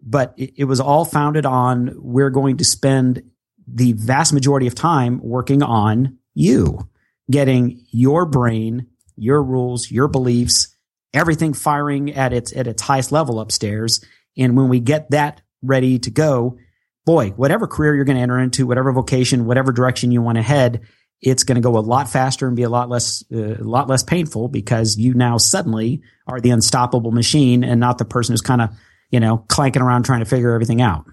but 0.00 0.32
it, 0.38 0.54
it 0.56 0.64
was 0.64 0.80
all 0.80 1.04
founded 1.04 1.44
on 1.44 1.92
we're 1.96 2.30
going 2.30 2.56
to 2.56 2.64
spend 2.64 3.22
the 3.68 3.92
vast 3.92 4.32
majority 4.32 4.66
of 4.66 4.74
time 4.74 5.20
working 5.22 5.62
on 5.62 6.18
you, 6.32 6.88
getting 7.30 7.84
your 7.90 8.24
brain, 8.24 8.86
your 9.16 9.42
rules, 9.42 9.90
your 9.90 10.08
beliefs, 10.08 10.74
everything 11.16 11.54
firing 11.54 12.14
at 12.14 12.32
its, 12.32 12.54
at 12.54 12.66
its 12.66 12.82
highest 12.82 13.12
level 13.12 13.40
upstairs. 13.40 14.04
And 14.36 14.56
when 14.56 14.68
we 14.68 14.80
get 14.80 15.10
that 15.10 15.40
ready 15.62 15.98
to 16.00 16.10
go, 16.10 16.58
boy, 17.04 17.30
whatever 17.30 17.66
career 17.66 17.94
you're 17.94 18.04
going 18.04 18.16
to 18.16 18.22
enter 18.22 18.38
into, 18.38 18.66
whatever 18.66 18.92
vocation, 18.92 19.46
whatever 19.46 19.72
direction 19.72 20.10
you 20.12 20.22
want 20.22 20.36
to 20.36 20.42
head, 20.42 20.82
it's 21.22 21.44
going 21.44 21.56
to 21.56 21.62
go 21.62 21.78
a 21.78 21.80
lot 21.80 22.10
faster 22.10 22.46
and 22.46 22.56
be 22.56 22.62
a 22.62 22.68
lot 22.68 22.90
less, 22.90 23.24
uh, 23.32 23.56
a 23.56 23.64
lot 23.64 23.88
less 23.88 24.02
painful 24.02 24.48
because 24.48 24.98
you 24.98 25.14
now 25.14 25.38
suddenly 25.38 26.02
are 26.26 26.40
the 26.40 26.50
unstoppable 26.50 27.12
machine 27.12 27.64
and 27.64 27.80
not 27.80 27.98
the 27.98 28.04
person 28.04 28.32
who's 28.32 28.42
kind 28.42 28.60
of, 28.60 28.70
you 29.10 29.20
know, 29.20 29.38
clanking 29.48 29.82
around 29.82 30.04
trying 30.04 30.20
to 30.20 30.26
figure 30.26 30.52
everything 30.52 30.82
out. 30.82 31.06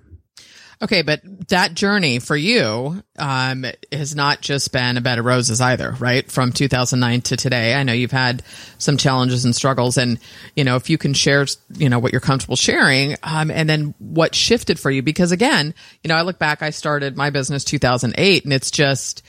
Okay, 0.83 1.01
but 1.01 1.21
that 1.47 1.75
journey 1.75 2.19
for 2.19 2.35
you 2.35 3.01
um, 3.17 3.65
has 3.89 4.17
not 4.17 4.41
just 4.41 4.73
been 4.73 4.97
a 4.97 5.01
bed 5.01 5.17
of 5.17 5.23
roses 5.23 5.61
either, 5.61 5.91
right? 5.91 6.29
From 6.29 6.51
2009 6.51 7.21
to 7.21 7.37
today, 7.37 7.73
I 7.73 7.83
know 7.83 7.93
you've 7.93 8.11
had 8.11 8.43
some 8.79 8.97
challenges 8.97 9.45
and 9.45 9.55
struggles, 9.55 9.97
and 9.97 10.19
you 10.57 10.65
know 10.65 10.75
if 10.75 10.89
you 10.89 10.97
can 10.97 11.13
share, 11.13 11.45
you 11.77 11.87
know 11.87 11.99
what 11.99 12.11
you're 12.11 12.19
comfortable 12.19 12.57
sharing, 12.57 13.15
um, 13.23 13.49
and 13.49 13.69
then 13.69 13.95
what 13.97 14.35
shifted 14.35 14.77
for 14.77 14.91
you, 14.91 15.01
because 15.01 15.31
again, 15.31 15.73
you 16.03 16.09
know 16.09 16.15
I 16.15 16.23
look 16.23 16.37
back, 16.37 16.61
I 16.61 16.71
started 16.71 17.15
my 17.15 17.29
business 17.29 17.63
2008, 17.63 18.43
and 18.43 18.51
it's 18.51 18.69
just 18.69 19.23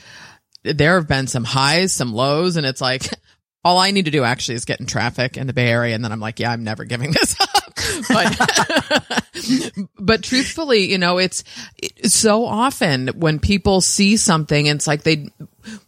there 0.63 0.95
have 0.95 1.07
been 1.07 1.27
some 1.27 1.45
highs, 1.45 1.93
some 1.93 2.11
lows, 2.11 2.57
and 2.57 2.65
it's 2.65 2.81
like 2.81 3.03
all 3.63 3.77
I 3.77 3.91
need 3.91 4.05
to 4.05 4.11
do 4.11 4.25
actually 4.25 4.55
is 4.55 4.65
get 4.65 4.81
in 4.81 4.87
traffic 4.87 5.37
in 5.37 5.47
the 5.47 5.53
Bay 5.53 5.69
Area. 5.69 5.95
And 5.95 6.03
then 6.03 6.11
I'm 6.11 6.19
like, 6.19 6.39
yeah, 6.39 6.51
I'm 6.51 6.63
never 6.63 6.83
giving 6.83 7.11
this 7.11 7.39
up. 7.39 7.44
But, 8.09 9.23
but 9.99 10.23
truthfully, 10.23 10.91
you 10.91 10.97
know, 10.97 11.17
it's, 11.17 11.43
it's 11.77 12.13
so 12.13 12.45
often 12.45 13.09
when 13.09 13.39
people 13.39 13.81
see 13.81 14.17
something, 14.17 14.65
it's 14.65 14.87
like 14.87 15.03
they, 15.03 15.29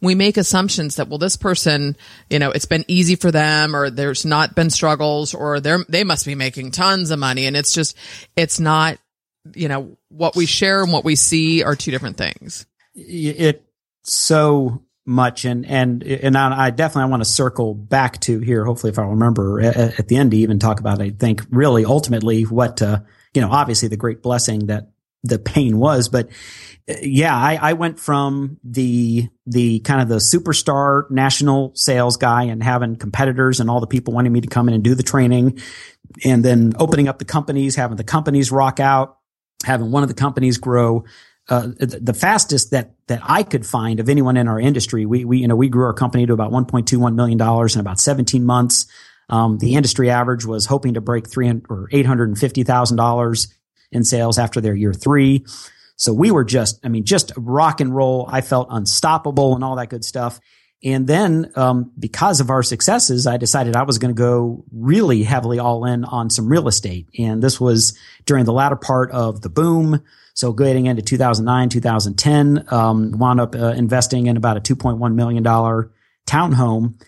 we 0.02 0.16
make 0.16 0.38
assumptions 0.38 0.96
that, 0.96 1.08
well, 1.08 1.18
this 1.18 1.38
person, 1.38 1.96
you 2.30 2.40
know, 2.40 2.52
it's 2.52 2.66
been 2.66 2.86
easy 2.88 3.16
for 3.16 3.32
them 3.32 3.76
or 3.76 3.90
there's 3.90 4.26
not 4.26 4.56
been 4.56 4.70
struggles 4.70 5.34
or 5.34 5.60
they're, 5.60 5.86
they 5.88 6.04
must 6.04 6.26
be 6.26 6.36
making 6.36 6.72
tons 6.72 7.12
of 7.12 7.20
money. 7.20 7.46
And 7.46 7.56
it's 7.56 7.72
just, 7.72 7.96
it's 8.36 8.60
not, 8.60 8.98
you 9.54 9.68
know, 9.68 9.98
what 10.10 10.36
we 10.36 10.46
share 10.46 10.84
and 10.84 10.92
what 10.92 11.06
we 11.06 11.16
see 11.16 11.64
are 11.64 11.76
two 11.76 11.92
different 11.92 12.18
things. 12.18 12.66
it 12.96 13.64
so 14.04 14.82
much. 15.08 15.46
And 15.46 15.66
and 15.66 16.04
and 16.04 16.38
I 16.38 16.70
definitely 16.70 17.04
I 17.04 17.12
want 17.12 17.22
to 17.22 17.30
circle 17.30 17.74
back 17.74 18.20
to 18.22 18.40
here 18.40 18.66
hopefully 18.66 18.92
if 18.92 19.00
I 19.00 19.04
remember 19.04 19.62
at, 19.62 20.00
at 20.00 20.08
the 20.08 20.18
end 20.18 20.32
to 20.32 20.38
even 20.38 20.60
talk 20.60 20.80
about 20.80 21.02
I 21.02 21.12
think 21.12 21.44
really 21.50 21.86
ultimately 21.86 22.44
what 22.44 22.82
uh, 22.82 23.00
you 23.34 23.42
know 23.42 23.50
obviously 23.50 23.88
the 23.88 23.98
great 23.98 24.22
blessing 24.22 24.68
that 24.68 24.92
the 25.24 25.40
pain 25.40 25.80
was. 25.80 26.10
But 26.10 26.30
uh, 26.90 26.96
yeah 27.02 27.36
I, 27.36 27.58
I 27.62 27.74
went 27.74 28.00
from 28.00 28.58
the 28.64 29.30
the 29.46 29.80
kind 29.80 30.02
of 30.02 30.10
the 30.10 30.18
superstar 30.18 31.10
national 31.10 31.72
sales 31.76 32.18
guy 32.18 32.44
and 32.44 32.62
having 32.62 32.98
competitors 32.98 33.60
and 33.60 33.70
all 33.70 33.80
the 33.80 33.88
people 33.88 34.14
wanting 34.14 34.34
me 34.34 34.42
to 34.42 34.48
come 34.48 34.68
in 34.68 34.76
and 34.76 34.84
do 34.84 34.94
the 34.94 35.04
training 35.04 35.60
and 36.26 36.44
then 36.44 36.74
opening 36.78 37.08
up 37.08 37.18
the 37.18 37.26
companies 37.26 37.76
having 37.76 37.98
the 37.98 38.04
companies 38.04 38.52
rock 38.52 38.80
out 38.80 39.18
having 39.66 39.90
one 39.90 40.04
of 40.04 40.10
the 40.10 40.16
companies 40.16 40.58
grow 40.58 41.04
uh, 41.50 41.68
the 41.78 42.14
fastest 42.14 42.72
that 42.72 42.92
that 43.08 43.22
I 43.24 43.44
could 43.44 43.66
find 43.66 44.00
of 44.00 44.10
anyone 44.10 44.38
in 44.38 44.48
our 44.48 44.60
industry. 44.60 45.06
We 45.06 45.26
we 45.26 45.40
you 45.40 45.48
know 45.48 45.56
we 45.56 45.70
grew 45.70 45.86
our 45.86 45.94
company 45.94 46.26
to 46.26 46.34
about 46.34 46.52
1.21 46.52 47.16
million 47.16 47.38
dollars 47.38 47.76
in 47.76 47.82
about 47.82 48.00
17 48.00 48.44
months. 48.44 48.86
Um, 49.30 49.58
the 49.58 49.76
industry 49.76 50.10
average 50.10 50.46
was 50.46 50.66
hoping 50.66 50.94
to 50.96 51.02
break 51.02 51.30
300 51.30 51.66
or 51.70 51.90
850 51.92 52.64
thousand 52.64 52.98
dollars 52.98 53.54
in 53.92 54.04
sales 54.04 54.38
after 54.38 54.62
their 54.62 54.76
year 54.76 54.94
three. 54.94 55.46
So 55.96 56.14
we 56.14 56.30
were 56.30 56.44
just, 56.44 56.80
I 56.86 56.90
mean, 56.90 57.06
just 57.06 57.32
rock 57.36 57.82
and 57.82 57.94
roll. 57.94 58.30
I 58.32 58.42
felt 58.42 58.68
unstoppable 58.70 59.56
and 59.56 59.64
all 59.64 59.76
that 59.78 59.90
good 59.90 60.06
stuff. 60.06 60.40
And 60.84 61.08
then, 61.08 61.52
um, 61.56 61.92
because 61.98 62.40
of 62.40 62.52
our 62.52 62.62
successes, 62.62 63.26
I 63.26 63.38
decided 63.38 63.76
I 63.76 63.84
was 63.84 63.98
going 63.98 64.14
to 64.14 64.20
go 64.20 64.64
really 64.72 65.24
heavily 65.24 65.58
all 65.58 65.86
in 65.86 66.06
on 66.06 66.30
some 66.30 66.48
real 66.48 66.68
estate. 66.68 67.10
And 67.18 67.42
this 67.42 67.60
was 67.60 67.98
during 68.26 68.46
the 68.46 68.54
latter 68.54 68.76
part 68.76 69.12
of 69.12 69.42
the 69.42 69.50
boom. 69.50 70.04
So 70.36 70.54
getting 70.54 70.86
into 70.86 71.02
2009, 71.02 71.70
2010, 71.70 72.66
um, 72.72 73.12
wound 73.18 73.40
up 73.40 73.56
uh, 73.56 73.70
investing 73.70 74.28
in 74.28 74.38
about 74.38 74.58
a 74.58 74.62
$2.1 74.62 75.16
million 75.16 75.44
townhome. 76.28 77.02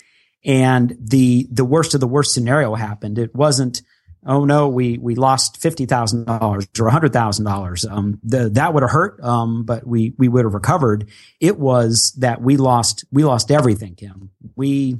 And 0.43 0.97
the, 0.99 1.47
the 1.51 1.65
worst 1.65 1.93
of 1.93 1.99
the 1.99 2.07
worst 2.07 2.33
scenario 2.33 2.73
happened. 2.73 3.19
It 3.19 3.35
wasn't, 3.35 3.83
oh 4.25 4.45
no, 4.45 4.67
we, 4.67 4.97
we 4.97 5.15
lost 5.15 5.61
$50,000 5.61 6.27
or 6.29 6.89
$100,000. 6.89 7.91
Um, 7.91 8.19
the, 8.23 8.49
that 8.49 8.73
would 8.73 8.83
have 8.83 8.91
hurt. 8.91 9.21
Um, 9.23 9.63
but 9.63 9.85
we, 9.85 10.13
we 10.17 10.27
would 10.27 10.45
have 10.45 10.53
recovered. 10.53 11.09
It 11.39 11.57
was 11.57 12.13
that 12.17 12.41
we 12.41 12.57
lost, 12.57 13.05
we 13.11 13.23
lost 13.23 13.51
everything, 13.51 13.95
Kim. 13.95 14.31
We, 14.55 14.97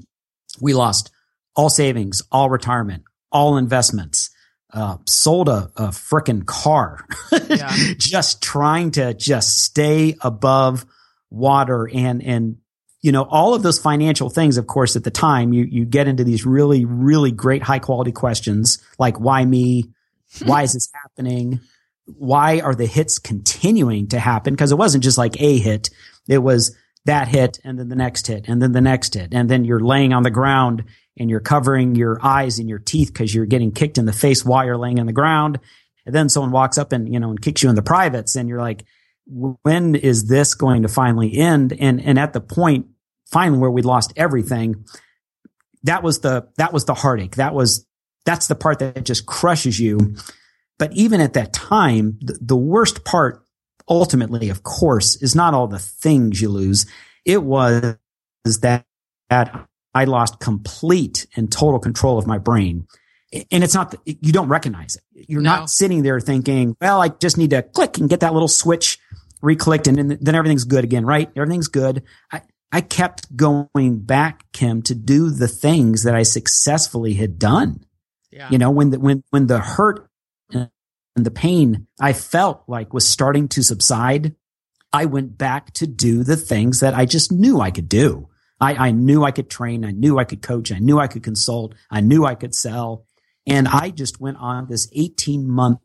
we 0.62 0.74
lost 0.74 1.12
all 1.56 1.70
savings, 1.70 2.22
all 2.32 2.50
retirement, 2.50 3.04
all 3.32 3.58
investments 3.58 4.30
uh, 4.72 4.98
sold 5.06 5.50
a, 5.50 5.72
a 5.76 5.88
freaking 5.88 6.46
car, 6.46 7.06
yeah. 7.50 7.72
just 7.98 8.42
trying 8.42 8.92
to 8.92 9.14
just 9.14 9.60
stay 9.64 10.16
above 10.22 10.86
water 11.30 11.90
and, 11.92 12.24
and, 12.24 12.58
you 13.02 13.12
know, 13.12 13.24
all 13.24 13.54
of 13.54 13.64
those 13.64 13.80
financial 13.80 14.30
things, 14.30 14.58
of 14.58 14.68
course, 14.68 14.96
at 14.96 15.04
the 15.04 15.12
time 15.12 15.54
you, 15.54 15.64
you 15.64 15.86
get 15.86 16.08
into 16.08 16.24
these 16.24 16.46
really, 16.46 16.86
really 16.86 17.32
great 17.32 17.64
high 17.64 17.80
quality 17.80 18.12
questions 18.12 18.84
like 18.98 19.20
why 19.20 19.44
me? 19.44 19.86
Why 20.46 20.62
is 20.62 20.74
this 20.74 20.92
happening? 20.94 21.60
Why 22.06 22.60
are 22.60 22.76
the 22.76 22.86
hits 22.86 23.18
continuing 23.18 24.10
to 24.10 24.20
happen? 24.20 24.56
Cause 24.56 24.72
it 24.72 24.78
wasn't 24.78 25.04
just 25.04 25.18
like 25.18 25.42
a 25.42 25.58
hit. 25.58 25.90
It 26.28 26.38
was 26.38 26.78
that 27.06 27.28
hit 27.28 27.60
and 27.64 27.80
then 27.80 27.90
the 27.90 27.96
next 27.96 28.28
hit 28.28 28.48
and 28.48 28.62
then 28.62 28.72
the 28.72 28.82
next 28.82 29.16
hit. 29.16 29.34
And 29.34 29.50
then 29.50 29.66
you're 29.66 29.80
laying 29.80 30.14
on 30.14 30.22
the 30.22 30.30
ground 30.30 30.84
and 31.18 31.32
you're 31.32 31.40
covering 31.40 31.96
your 31.96 32.20
eyes 32.22 32.60
and 32.60 32.70
your 32.70 32.78
teeth 32.78 33.12
because 33.12 33.34
you're 33.34 33.48
getting 33.48 33.72
kicked 33.72 33.98
in 33.98 34.06
the 34.06 34.14
face 34.14 34.46
while 34.46 34.64
you're 34.64 34.78
laying 34.78 35.00
on 35.00 35.08
the 35.08 35.14
ground. 35.14 35.60
And 36.06 36.14
then 36.14 36.30
someone 36.30 36.52
walks 36.52 36.78
up 36.78 36.92
and, 36.92 37.12
you 37.12 37.20
know, 37.20 37.32
and 37.32 37.42
kicks 37.42 37.64
you 37.64 37.70
in 37.70 37.76
the 37.76 37.82
privates 37.82 38.36
and 38.36 38.48
you're 38.48 38.62
like, 38.62 38.86
when 39.30 39.96
is 39.96 40.28
this 40.28 40.56
going 40.56 40.82
to 40.82 40.88
finally 40.88 41.38
end? 41.38 41.74
And, 41.80 42.02
and 42.02 42.18
at 42.18 42.34
the 42.34 42.42
point 42.42 42.88
finally 43.32 43.60
where 43.60 43.72
we 43.72 43.82
lost 43.82 44.14
everything, 44.16 44.86
that 45.84 46.04
was 46.04 46.20
the, 46.20 46.48
that 46.58 46.74
was 46.74 46.86
the 46.86 46.94
heartache. 46.94 47.36
That 47.36 47.54
was, 47.54 47.86
that's 48.26 48.48
the 48.48 48.56
part 48.56 48.80
that 48.80 49.06
just 49.06 49.26
crushes 49.26 49.80
you. 49.80 50.16
But 50.78 50.94
even 50.94 51.22
at 51.22 51.34
that 51.34 51.54
time, 51.54 52.18
the, 52.22 52.38
the 52.42 52.58
worst 52.58 53.06
part 53.06 53.44
ultimately, 53.88 54.50
of 54.50 54.64
course, 54.64 55.16
is 55.22 55.36
not 55.36 55.54
all 55.54 55.68
the 55.68 55.80
things 55.80 56.42
you 56.42 56.50
lose. 56.50 56.86
It 57.26 57.44
was 57.44 57.98
that, 58.62 58.86
that 59.30 59.68
I 59.94 60.06
lost 60.06 60.40
complete 60.40 61.28
and 61.36 61.52
total 61.52 61.80
control 61.80 62.18
of 62.18 62.28
my 62.28 62.38
brain. 62.38 62.88
And 63.52 63.64
it's 63.64 63.76
not, 63.76 63.96
you 64.06 64.32
don't 64.32 64.48
recognize 64.48 64.96
it. 64.96 65.26
You're 65.30 65.42
no. 65.42 65.52
not 65.52 65.70
sitting 65.70 66.04
there 66.04 66.20
thinking, 66.20 66.76
well, 66.82 67.02
I 67.02 67.10
just 67.10 67.38
need 67.38 67.52
to 67.52 67.62
click 67.62 67.98
and 67.98 68.10
get 68.10 68.22
that 68.22 68.34
little 68.34 68.48
switch 68.48 68.99
reclicked 69.44 69.88
and 69.88 70.12
then 70.12 70.36
everything's 70.36 70.66
good 70.66 70.84
again, 70.84 71.06
right? 71.06 71.30
Everything's 71.36 71.68
good. 71.68 72.04
I, 72.32 72.42
I 72.72 72.82
kept 72.82 73.36
going 73.36 74.00
back, 74.00 74.46
Kim, 74.52 74.82
to 74.84 74.96
do 74.96 75.30
the 75.30 75.48
things 75.48 76.04
that 76.04 76.16
I 76.16 76.24
successfully 76.24 77.14
had 77.14 77.40
done. 77.40 77.84
Yeah. 78.32 78.50
You 78.52 78.58
know, 78.58 78.70
when 78.70 78.92
the, 78.92 79.00
when, 79.00 79.24
when 79.32 79.48
the 79.48 79.60
hurt 79.60 80.08
and 80.54 80.70
the 81.16 81.32
pain 81.32 81.88
I 82.00 82.14
felt 82.14 82.64
like 82.68 82.94
was 82.94 83.08
starting 83.08 83.48
to 83.50 83.64
subside, 83.64 84.36
I 84.94 85.06
went 85.06 85.38
back 85.38 85.74
to 85.74 85.88
do 85.88 86.24
the 86.24 86.36
things 86.36 86.80
that 86.80 86.94
I 86.94 87.06
just 87.06 87.32
knew 87.32 87.60
I 87.60 87.72
could 87.72 87.90
do. 87.90 88.30
I, 88.62 88.74
I 88.88 88.92
knew 88.92 89.24
I 89.24 89.32
could 89.32 89.50
train. 89.50 89.86
I 89.86 89.92
knew 89.92 90.20
I 90.20 90.26
could 90.26 90.42
coach. 90.42 90.72
I 90.72 90.80
knew 90.80 91.00
I 91.00 91.08
could 91.08 91.24
consult. 91.24 91.76
I 91.90 92.02
knew 92.02 92.26
I 92.26 92.36
could 92.36 92.54
sell. 92.54 93.06
And 93.48 93.68
I 93.68 93.90
just 93.90 94.20
went 94.20 94.38
on 94.38 94.68
this 94.68 94.90
18 94.94 95.50
month 95.50 95.80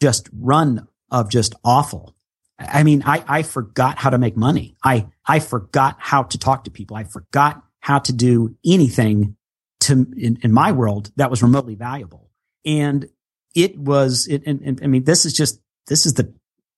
just 0.00 0.28
run 0.32 0.88
of 1.10 1.30
just 1.30 1.54
awful. 1.64 2.14
I 2.58 2.82
mean, 2.82 3.02
I, 3.06 3.24
I 3.26 3.42
forgot 3.42 3.98
how 3.98 4.10
to 4.10 4.18
make 4.18 4.36
money. 4.36 4.76
I, 4.84 5.08
I 5.26 5.40
forgot 5.40 5.96
how 5.98 6.24
to 6.24 6.38
talk 6.38 6.64
to 6.64 6.70
people. 6.70 6.96
I 6.96 7.04
forgot 7.04 7.62
how 7.80 7.98
to 8.00 8.12
do 8.12 8.56
anything 8.64 9.36
to, 9.80 10.06
in, 10.16 10.38
in 10.42 10.52
my 10.52 10.72
world 10.72 11.10
that 11.16 11.30
was 11.30 11.42
remotely 11.42 11.74
valuable. 11.74 12.30
And 12.66 13.08
it 13.54 13.78
was, 13.78 14.26
it, 14.26 14.42
and, 14.46 14.60
and 14.60 14.80
I 14.82 14.86
mean, 14.86 15.04
this 15.04 15.24
is 15.24 15.32
just, 15.32 15.60
this 15.86 16.04
is 16.04 16.14
the, 16.14 16.34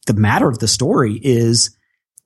the 0.06 0.14
matter 0.14 0.48
of 0.48 0.60
the 0.60 0.68
story 0.68 1.14
is 1.14 1.76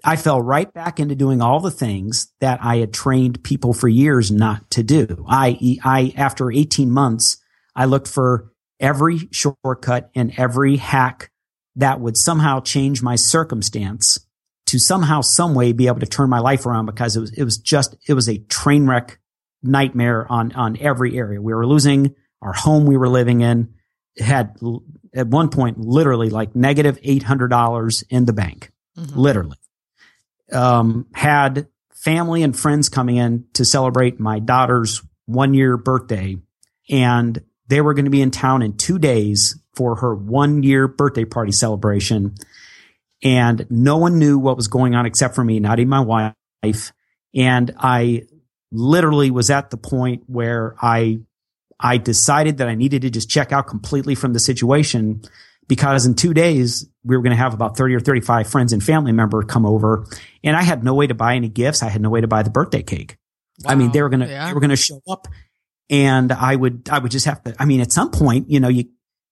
I 0.05 0.17
fell 0.17 0.41
right 0.41 0.73
back 0.73 1.01
into 1.01 1.15
doing 1.15 1.41
all 1.41 1.61
the 1.61 1.71
things 1.71 2.33
that 2.41 2.61
I 2.63 2.77
had 2.77 2.93
trained 2.93 3.43
people 3.43 3.73
for 3.73 3.89
years 3.89 4.31
not 4.31 4.71
to 4.73 4.83
do. 4.83 5.25
I, 5.27 5.79
I, 5.83 6.13
after 6.17 6.53
18 6.53 6.91
months, 6.91 7.39
I 7.75 7.87
looked 7.87 8.09
for 8.09 8.53
every 8.79 9.29
shortcut 9.33 10.11
and 10.15 10.33
every 10.37 10.77
hack 10.77 11.31
that 11.77 12.01
would 12.01 12.17
somehow 12.17 12.61
change 12.61 13.03
my 13.03 13.17
circumstance 13.17 14.19
to 14.67 14.79
somehow, 14.79 15.21
some 15.21 15.55
way 15.55 15.73
be 15.73 15.87
able 15.87 16.01
to 16.01 16.07
turn 16.07 16.29
my 16.29 16.41
life 16.41 16.67
around 16.67 16.87
because 16.87 17.17
it 17.17 17.21
was, 17.21 17.33
it 17.33 17.45
was 17.45 17.59
just, 17.59 17.97
it 18.09 18.15
was 18.15 18.29
a 18.29 18.39
train 18.39 18.87
wreck 18.87 19.19
nightmare 19.63 20.31
on, 20.31 20.53
on 20.53 20.77
every 20.79 21.17
area. 21.17 21.41
We 21.41 21.55
were 21.55 21.67
losing 21.67 22.15
our 22.43 22.53
home 22.53 22.85
we 22.85 22.97
were 22.97 23.09
living 23.09 23.43
in. 23.43 23.75
It 24.17 24.25
had 24.25 24.57
at 25.15 25.29
one 25.29 25.51
point 25.51 25.79
literally 25.79 26.31
like 26.31 26.57
negative 26.57 27.01
$800 27.01 28.05
in 28.11 28.25
the 28.25 28.33
bank, 28.33 28.73
mm-hmm. 28.99 29.19
literally 29.19 29.57
um, 30.53 31.07
had 31.13 31.69
family 31.93 32.43
and 32.43 32.57
friends 32.57 32.89
coming 32.89 33.17
in 33.17 33.47
to 33.55 33.65
celebrate 33.65 34.21
my 34.21 34.39
daughter's 34.39 35.03
one 35.27 35.55
year 35.55 35.77
birthday. 35.77 36.37
And 36.89 37.43
they 37.69 37.81
were 37.81 37.95
going 37.95 38.05
to 38.05 38.11
be 38.11 38.23
in 38.23 38.31
town 38.31 38.63
in 38.63 38.77
two 38.77 38.99
days 38.99 39.59
for 39.77 39.97
her 39.97 40.15
one 40.15 40.63
year 40.63 40.89
birthday 40.89 41.25
party 41.25 41.53
celebration. 41.53 42.35
And 43.23 43.67
no 43.71 43.99
one 43.99 44.19
knew 44.19 44.39
what 44.39 44.57
was 44.57 44.69
going 44.69 44.95
on 44.95 45.07
except 45.07 45.35
for 45.35 45.45
me, 45.45 45.61
not 45.61 45.79
even 45.79 45.89
my 45.89 46.01
wife. 46.01 46.93
And 47.35 47.75
I 47.79 48.23
literally 48.73 49.31
was 49.31 49.51
at 49.51 49.71
the 49.71 49.77
point 49.77 50.25
where 50.27 50.75
I, 50.81 51.21
I 51.79 51.99
decided 51.99 52.59
that 52.59 52.69
I 52.69 52.75
needed 52.75 53.03
to 53.03 53.11
just 53.11 53.29
check 53.29 53.53
out 53.53 53.67
completely 53.67 54.15
from 54.15 54.33
the 54.33 54.41
situation 54.41 55.23
because 55.69 56.07
in 56.07 56.15
two 56.15 56.33
days 56.33 56.89
we 57.05 57.17
were 57.17 57.23
going 57.23 57.33
to 57.33 57.37
have 57.37 57.55
about 57.55 57.77
30 57.77 57.95
or 57.95 58.01
35 58.01 58.49
friends 58.49 58.73
and 58.73 58.83
family 58.83 59.13
member 59.13 59.43
come 59.43 59.67
over 59.67 60.07
and 60.43 60.57
I 60.57 60.63
had 60.63 60.85
no 60.85 60.95
way 60.95 61.07
to 61.07 61.15
buy 61.15 61.35
any 61.35 61.49
gifts. 61.49 61.83
I 61.83 61.89
had 61.89 62.01
no 62.01 62.11
way 62.11 62.21
to 62.21 62.29
buy 62.29 62.43
the 62.43 62.51
birthday 62.51 62.83
cake. 62.83 63.17
Wow. 63.65 63.73
I 63.73 63.75
mean, 63.75 63.93
they 63.93 64.03
were 64.03 64.09
going 64.09 64.21
to, 64.21 64.29
yeah. 64.29 64.47
they 64.47 64.55
were 64.55 64.61
going 64.61 64.71
to 64.71 64.77
show 64.77 65.01
up 65.09 65.29
and 65.89 66.33
I 66.33 66.55
would, 66.55 66.89
I 66.91 66.99
would 66.99 67.11
just 67.11 67.27
have 67.27 67.43
to, 67.45 67.55
I 67.59 67.65
mean, 67.65 67.81
at 67.81 67.93
some 67.93 68.11
point, 68.11 68.51
you 68.51 68.61
know, 68.61 68.69
you, 68.69 68.85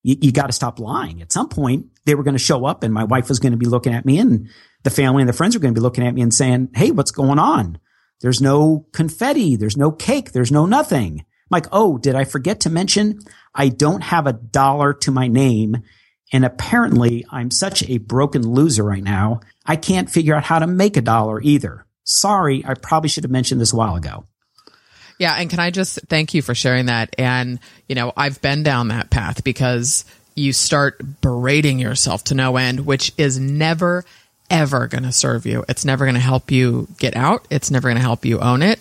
you, 0.04 0.16
you 0.20 0.32
got 0.32 0.46
to 0.46 0.52
stop 0.52 0.78
lying. 0.78 1.20
At 1.20 1.32
some 1.32 1.48
point 1.48 1.86
they 2.04 2.14
were 2.14 2.22
going 2.22 2.36
to 2.36 2.38
show 2.38 2.64
up 2.64 2.84
and 2.84 2.94
my 2.94 3.02
wife 3.02 3.28
was 3.28 3.40
going 3.40 3.52
to 3.52 3.58
be 3.58 3.66
looking 3.66 3.94
at 3.94 4.04
me 4.04 4.20
and 4.20 4.48
the 4.84 4.90
family 4.90 5.22
and 5.22 5.28
the 5.28 5.32
friends 5.32 5.56
were 5.56 5.60
going 5.60 5.74
to 5.74 5.80
be 5.80 5.82
looking 5.82 6.06
at 6.06 6.14
me 6.14 6.22
and 6.22 6.32
saying, 6.32 6.68
Hey, 6.74 6.92
what's 6.92 7.10
going 7.10 7.40
on? 7.40 7.78
There's 8.20 8.40
no 8.40 8.86
confetti. 8.92 9.56
There's 9.56 9.76
no 9.76 9.90
cake. 9.90 10.30
There's 10.30 10.52
no 10.52 10.66
nothing. 10.66 11.20
I'm 11.20 11.26
like, 11.50 11.66
Oh, 11.72 11.98
did 11.98 12.14
I 12.14 12.24
forget 12.24 12.60
to 12.60 12.70
mention 12.70 13.18
I 13.54 13.70
don't 13.70 14.02
have 14.02 14.26
a 14.28 14.32
dollar 14.32 14.92
to 14.94 15.10
my 15.10 15.26
name 15.26 15.82
and 16.32 16.44
apparently 16.44 17.24
I'm 17.30 17.50
such 17.50 17.82
a 17.88 17.98
broken 17.98 18.42
loser 18.42 18.84
right 18.84 19.02
now. 19.02 19.40
I 19.66 19.76
can't 19.76 20.10
figure 20.10 20.34
out 20.34 20.44
how 20.44 20.58
to 20.58 20.66
make 20.66 20.96
a 20.96 21.02
dollar 21.02 21.40
either. 21.40 21.86
Sorry. 22.04 22.64
I 22.66 22.74
probably 22.74 23.08
should 23.08 23.24
have 23.24 23.30
mentioned 23.30 23.60
this 23.60 23.72
a 23.72 23.76
while 23.76 23.96
ago. 23.96 24.24
Yeah. 25.18 25.34
And 25.34 25.48
can 25.48 25.60
I 25.60 25.70
just 25.70 26.00
thank 26.08 26.34
you 26.34 26.42
for 26.42 26.54
sharing 26.54 26.86
that? 26.86 27.14
And, 27.18 27.60
you 27.88 27.94
know, 27.94 28.12
I've 28.16 28.40
been 28.42 28.62
down 28.62 28.88
that 28.88 29.10
path 29.10 29.44
because 29.44 30.04
you 30.34 30.52
start 30.52 31.00
berating 31.20 31.78
yourself 31.78 32.24
to 32.24 32.34
no 32.34 32.56
end, 32.56 32.84
which 32.86 33.12
is 33.16 33.38
never, 33.38 34.04
ever 34.50 34.88
going 34.88 35.04
to 35.04 35.12
serve 35.12 35.46
you. 35.46 35.64
It's 35.68 35.84
never 35.84 36.04
going 36.04 36.16
to 36.16 36.20
help 36.20 36.50
you 36.50 36.88
get 36.98 37.16
out. 37.16 37.46
It's 37.50 37.70
never 37.70 37.88
going 37.88 37.96
to 37.96 38.02
help 38.02 38.24
you 38.24 38.40
own 38.40 38.62
it. 38.62 38.80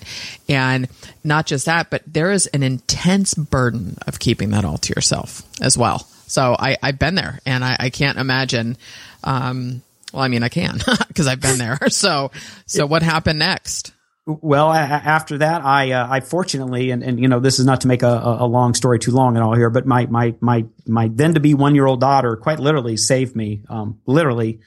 And 0.50 0.88
not 1.24 1.46
just 1.46 1.66
that, 1.68 1.90
but 1.90 2.02
there 2.08 2.32
is 2.32 2.48
an 2.48 2.64
intense 2.64 3.34
burden 3.34 3.98
of 4.08 4.20
keeping 4.20 4.50
that 4.52 4.66
all 4.66 4.78
to 4.80 4.94
yourself 4.96 5.44
as 5.62 5.78
well. 5.78 6.08
So 6.28 6.56
I, 6.58 6.78
I've 6.82 6.98
been 6.98 7.16
there 7.16 7.40
and 7.46 7.64
I, 7.64 7.78
I 7.80 7.90
can't 7.92 8.18
imagine, 8.18 8.78
um, 9.24 9.84
well, 10.12 10.24
I 10.24 10.28
mean, 10.28 10.44
I 10.44 10.50
can 10.50 10.80
because 11.08 11.28
I've 11.28 11.42
been 11.42 11.58
there. 11.58 11.78
So, 11.90 12.32
so 12.66 12.88
what 12.88 13.04
happened 13.04 13.40
next? 13.40 13.94
Well, 14.26 14.72
after 14.72 15.40
that, 15.40 15.66
I, 15.66 15.92
uh, 15.92 16.08
I 16.10 16.22
fortunately, 16.22 16.92
and, 16.92 17.04
and, 17.04 17.20
you 17.20 17.28
know, 17.28 17.42
this 17.42 17.60
is 17.60 17.66
not 17.66 17.82
to 17.82 17.90
make 17.90 18.04
a, 18.04 18.38
a 18.40 18.48
long 18.48 18.74
story 18.74 18.98
too 18.98 19.12
long 19.12 19.36
and 19.36 19.44
all 19.44 19.54
here, 19.54 19.70
but 19.70 19.86
my, 19.86 20.06
my, 20.06 20.34
my, 20.40 20.66
my 20.88 21.10
then 21.14 21.34
to 21.34 21.42
be 21.42 21.54
one 21.54 21.76
year 21.76 21.86
old 21.86 22.00
daughter 22.00 22.38
quite 22.38 22.60
literally 22.60 22.96
saved 22.96 23.36
me, 23.36 23.64
um, 23.68 24.00
literally, 24.06 24.62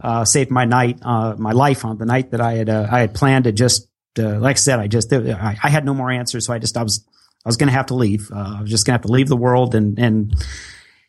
uh, 0.00 0.24
saved 0.24 0.50
my 0.50 0.64
night, 0.64 0.98
uh, 1.02 1.34
my 1.36 1.52
life 1.52 1.84
on 1.84 1.98
the 1.98 2.06
night 2.06 2.30
that 2.30 2.40
I 2.40 2.54
had, 2.54 2.70
uh, 2.70 2.88
I 2.90 3.00
had 3.00 3.12
planned 3.12 3.44
to 3.44 3.52
just, 3.52 3.86
uh, 4.18 4.38
like 4.38 4.56
I 4.56 4.58
said, 4.58 4.78
I 4.78 4.86
just, 4.86 5.12
I, 5.12 5.58
I 5.62 5.68
had 5.68 5.84
no 5.84 5.92
more 5.92 6.10
answers. 6.10 6.46
So 6.46 6.54
I 6.54 6.58
just, 6.58 6.78
I 6.78 6.82
was, 6.82 7.06
I 7.44 7.48
was 7.48 7.58
going 7.58 7.68
to 7.68 7.74
have 7.74 7.86
to 7.86 7.94
leave. 7.94 8.30
Uh, 8.32 8.54
I 8.56 8.60
was 8.62 8.70
just 8.70 8.86
going 8.86 8.92
to 8.92 9.02
have 9.02 9.06
to 9.06 9.12
leave 9.12 9.28
the 9.28 9.36
world 9.36 9.74
and, 9.74 9.98
and, 9.98 10.34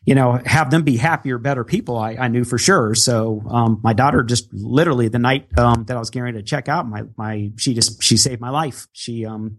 you 0.04 0.14
know, 0.14 0.40
have 0.44 0.70
them 0.70 0.82
be 0.82 0.96
happier, 0.96 1.38
better 1.38 1.64
people. 1.64 1.96
I, 1.96 2.12
I 2.12 2.28
knew 2.28 2.44
for 2.44 2.58
sure. 2.58 2.94
So, 2.94 3.42
um, 3.48 3.80
my 3.82 3.94
daughter 3.94 4.22
just 4.22 4.52
literally 4.52 5.08
the 5.08 5.18
night, 5.18 5.48
um, 5.58 5.84
that 5.84 5.96
I 5.96 6.00
was 6.00 6.10
getting 6.10 6.24
ready 6.24 6.38
to 6.38 6.42
check 6.42 6.68
out, 6.68 6.86
my, 6.86 7.04
my, 7.16 7.52
she 7.56 7.74
just, 7.74 8.02
she 8.02 8.16
saved 8.16 8.40
my 8.40 8.50
life. 8.50 8.86
She, 8.92 9.24
um, 9.24 9.58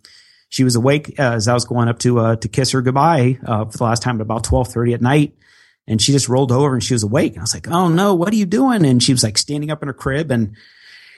she 0.50 0.64
was 0.64 0.76
awake 0.76 1.20
as 1.20 1.48
I 1.48 1.54
was 1.54 1.66
going 1.66 1.88
up 1.88 2.00
to, 2.00 2.20
uh, 2.20 2.36
to 2.38 2.48
kiss 2.48 2.72
her 2.72 2.82
goodbye, 2.82 3.40
uh, 3.46 3.66
for 3.66 3.78
the 3.78 3.84
last 3.84 4.04
time 4.04 4.18
at 4.18 4.22
about 4.22 4.50
1230 4.50 4.94
at 4.94 5.02
night. 5.02 5.36
And 5.88 6.02
she 6.02 6.12
just 6.12 6.30
rolled 6.30 6.52
over 6.52 6.74
and 6.74 6.84
she 6.84 6.94
was 6.94 7.04
awake. 7.04 7.34
And 7.34 7.40
I 7.40 7.44
was 7.44 7.54
like, 7.54 7.68
Oh 7.68 7.90
no, 7.90 8.16
what 8.16 8.32
are 8.34 8.36
you 8.36 8.46
doing? 8.46 8.86
And 8.86 9.02
she 9.02 9.14
was 9.14 9.24
like 9.24 9.38
standing 9.38 9.70
up 9.70 9.84
in 9.84 9.88
her 9.88 9.94
crib 9.94 10.32
and 10.32 10.56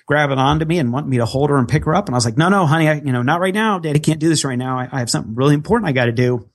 grabbing 0.05 0.39
onto 0.39 0.65
me 0.65 0.79
and 0.79 0.91
wanting 0.91 1.09
me 1.09 1.17
to 1.17 1.25
hold 1.25 1.49
her 1.49 1.57
and 1.57 1.67
pick 1.67 1.85
her 1.85 1.93
up. 1.93 2.07
And 2.07 2.15
I 2.15 2.17
was 2.17 2.25
like, 2.25 2.37
no, 2.37 2.47
no, 2.47 2.65
honey, 2.65 2.87
I, 2.87 2.93
you 2.93 3.11
know, 3.11 3.21
not 3.21 3.41
right 3.41 3.53
now. 3.53 3.77
Daddy 3.77 3.99
can't 3.99 4.19
do 4.19 4.29
this 4.29 4.45
right 4.45 4.57
now. 4.57 4.79
I, 4.79 4.87
I 4.89 4.99
have 4.99 5.09
something 5.09 5.35
really 5.35 5.53
important 5.53 5.89
I 5.89 5.91
got 5.91 6.05
to 6.05 6.13
do 6.13 6.49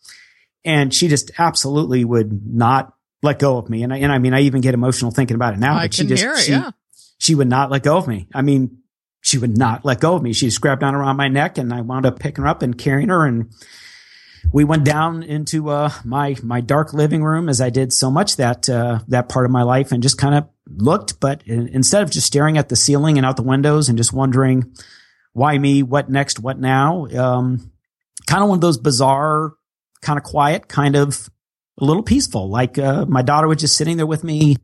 and 0.65 0.93
she 0.93 1.09
just 1.09 1.31
absolutely 1.39 2.05
would 2.05 2.47
not 2.47 2.95
let 3.23 3.39
go 3.39 3.57
of 3.57 3.71
me. 3.71 3.83
And 3.83 3.93
I, 3.93 3.99
and 3.99 4.13
I 4.13 4.19
mean, 4.19 4.35
I 4.35 4.41
even 4.43 4.61
get 4.61 4.75
emotional 4.75 5.11
thinking 5.11 5.35
about 5.35 5.55
it 5.55 5.61
now. 5.61 5.77
I 5.77 5.85
but 5.85 5.95
she 5.95 6.07
just, 6.07 6.23
hear 6.23 6.35
it, 6.35 6.41
she, 6.41 6.53
yeah. 6.53 6.71
she 7.19 7.35
would 7.35 7.49
not 7.49 7.71
let 7.71 7.83
go 7.83 7.97
of 7.97 8.09
me. 8.09 8.29
I 8.35 8.43
mean, 8.43 8.79
she 9.21 9.39
would 9.39 9.57
not 9.57 9.85
let 9.85 10.01
go 10.01 10.15
of 10.17 10.23
me. 10.23 10.33
She 10.33 10.47
just 10.47 10.61
grabbed 10.61 10.81
down 10.81 10.95
around 10.95 11.17
my 11.17 11.29
neck 11.29 11.59
and 11.59 11.73
I 11.73 11.81
wound 11.81 12.07
up 12.07 12.19
picking 12.19 12.43
her 12.43 12.49
up 12.49 12.63
and 12.63 12.77
carrying 12.77 13.09
her. 13.09 13.25
And 13.25 13.53
we 14.53 14.65
went 14.65 14.85
down 14.85 15.23
into, 15.23 15.71
uh, 15.71 15.91
my, 16.05 16.37
my 16.43 16.61
dark 16.61 16.93
living 16.93 17.23
room 17.23 17.49
as 17.49 17.61
I 17.61 17.71
did 17.71 17.93
so 17.93 18.11
much 18.11 18.37
that, 18.37 18.69
uh, 18.69 18.99
that 19.09 19.29
part 19.29 19.45
of 19.45 19.53
my 19.53 19.63
life 19.63 19.93
and 19.93 20.03
just 20.03 20.19
kind 20.19 20.35
of 20.35 20.49
looked, 20.67 21.21
but 21.21 21.43
in, 21.47 21.69
instead 21.69 22.03
of 22.03 22.11
just 22.11 22.27
staring 22.27 22.59
at 22.59 22.69
the 22.69 22.77
ceiling 22.77 23.17
and 23.17 23.25
out 23.25 23.37
the 23.37 23.43
windows 23.43 23.89
and 23.89 23.97
just 23.97 24.13
wondering 24.13 24.75
why 25.33 25.57
me, 25.57 25.85
what 25.85 26.11
next, 26.11 26.41
what 26.41 26.59
now, 26.59 27.07
um, 27.17 27.71
kind 28.27 28.43
of 28.43 28.49
one 28.49 28.57
of 28.57 28.63
those 28.63 28.79
bizarre 28.79 29.53
kind 30.03 30.19
of 30.19 30.25
quiet, 30.25 30.69
kind 30.69 30.97
of 30.97 31.31
a 31.79 31.85
little 31.85 32.03
peaceful. 32.03 32.51
Like 32.51 32.79
uh, 32.79 33.07
my 33.07 33.23
daughter 33.23 33.49
was 33.49 33.59
just 33.59 33.77
sitting 33.77 33.97
there 33.97 34.07
with 34.07 34.25
me. 34.25 34.57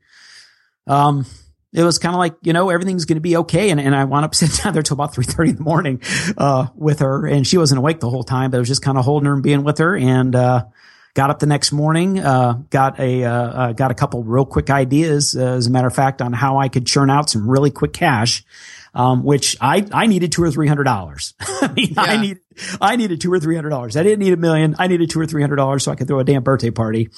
Um, 0.87 1.25
it 1.73 1.83
was 1.83 1.99
kind 1.99 2.15
of 2.15 2.19
like 2.19 2.35
you 2.43 2.53
know 2.53 2.71
everything's 2.71 3.05
going 3.05 3.17
to 3.17 3.23
be 3.23 3.37
okay, 3.39 3.71
and 3.71 3.81
and 3.81 3.95
I 3.95 4.05
wound 4.05 4.25
up 4.25 4.35
sitting 4.35 4.57
down 4.63 4.73
there 4.73 4.83
till 4.83 4.95
about 4.95 5.15
three 5.15 5.25
thirty 5.25 5.51
in 5.51 5.57
the 5.57 5.63
morning 5.63 6.03
uh, 6.37 6.67
with 6.75 7.01
her, 7.01 7.27
and 7.27 7.47
she 7.47 7.57
wasn't 7.59 7.79
awake 7.79 8.01
the 8.01 8.11
whole 8.11 8.25
time, 8.25 8.51
but 8.51 8.59
I 8.59 8.61
was 8.61 8.69
just 8.69 8.83
kind 8.83 8.99
of 8.99 9.05
holding 9.05 9.27
her 9.27 9.35
and 9.35 9.43
being 9.43 9.65
with 9.65 9.79
her, 9.79 9.97
and 9.97 10.35
uh, 10.35 10.65
got 11.19 11.31
up 11.31 11.41
the 11.41 11.47
next 11.47 11.73
morning, 11.73 12.21
uh, 12.21 12.53
got 12.71 13.01
a 13.01 13.25
uh, 13.25 13.33
uh, 13.33 13.73
got 13.73 13.91
a 13.91 13.95
couple 13.95 14.23
real 14.23 14.45
quick 14.45 14.71
ideas, 14.71 15.37
uh, 15.37 15.55
as 15.57 15.67
a 15.67 15.71
matter 15.71 15.89
of 15.89 15.95
fact, 15.95 16.23
on 16.23 16.33
how 16.33 16.59
I 16.59 16.69
could 16.69 16.87
churn 16.87 17.11
out 17.11 17.29
some 17.29 17.51
really 17.51 17.71
quick 17.71 17.93
cash 17.93 18.45
um, 18.95 19.23
which 19.23 19.57
I, 19.61 19.87
I 19.93 20.07
needed 20.07 20.33
two 20.33 20.43
or 20.43 20.51
three 20.51 20.67
hundred 20.69 20.85
dollars. 20.85 21.35
I 21.41 21.73
mean, 21.75 21.95
Yeah. 21.95 22.03
I 22.03 22.21
needed, 22.21 22.43
I 22.81 22.97
needed 22.97 23.21
two 23.21 23.33
or 23.33 23.39
three 23.39 23.55
hundred 23.55 23.71
dollars. 23.71 23.97
I 23.97 24.03
didn't 24.03 24.21
need 24.21 24.33
a 24.33 24.37
million. 24.37 24.75
I 24.79 24.87
needed 24.89 25.11
two 25.11 25.21
or 25.21 25.27
three 25.27 25.43
hundred 25.43 25.57
dollars 25.57 25.85
so 25.85 25.93
I 25.93 25.95
could 25.95 26.09
throw 26.09 26.19
a 26.19 26.25
damn 26.25 26.43
birthday 26.43 26.71
party. 26.71 27.11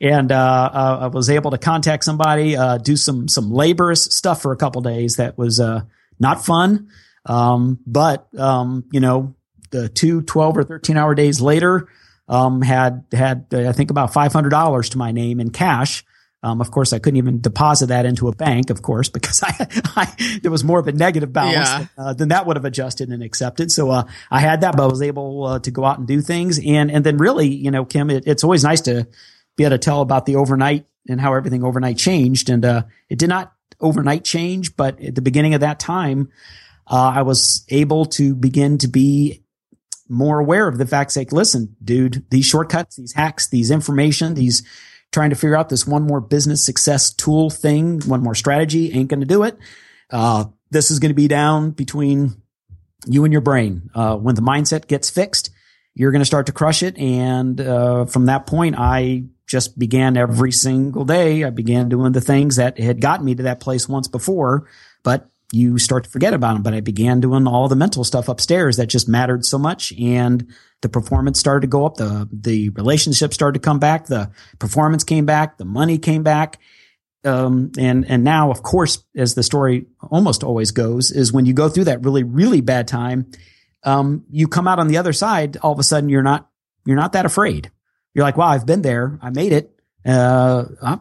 And, 0.00 0.32
uh, 0.32 0.70
uh, 0.72 0.98
I 1.02 1.06
was 1.08 1.28
able 1.28 1.50
to 1.50 1.58
contact 1.58 2.04
somebody, 2.04 2.56
uh, 2.56 2.78
do 2.78 2.96
some, 2.96 3.28
some 3.28 3.52
laborious 3.52 4.04
stuff 4.04 4.40
for 4.40 4.50
a 4.52 4.56
couple 4.56 4.80
days 4.80 5.16
that 5.16 5.36
was, 5.36 5.60
uh, 5.60 5.82
not 6.18 6.44
fun. 6.44 6.88
Um, 7.26 7.78
but, 7.86 8.26
um, 8.38 8.84
you 8.92 9.00
know, 9.00 9.34
the 9.70 9.90
two 9.90 10.22
12 10.22 10.56
or 10.56 10.64
13 10.64 10.96
hour 10.96 11.14
days 11.14 11.42
later, 11.42 11.86
um, 12.30 12.62
had, 12.62 13.04
had, 13.12 13.46
uh, 13.52 13.68
I 13.68 13.72
think 13.72 13.90
about 13.90 14.12
$500 14.12 14.90
to 14.90 14.98
my 14.98 15.10
name 15.12 15.40
in 15.40 15.50
cash. 15.50 16.04
Um, 16.42 16.62
of 16.62 16.70
course, 16.70 16.94
I 16.94 16.98
couldn't 16.98 17.18
even 17.18 17.42
deposit 17.42 17.88
that 17.88 18.06
into 18.06 18.28
a 18.28 18.32
bank, 18.34 18.70
of 18.70 18.80
course, 18.80 19.08
because 19.16 19.42
I, 19.42 19.52
I 19.94 20.38
there 20.40 20.50
was 20.50 20.64
more 20.64 20.78
of 20.78 20.88
a 20.88 20.92
negative 20.92 21.32
balance 21.34 21.68
Yeah. 21.68 21.86
uh, 21.98 22.14
then 22.14 22.28
that 22.28 22.46
would 22.46 22.56
have 22.56 22.64
adjusted 22.64 23.10
and 23.10 23.22
accepted. 23.22 23.70
So, 23.70 23.90
uh, 23.90 24.04
I 24.30 24.40
had 24.40 24.62
that, 24.62 24.74
but 24.76 24.84
I 24.84 24.86
was 24.86 25.02
able 25.02 25.44
uh, 25.44 25.58
to 25.58 25.70
go 25.70 25.84
out 25.84 25.98
and 25.98 26.06
do 26.08 26.22
things. 26.22 26.58
And, 26.64 26.90
and 26.90 27.04
then 27.04 27.18
really, 27.18 27.48
you 27.48 27.70
know, 27.70 27.84
Kim, 27.84 28.08
it, 28.08 28.24
it's 28.26 28.44
always 28.44 28.64
nice 28.64 28.80
to 28.82 29.06
be 29.56 29.64
able 29.64 29.74
to 29.74 29.78
tell 29.78 30.00
about 30.00 30.24
the 30.24 30.36
overnight 30.36 30.86
and 31.08 31.20
how 31.20 31.34
everything 31.34 31.62
overnight 31.62 31.98
changed. 31.98 32.48
And, 32.48 32.64
uh, 32.64 32.84
it 33.10 33.18
did 33.18 33.28
not 33.28 33.52
overnight 33.80 34.24
change, 34.24 34.76
but 34.76 34.98
at 35.02 35.14
the 35.14 35.22
beginning 35.22 35.54
of 35.54 35.60
that 35.60 35.78
time, 35.80 36.30
uh, 36.86 37.12
I 37.16 37.22
was 37.22 37.64
able 37.68 38.06
to 38.06 38.34
begin 38.34 38.78
to 38.78 38.88
be 38.88 39.42
more 40.10 40.40
aware 40.40 40.68
of 40.68 40.76
the 40.76 40.86
fact, 40.86 41.16
like, 41.16 41.32
listen, 41.32 41.76
dude, 41.82 42.24
these 42.30 42.44
shortcuts, 42.44 42.96
these 42.96 43.12
hacks, 43.12 43.48
these 43.48 43.70
information, 43.70 44.34
these 44.34 44.62
trying 45.12 45.30
to 45.30 45.36
figure 45.36 45.56
out 45.56 45.68
this 45.68 45.86
one 45.86 46.02
more 46.02 46.20
business 46.20 46.64
success 46.64 47.12
tool 47.12 47.48
thing, 47.48 48.00
one 48.00 48.22
more 48.22 48.34
strategy 48.34 48.92
ain't 48.92 49.08
going 49.08 49.20
to 49.20 49.26
do 49.26 49.44
it. 49.44 49.56
Uh, 50.10 50.44
this 50.70 50.90
is 50.90 50.98
going 50.98 51.10
to 51.10 51.14
be 51.14 51.28
down 51.28 51.70
between 51.70 52.42
you 53.06 53.24
and 53.24 53.32
your 53.32 53.40
brain. 53.40 53.90
Uh, 53.94 54.16
when 54.16 54.34
the 54.34 54.42
mindset 54.42 54.86
gets 54.86 55.08
fixed, 55.08 55.50
you're 55.94 56.12
going 56.12 56.20
to 56.20 56.26
start 56.26 56.46
to 56.46 56.52
crush 56.52 56.82
it. 56.82 56.98
And, 56.98 57.60
uh, 57.60 58.04
from 58.04 58.26
that 58.26 58.46
point, 58.46 58.76
I 58.78 59.24
just 59.46 59.78
began 59.78 60.16
every 60.16 60.52
single 60.52 61.04
day. 61.04 61.42
I 61.44 61.50
began 61.50 61.88
doing 61.88 62.12
the 62.12 62.20
things 62.20 62.56
that 62.56 62.78
had 62.78 63.00
gotten 63.00 63.26
me 63.26 63.34
to 63.34 63.42
that 63.44 63.58
place 63.58 63.88
once 63.88 64.06
before, 64.06 64.68
but 65.02 65.28
you 65.52 65.78
start 65.78 66.04
to 66.04 66.10
forget 66.10 66.34
about 66.34 66.54
them. 66.54 66.62
But 66.62 66.74
I 66.74 66.80
began 66.80 67.20
doing 67.20 67.46
all 67.46 67.68
the 67.68 67.76
mental 67.76 68.04
stuff 68.04 68.28
upstairs 68.28 68.76
that 68.76 68.86
just 68.86 69.08
mattered 69.08 69.44
so 69.44 69.58
much. 69.58 69.92
And 69.98 70.52
the 70.82 70.88
performance 70.88 71.38
started 71.38 71.62
to 71.62 71.66
go 71.66 71.86
up. 71.86 71.96
The, 71.96 72.28
the 72.32 72.68
relationship 72.70 73.34
started 73.34 73.60
to 73.60 73.64
come 73.64 73.78
back. 73.78 74.06
The 74.06 74.30
performance 74.58 75.04
came 75.04 75.26
back. 75.26 75.58
The 75.58 75.64
money 75.64 75.98
came 75.98 76.22
back. 76.22 76.58
Um, 77.24 77.72
and, 77.78 78.06
and 78.08 78.24
now, 78.24 78.50
of 78.50 78.62
course, 78.62 79.04
as 79.14 79.34
the 79.34 79.42
story 79.42 79.86
almost 80.00 80.42
always 80.42 80.70
goes, 80.70 81.10
is 81.10 81.32
when 81.32 81.44
you 81.44 81.52
go 81.52 81.68
through 81.68 81.84
that 81.84 82.04
really, 82.04 82.22
really 82.22 82.62
bad 82.62 82.88
time, 82.88 83.30
um, 83.84 84.24
you 84.30 84.48
come 84.48 84.66
out 84.66 84.78
on 84.78 84.88
the 84.88 84.96
other 84.96 85.12
side, 85.12 85.58
all 85.58 85.72
of 85.72 85.78
a 85.78 85.82
sudden 85.82 86.08
you're 86.08 86.22
not, 86.22 86.48
you're 86.86 86.96
not 86.96 87.12
that 87.12 87.26
afraid. 87.26 87.70
You're 88.14 88.24
like, 88.24 88.36
wow, 88.36 88.48
I've 88.48 88.66
been 88.66 88.82
there. 88.82 89.18
I 89.20 89.30
made 89.30 89.52
it. 89.52 89.70
Uh, 90.04 90.96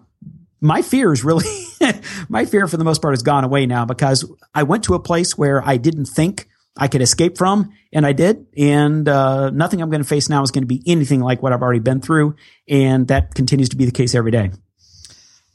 my 0.60 0.82
fear 0.82 1.14
is 1.14 1.24
really, 1.24 1.46
my 2.28 2.46
fear 2.46 2.68
for 2.68 2.78
the 2.78 2.84
most 2.84 3.02
part 3.02 3.14
has 3.14 3.24
gone 3.24 3.44
away 3.44 3.66
now 3.66 3.86
because 3.86 4.30
I 4.54 4.64
went 4.64 4.84
to 4.86 4.96
a 4.96 5.00
place 5.00 5.38
where 5.38 5.66
I 5.66 5.78
didn't 5.78 6.06
think 6.06 6.48
I 6.78 6.88
could 6.88 7.02
escape 7.02 7.38
from 7.38 7.72
and 7.92 8.06
I 8.06 8.14
did. 8.14 8.48
And, 8.58 9.08
uh, 9.08 9.50
nothing 9.50 9.82
I'm 9.82 9.90
going 9.90 10.02
to 10.02 10.08
face 10.08 10.30
now 10.30 10.42
is 10.44 10.52
going 10.52 10.64
to 10.64 10.68
be 10.68 10.82
anything 10.88 11.20
like 11.20 11.44
what 11.44 11.54
I've 11.54 11.62
already 11.62 11.80
been 11.80 12.02
through. 12.02 12.36
And 12.68 13.08
that 13.10 13.36
continues 13.36 13.70
to 13.70 13.76
be 13.76 13.86
the 13.86 13.92
case 13.92 14.16
every 14.16 14.32
day. 14.32 14.52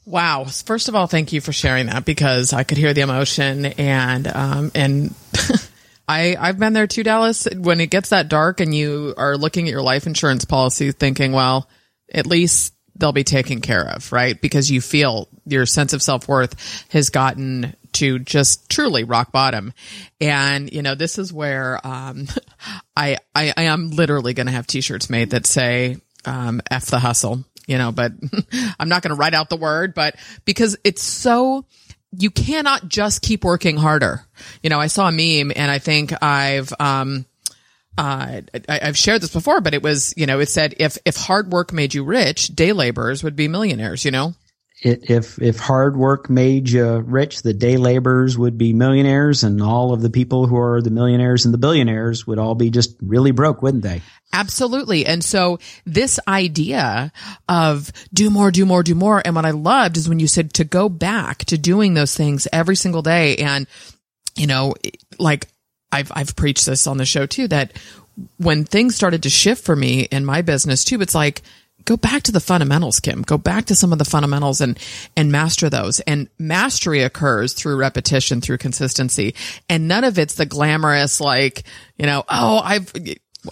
Wow. 0.05 0.43
First 0.43 0.87
of 0.87 0.95
all, 0.95 1.07
thank 1.07 1.33
you 1.33 1.41
for 1.41 1.51
sharing 1.51 1.87
that 1.87 2.05
because 2.05 2.53
I 2.53 2.63
could 2.63 2.77
hear 2.77 2.93
the 2.93 3.01
emotion 3.01 3.65
and, 3.65 4.27
um, 4.27 4.71
and 4.75 5.15
I, 6.07 6.37
I've 6.39 6.59
been 6.59 6.73
there 6.73 6.85
too, 6.85 7.01
Dallas. 7.01 7.47
When 7.55 7.81
it 7.81 7.89
gets 7.89 8.09
that 8.09 8.29
dark 8.29 8.59
and 8.59 8.73
you 8.73 9.15
are 9.17 9.35
looking 9.35 9.67
at 9.67 9.71
your 9.71 9.81
life 9.81 10.05
insurance 10.05 10.45
policy 10.45 10.91
thinking, 10.91 11.31
well, 11.31 11.67
at 12.13 12.27
least 12.27 12.74
they'll 12.95 13.11
be 13.11 13.23
taken 13.23 13.61
care 13.61 13.87
of, 13.87 14.11
right? 14.11 14.39
Because 14.39 14.71
you 14.71 14.81
feel 14.81 15.27
your 15.45 15.65
sense 15.65 15.93
of 15.93 16.01
self 16.01 16.27
worth 16.27 16.85
has 16.89 17.09
gotten 17.09 17.75
to 17.93 18.19
just 18.19 18.69
truly 18.69 19.03
rock 19.03 19.31
bottom. 19.31 19.73
And, 20.19 20.71
you 20.71 20.81
know, 20.81 20.95
this 20.95 21.17
is 21.17 21.31
where, 21.31 21.79
um, 21.85 22.27
I, 22.97 23.17
I, 23.33 23.53
I 23.55 23.63
am 23.63 23.89
literally 23.89 24.33
going 24.33 24.47
to 24.47 24.53
have 24.53 24.67
t-shirts 24.67 25.09
made 25.09 25.31
that 25.31 25.45
say, 25.45 25.97
um, 26.25 26.61
F 26.71 26.87
the 26.87 26.99
hustle, 26.99 27.43
you 27.67 27.77
know, 27.77 27.91
but 27.91 28.11
I'm 28.79 28.89
not 28.89 29.01
going 29.01 29.15
to 29.15 29.19
write 29.19 29.33
out 29.33 29.49
the 29.49 29.57
word, 29.57 29.93
but 29.93 30.15
because 30.43 30.77
it's 30.83 31.03
so, 31.03 31.65
you 32.17 32.31
cannot 32.31 32.87
just 32.87 33.21
keep 33.21 33.43
working 33.43 33.77
harder. 33.77 34.25
You 34.63 34.69
know, 34.69 34.79
I 34.79 34.87
saw 34.87 35.07
a 35.07 35.11
meme 35.11 35.51
and 35.55 35.69
I 35.71 35.79
think 35.79 36.13
I've, 36.23 36.73
um, 36.79 37.25
uh, 37.97 38.41
I, 38.67 38.79
I've 38.81 38.97
shared 38.97 39.21
this 39.21 39.33
before, 39.33 39.61
but 39.61 39.73
it 39.73 39.81
was, 39.81 40.13
you 40.17 40.25
know, 40.25 40.39
it 40.39 40.49
said 40.49 40.75
if, 40.77 40.97
if 41.05 41.15
hard 41.15 41.51
work 41.51 41.73
made 41.73 41.93
you 41.93 42.03
rich, 42.03 42.47
day 42.47 42.73
laborers 42.73 43.23
would 43.23 43.35
be 43.35 43.47
millionaires, 43.47 44.05
you 44.05 44.11
know? 44.11 44.33
it, 44.81 45.09
if 45.09 45.41
if 45.41 45.57
hard 45.57 45.95
work 45.95 46.29
made 46.29 46.69
you 46.69 46.97
rich, 46.97 47.41
the 47.41 47.53
day 47.53 47.77
laborers 47.77 48.37
would 48.37 48.57
be 48.57 48.73
millionaires, 48.73 49.43
and 49.43 49.61
all 49.61 49.93
of 49.93 50.01
the 50.01 50.09
people 50.09 50.47
who 50.47 50.57
are 50.57 50.81
the 50.81 50.91
millionaires 50.91 51.45
and 51.45 51.53
the 51.53 51.57
billionaires 51.57 52.27
would 52.27 52.37
all 52.37 52.55
be 52.55 52.69
just 52.69 52.95
really 53.01 53.31
broke, 53.31 53.61
wouldn't 53.61 53.83
they? 53.83 54.01
Absolutely. 54.33 55.05
And 55.05 55.23
so 55.23 55.59
this 55.85 56.19
idea 56.27 57.11
of 57.47 57.91
do 58.13 58.29
more, 58.29 58.51
do 58.51 58.65
more, 58.65 58.83
do 58.83 58.95
more. 58.95 59.21
And 59.23 59.35
what 59.35 59.45
I 59.45 59.51
loved 59.51 59.97
is 59.97 60.09
when 60.09 60.19
you 60.19 60.27
said 60.27 60.53
to 60.53 60.65
go 60.65 60.89
back 60.89 61.45
to 61.45 61.57
doing 61.57 61.93
those 61.93 62.15
things 62.15 62.47
every 62.51 62.75
single 62.75 63.01
day. 63.01 63.37
And, 63.37 63.65
you 64.35 64.45
know, 64.45 64.75
like 65.17 65.47
I've, 65.91 66.11
I've 66.15 66.35
preached 66.35 66.65
this 66.65 66.87
on 66.87 66.97
the 66.97 67.05
show 67.05 67.25
too, 67.25 67.47
that 67.49 67.73
when 68.37 68.65
things 68.65 68.95
started 68.95 69.23
to 69.23 69.29
shift 69.29 69.63
for 69.63 69.75
me 69.75 70.01
in 70.01 70.25
my 70.25 70.41
business 70.41 70.83
too, 70.83 71.01
it's 71.01 71.15
like, 71.15 71.41
go 71.85 71.95
back 71.95 72.23
to 72.23 72.31
the 72.31 72.39
fundamentals, 72.39 72.99
Kim. 72.99 73.21
Go 73.21 73.37
back 73.37 73.65
to 73.65 73.75
some 73.75 73.93
of 73.93 73.99
the 73.99 74.05
fundamentals 74.05 74.59
and 74.59 74.77
and 75.15 75.31
master 75.31 75.69
those. 75.69 75.99
And 76.01 76.29
mastery 76.37 77.03
occurs 77.03 77.53
through 77.53 77.77
repetition, 77.77 78.41
through 78.41 78.57
consistency. 78.57 79.35
And 79.69 79.87
none 79.87 80.03
of 80.03 80.19
it's 80.19 80.35
the 80.35 80.45
glamorous 80.45 81.21
like, 81.21 81.63
you 81.97 82.05
know, 82.05 82.23
oh, 82.27 82.61
I've 82.63 82.91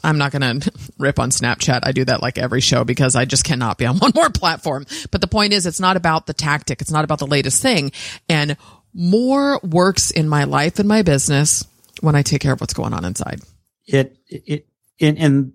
I'm 0.03 0.17
not 0.17 0.31
going 0.31 0.59
to 0.61 0.71
rip 0.97 1.19
on 1.19 1.29
Snapchat. 1.29 1.81
I 1.83 1.91
do 1.91 2.05
that 2.05 2.21
like 2.21 2.37
every 2.37 2.61
show 2.61 2.83
because 2.83 3.15
I 3.15 3.25
just 3.25 3.45
cannot 3.45 3.77
be 3.77 3.85
on 3.85 3.97
one 3.99 4.11
more 4.15 4.29
platform. 4.29 4.85
But 5.11 5.21
the 5.21 5.27
point 5.27 5.53
is 5.53 5.65
it's 5.65 5.79
not 5.79 5.97
about 5.97 6.25
the 6.25 6.33
tactic. 6.33 6.81
It's 6.81 6.91
not 6.91 7.03
about 7.03 7.19
the 7.19 7.27
latest 7.27 7.61
thing. 7.61 7.91
And 8.27 8.57
more 8.93 9.59
works 9.63 10.11
in 10.11 10.27
my 10.29 10.43
life 10.43 10.79
and 10.79 10.87
my 10.87 11.01
business 11.01 11.65
when 12.01 12.15
I 12.15 12.21
take 12.21 12.41
care 12.41 12.53
of 12.53 12.61
what's 12.61 12.73
going 12.73 12.93
on 12.93 13.05
inside. 13.05 13.41
It, 13.85 14.17
it, 14.27 14.67
in, 14.99 15.17
in 15.17 15.53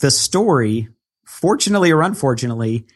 the 0.00 0.10
story 0.10 0.88
fortunately 1.24 1.90
or 1.90 2.02
unfortunately, 2.02 2.86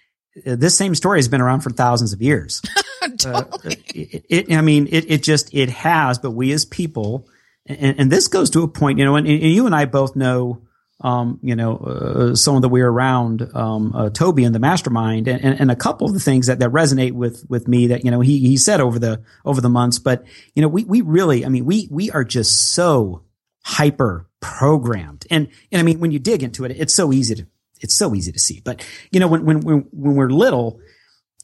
uh, 0.47 0.57
this 0.57 0.77
same 0.77 0.95
story 0.95 1.19
has 1.19 1.29
been 1.29 1.41
around 1.41 1.61
for 1.61 1.71
thousands 1.71 2.13
of 2.13 2.23
years. 2.23 2.63
totally. 3.19 3.75
uh, 3.75 3.77
it, 3.95 4.25
it, 4.29 4.53
I 4.53 4.61
mean, 4.61 4.89
it, 4.91 5.11
it 5.11 5.23
just, 5.23 5.53
it 5.55 5.71
has, 5.71 6.19
but 6.19 6.31
we 6.31 6.53
as 6.53 6.65
people, 6.65 7.29
and, 7.67 7.99
and 7.99 8.13
this 8.13 8.29
goes 8.29 8.51
to 8.51 8.63
a 8.63 8.69
point, 8.69 8.99
you 8.99 9.05
know, 9.05 9.17
and, 9.17 9.27
and 9.27 9.43
you 9.43 9.67
and 9.67 9.75
I 9.75 9.85
both 9.85 10.17
know, 10.17 10.63
um, 11.01 11.39
you 11.43 11.57
know, 11.57 11.77
uh, 11.77 12.35
someone 12.35 12.63
that 12.63 12.69
we're 12.69 12.89
around, 12.89 13.49
um, 13.55 13.95
uh, 13.95 14.11
Toby 14.11 14.45
and 14.45 14.55
the 14.55 14.59
mastermind 14.59 15.29
and, 15.29 15.43
and, 15.43 15.61
and, 15.61 15.71
a 15.71 15.77
couple 15.77 16.07
of 16.07 16.13
the 16.13 16.21
things 16.21 16.49
that, 16.49 16.59
that 16.59 16.71
resonate 16.71 17.13
with, 17.13 17.45
with 17.49 17.67
me 17.67 17.87
that, 17.87 18.05
you 18.05 18.11
know, 18.11 18.21
he, 18.21 18.39
he 18.41 18.57
said 18.57 18.81
over 18.81 18.99
the, 18.99 19.23
over 19.45 19.61
the 19.61 19.71
months, 19.71 19.99
but, 19.99 20.25
you 20.55 20.61
know, 20.61 20.69
we, 20.69 20.85
we 20.85 21.01
really, 21.01 21.47
I 21.47 21.49
mean, 21.49 21.65
we, 21.65 21.89
we 21.91 22.11
are 22.11 22.25
just 22.25 22.73
so 22.73 23.23
hyper 23.65 24.29
programmed. 24.41 25.27
And, 25.31 25.49
and 25.73 25.81
I 25.81 25.83
mean, 25.83 26.01
when 26.01 26.11
you 26.11 26.19
dig 26.19 26.43
into 26.43 26.65
it, 26.65 26.73
it's 26.73 26.93
so 26.93 27.13
easy 27.13 27.37
to, 27.37 27.47
it's 27.81 27.95
so 27.95 28.15
easy 28.15 28.33
to 28.33 28.39
see. 28.39 28.61
But 28.61 28.87
you 29.11 29.21
know, 29.21 29.29
when 29.29 29.45
when 29.45 29.61
when, 29.61 29.89
when 29.91 30.15
we're 30.15 30.31
little, 30.31 30.81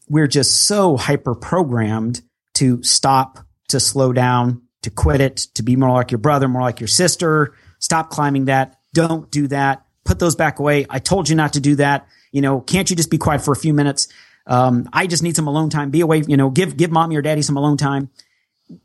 we're 0.09 0.27
just 0.27 0.67
so 0.67 0.97
hyper 0.97 1.35
programmed 1.35 2.23
to 2.55 2.83
stop, 2.83 3.41
to 3.69 3.81
slow 3.81 4.13
down, 4.13 4.63
to 4.83 4.91
quit 4.91 5.21
it, 5.21 5.37
to 5.55 5.63
be 5.63 5.77
more 5.77 5.91
like 5.91 6.11
your 6.11 6.19
brother, 6.19 6.49
more 6.49 6.63
like 6.63 6.81
your 6.81 6.89
sister. 6.89 7.55
Stop 7.79 8.11
climbing 8.11 8.47
that. 8.47 8.76
Don't 8.97 9.31
do 9.31 9.47
that. 9.49 9.85
Put 10.05 10.19
those 10.19 10.37
back 10.37 10.59
away. 10.59 10.87
I 10.89 11.01
told 11.01 11.29
you 11.29 11.37
not 11.37 11.53
to 11.53 11.61
do 11.61 11.77
that. 11.77 12.09
You 12.33 12.41
know, 12.41 12.63
can't 12.63 12.89
you 12.89 12.97
just 12.97 13.11
be 13.11 13.19
quiet 13.19 13.43
for 13.43 13.53
a 13.53 13.57
few 13.57 13.75
minutes? 13.75 14.09
Um, 14.47 14.89
I 14.91 15.07
just 15.07 15.23
need 15.23 15.37
some 15.37 15.49
alone 15.49 15.69
time. 15.69 15.91
Be 15.91 16.01
away. 16.01 16.23
You 16.27 16.39
know, 16.39 16.49
give 16.49 16.79
give 16.79 16.91
mommy 16.91 17.15
or 17.17 17.21
daddy 17.21 17.43
some 17.43 17.59
alone 17.59 17.77
time. 17.77 18.09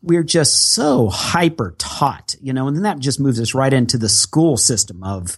We're 0.02 0.26
just 0.26 0.74
so 0.74 1.08
hyper 1.08 1.76
taught, 1.78 2.36
you 2.42 2.52
know, 2.52 2.68
and 2.68 2.76
then 2.76 2.84
that 2.84 3.00
just 3.00 3.22
moves 3.22 3.40
us 3.40 3.56
right 3.56 3.72
into 3.72 3.98
the 3.98 4.10
school 4.10 4.58
system 4.58 5.02
of 5.02 5.38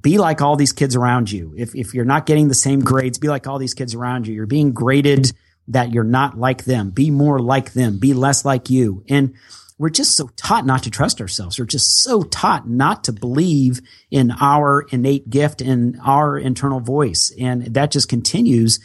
be 0.00 0.16
like 0.16 0.40
all 0.40 0.56
these 0.56 0.72
kids 0.72 0.96
around 0.96 1.30
you. 1.30 1.52
If, 1.56 1.74
if 1.74 1.92
you're 1.92 2.06
not 2.06 2.24
getting 2.24 2.48
the 2.48 2.54
same 2.54 2.80
grades, 2.80 3.18
be 3.18 3.28
like 3.28 3.46
all 3.46 3.58
these 3.58 3.74
kids 3.74 3.94
around 3.94 4.26
you. 4.26 4.34
You're 4.34 4.46
being 4.46 4.72
graded 4.72 5.32
that 5.68 5.92
you're 5.92 6.02
not 6.02 6.38
like 6.38 6.64
them. 6.64 6.90
Be 6.90 7.10
more 7.10 7.38
like 7.38 7.74
them. 7.74 7.98
Be 7.98 8.14
less 8.14 8.44
like 8.44 8.70
you. 8.70 9.04
And 9.06 9.34
we're 9.78 9.90
just 9.90 10.16
so 10.16 10.28
taught 10.36 10.66
not 10.66 10.82
to 10.82 10.90
trust 10.90 11.20
ourselves. 11.20 11.58
We're 11.58 11.66
just 11.66 12.02
so 12.02 12.22
taught 12.22 12.68
not 12.68 13.04
to 13.04 13.12
believe 13.12 13.80
in 14.10 14.32
our 14.40 14.86
innate 14.90 15.30
gift 15.30 15.60
and 15.60 15.98
our 16.04 16.36
internal 16.36 16.80
voice. 16.80 17.32
And 17.38 17.74
that 17.74 17.92
just 17.92 18.08
continues 18.08 18.80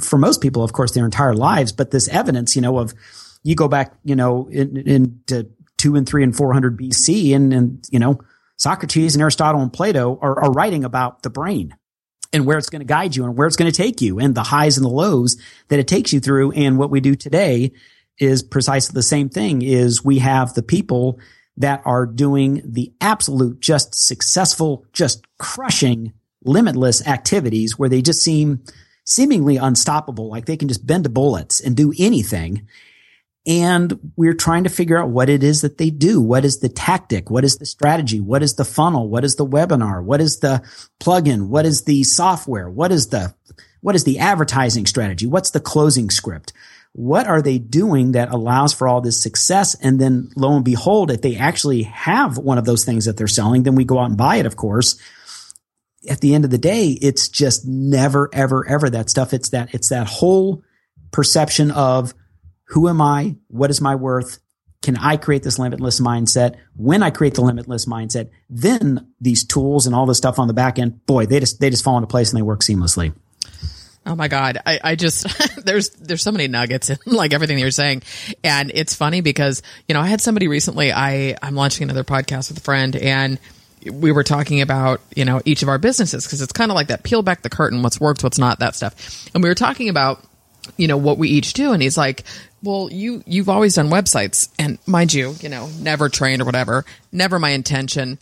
for 0.00 0.18
most 0.18 0.40
people, 0.40 0.62
of 0.62 0.72
course, 0.72 0.92
their 0.92 1.04
entire 1.04 1.34
lives. 1.34 1.72
But 1.72 1.90
this 1.90 2.08
evidence, 2.08 2.56
you 2.56 2.62
know, 2.62 2.78
of 2.78 2.94
you 3.42 3.54
go 3.54 3.68
back, 3.68 3.94
you 4.02 4.16
know, 4.16 4.48
into 4.48 5.36
in 5.36 5.54
two 5.76 5.96
and 5.96 6.08
three 6.08 6.22
and 6.22 6.34
400 6.34 6.78
BC 6.78 7.34
and, 7.34 7.52
and, 7.52 7.84
you 7.90 7.98
know, 7.98 8.20
Socrates 8.56 9.14
and 9.14 9.22
Aristotle 9.22 9.62
and 9.62 9.72
Plato 9.72 10.18
are, 10.20 10.44
are 10.44 10.52
writing 10.52 10.84
about 10.84 11.22
the 11.22 11.30
brain 11.30 11.74
and 12.32 12.46
where 12.46 12.58
it's 12.58 12.68
going 12.68 12.80
to 12.80 12.86
guide 12.86 13.16
you 13.16 13.24
and 13.24 13.36
where 13.36 13.46
it's 13.46 13.56
going 13.56 13.70
to 13.70 13.76
take 13.76 14.00
you 14.00 14.18
and 14.18 14.34
the 14.34 14.42
highs 14.42 14.76
and 14.76 14.84
the 14.84 14.90
lows 14.90 15.40
that 15.68 15.78
it 15.78 15.88
takes 15.88 16.12
you 16.12 16.20
through. 16.20 16.52
And 16.52 16.78
what 16.78 16.90
we 16.90 17.00
do 17.00 17.14
today 17.14 17.72
is 18.20 18.42
precisely 18.42 18.92
the 18.92 19.02
same 19.02 19.28
thing 19.28 19.62
is 19.62 20.04
we 20.04 20.18
have 20.18 20.54
the 20.54 20.62
people 20.62 21.18
that 21.56 21.82
are 21.84 22.06
doing 22.06 22.62
the 22.64 22.92
absolute, 23.00 23.60
just 23.60 23.94
successful, 23.94 24.84
just 24.92 25.26
crushing, 25.38 26.12
limitless 26.44 27.06
activities 27.06 27.78
where 27.78 27.88
they 27.88 28.02
just 28.02 28.22
seem 28.22 28.62
seemingly 29.04 29.56
unstoppable. 29.56 30.28
Like 30.28 30.46
they 30.46 30.56
can 30.56 30.68
just 30.68 30.86
bend 30.86 31.04
to 31.04 31.10
bullets 31.10 31.60
and 31.60 31.76
do 31.76 31.92
anything. 31.98 32.66
And 33.46 34.12
we're 34.16 34.34
trying 34.34 34.64
to 34.64 34.70
figure 34.70 34.98
out 34.98 35.08
what 35.08 35.30
it 35.30 35.42
is 35.42 35.62
that 35.62 35.78
they 35.78 35.90
do. 35.90 36.20
What 36.20 36.44
is 36.44 36.60
the 36.60 36.68
tactic? 36.68 37.30
What 37.30 37.44
is 37.44 37.56
the 37.56 37.66
strategy? 37.66 38.20
What 38.20 38.42
is 38.42 38.54
the 38.54 38.66
funnel? 38.66 39.08
What 39.08 39.24
is 39.24 39.36
the 39.36 39.46
webinar? 39.46 40.04
What 40.04 40.20
is 40.20 40.40
the 40.40 40.62
plugin? 41.00 41.48
What 41.48 41.64
is 41.64 41.84
the 41.84 42.04
software? 42.04 42.68
What 42.68 42.92
is 42.92 43.08
the, 43.08 43.34
what 43.80 43.94
is 43.94 44.04
the 44.04 44.18
advertising 44.18 44.84
strategy? 44.86 45.26
What's 45.26 45.50
the 45.50 45.60
closing 45.60 46.10
script? 46.10 46.52
What 46.92 47.26
are 47.26 47.40
they 47.40 47.58
doing 47.58 48.12
that 48.12 48.32
allows 48.32 48.72
for 48.72 48.88
all 48.88 49.00
this 49.00 49.20
success? 49.20 49.76
And 49.80 50.00
then 50.00 50.30
lo 50.36 50.56
and 50.56 50.64
behold, 50.64 51.10
if 51.10 51.22
they 51.22 51.36
actually 51.36 51.84
have 51.84 52.36
one 52.36 52.58
of 52.58 52.64
those 52.64 52.84
things 52.84 53.04
that 53.04 53.16
they're 53.16 53.28
selling, 53.28 53.62
then 53.62 53.76
we 53.76 53.84
go 53.84 53.98
out 53.98 54.08
and 54.08 54.16
buy 54.16 54.36
it, 54.36 54.46
of 54.46 54.56
course. 54.56 54.98
At 56.08 56.20
the 56.20 56.34
end 56.34 56.44
of 56.44 56.50
the 56.50 56.58
day, 56.58 56.88
it's 56.88 57.28
just 57.28 57.66
never, 57.66 58.28
ever, 58.32 58.66
ever 58.66 58.90
that 58.90 59.10
stuff. 59.10 59.32
It's 59.32 59.50
that, 59.50 59.72
it's 59.74 59.90
that 59.90 60.06
whole 60.06 60.62
perception 61.12 61.70
of 61.70 62.14
who 62.64 62.88
am 62.88 63.00
I? 63.00 63.36
What 63.48 63.70
is 63.70 63.80
my 63.80 63.94
worth? 63.94 64.38
Can 64.82 64.96
I 64.96 65.16
create 65.16 65.42
this 65.42 65.58
limitless 65.58 66.00
mindset? 66.00 66.56
When 66.74 67.02
I 67.02 67.10
create 67.10 67.34
the 67.34 67.42
limitless 67.42 67.84
mindset, 67.84 68.30
then 68.48 69.12
these 69.20 69.44
tools 69.44 69.86
and 69.86 69.94
all 69.94 70.06
this 70.06 70.16
stuff 70.16 70.38
on 70.38 70.48
the 70.48 70.54
back 70.54 70.78
end, 70.78 71.04
boy, 71.04 71.26
they 71.26 71.38
just, 71.38 71.60
they 71.60 71.68
just 71.68 71.84
fall 71.84 71.98
into 71.98 72.06
place 72.06 72.30
and 72.30 72.38
they 72.38 72.42
work 72.42 72.60
seamlessly. 72.60 73.14
Oh 74.06 74.16
my 74.16 74.28
God. 74.28 74.58
I, 74.64 74.80
I 74.82 74.94
just, 74.94 75.26
there's, 75.64 75.90
there's 75.90 76.22
so 76.22 76.32
many 76.32 76.48
nuggets 76.48 76.90
in 76.90 76.98
like 77.06 77.32
everything 77.32 77.58
you're 77.58 77.70
saying. 77.70 78.02
And 78.42 78.70
it's 78.74 78.94
funny 78.94 79.20
because, 79.20 79.62
you 79.88 79.94
know, 79.94 80.00
I 80.00 80.06
had 80.06 80.20
somebody 80.20 80.48
recently, 80.48 80.92
I, 80.92 81.36
I'm 81.42 81.54
launching 81.54 81.84
another 81.84 82.04
podcast 82.04 82.48
with 82.50 82.58
a 82.58 82.62
friend 82.62 82.96
and 82.96 83.38
we 83.90 84.12
were 84.12 84.24
talking 84.24 84.60
about, 84.60 85.00
you 85.14 85.24
know, 85.24 85.40
each 85.44 85.62
of 85.62 85.68
our 85.68 85.78
businesses 85.78 86.26
because 86.26 86.42
it's 86.42 86.52
kind 86.52 86.70
of 86.70 86.74
like 86.74 86.88
that 86.88 87.02
peel 87.02 87.22
back 87.22 87.42
the 87.42 87.50
curtain, 87.50 87.82
what's 87.82 88.00
worked, 88.00 88.22
what's 88.22 88.38
not, 88.38 88.58
that 88.58 88.74
stuff. 88.74 89.28
And 89.34 89.42
we 89.42 89.48
were 89.48 89.54
talking 89.54 89.88
about, 89.88 90.22
you 90.76 90.86
know, 90.86 90.96
what 90.96 91.18
we 91.18 91.28
each 91.28 91.54
do. 91.54 91.72
And 91.72 91.82
he's 91.82 91.96
like, 91.96 92.24
well, 92.62 92.88
you, 92.90 93.22
you've 93.26 93.48
always 93.48 93.74
done 93.74 93.88
websites 93.88 94.48
and 94.58 94.78
mind 94.86 95.14
you, 95.14 95.34
you 95.40 95.48
know, 95.48 95.68
never 95.78 96.08
trained 96.08 96.42
or 96.42 96.44
whatever, 96.44 96.84
never 97.10 97.38
my 97.38 97.50
intention. 97.50 98.18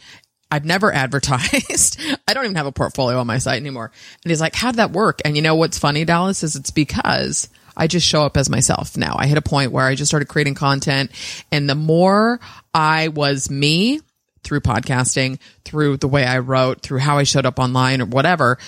I've 0.51 0.65
never 0.65 0.93
advertised. 0.93 2.01
I 2.29 2.35
don't 2.35 2.45
even 2.45 2.57
have 2.57 2.67
a 2.67 2.73
portfolio 2.73 3.19
on 3.19 3.27
my 3.27 3.39
site 3.39 3.61
anymore. 3.61 3.91
And 4.25 4.31
he's 4.31 4.41
like, 4.41 4.55
how 4.55 4.71
did 4.71 4.79
that 4.79 4.93
work? 4.93 5.21
And 5.25 5.37
you 5.37 5.43
know 5.43 5.55
what's 5.55 5.79
funny, 5.79 6.05
Dallas, 6.05 6.43
is 6.43 6.57
it's 6.57 6.71
because 6.71 7.49
I 7.77 7.87
just 7.87 8.07
show 8.07 8.23
up 8.23 8.37
as 8.37 8.51
myself 8.51 8.97
now. 8.97 9.15
I 9.17 9.27
hit 9.27 9.39
a 9.39 9.43
point 9.43 9.73
where 9.73 9.85
I 9.85 9.95
just 9.95 10.11
started 10.11 10.27
creating 10.27 10.55
content 10.55 11.11
and 11.53 11.69
the 11.69 11.75
more 11.75 12.41
I 12.75 13.09
was 13.09 13.51
me 13.51 14.01
through 14.43 14.61
podcasting, 14.61 15.39
through 15.65 15.99
the 15.99 16.09
way 16.09 16.25
I 16.25 16.39
wrote, 16.39 16.83
through 16.83 16.99
how 16.99 17.19
I 17.19 17.25
showed 17.25 17.47
up 17.47 17.59
online 17.59 18.01
or 18.01 18.07
whatever, 18.07 18.59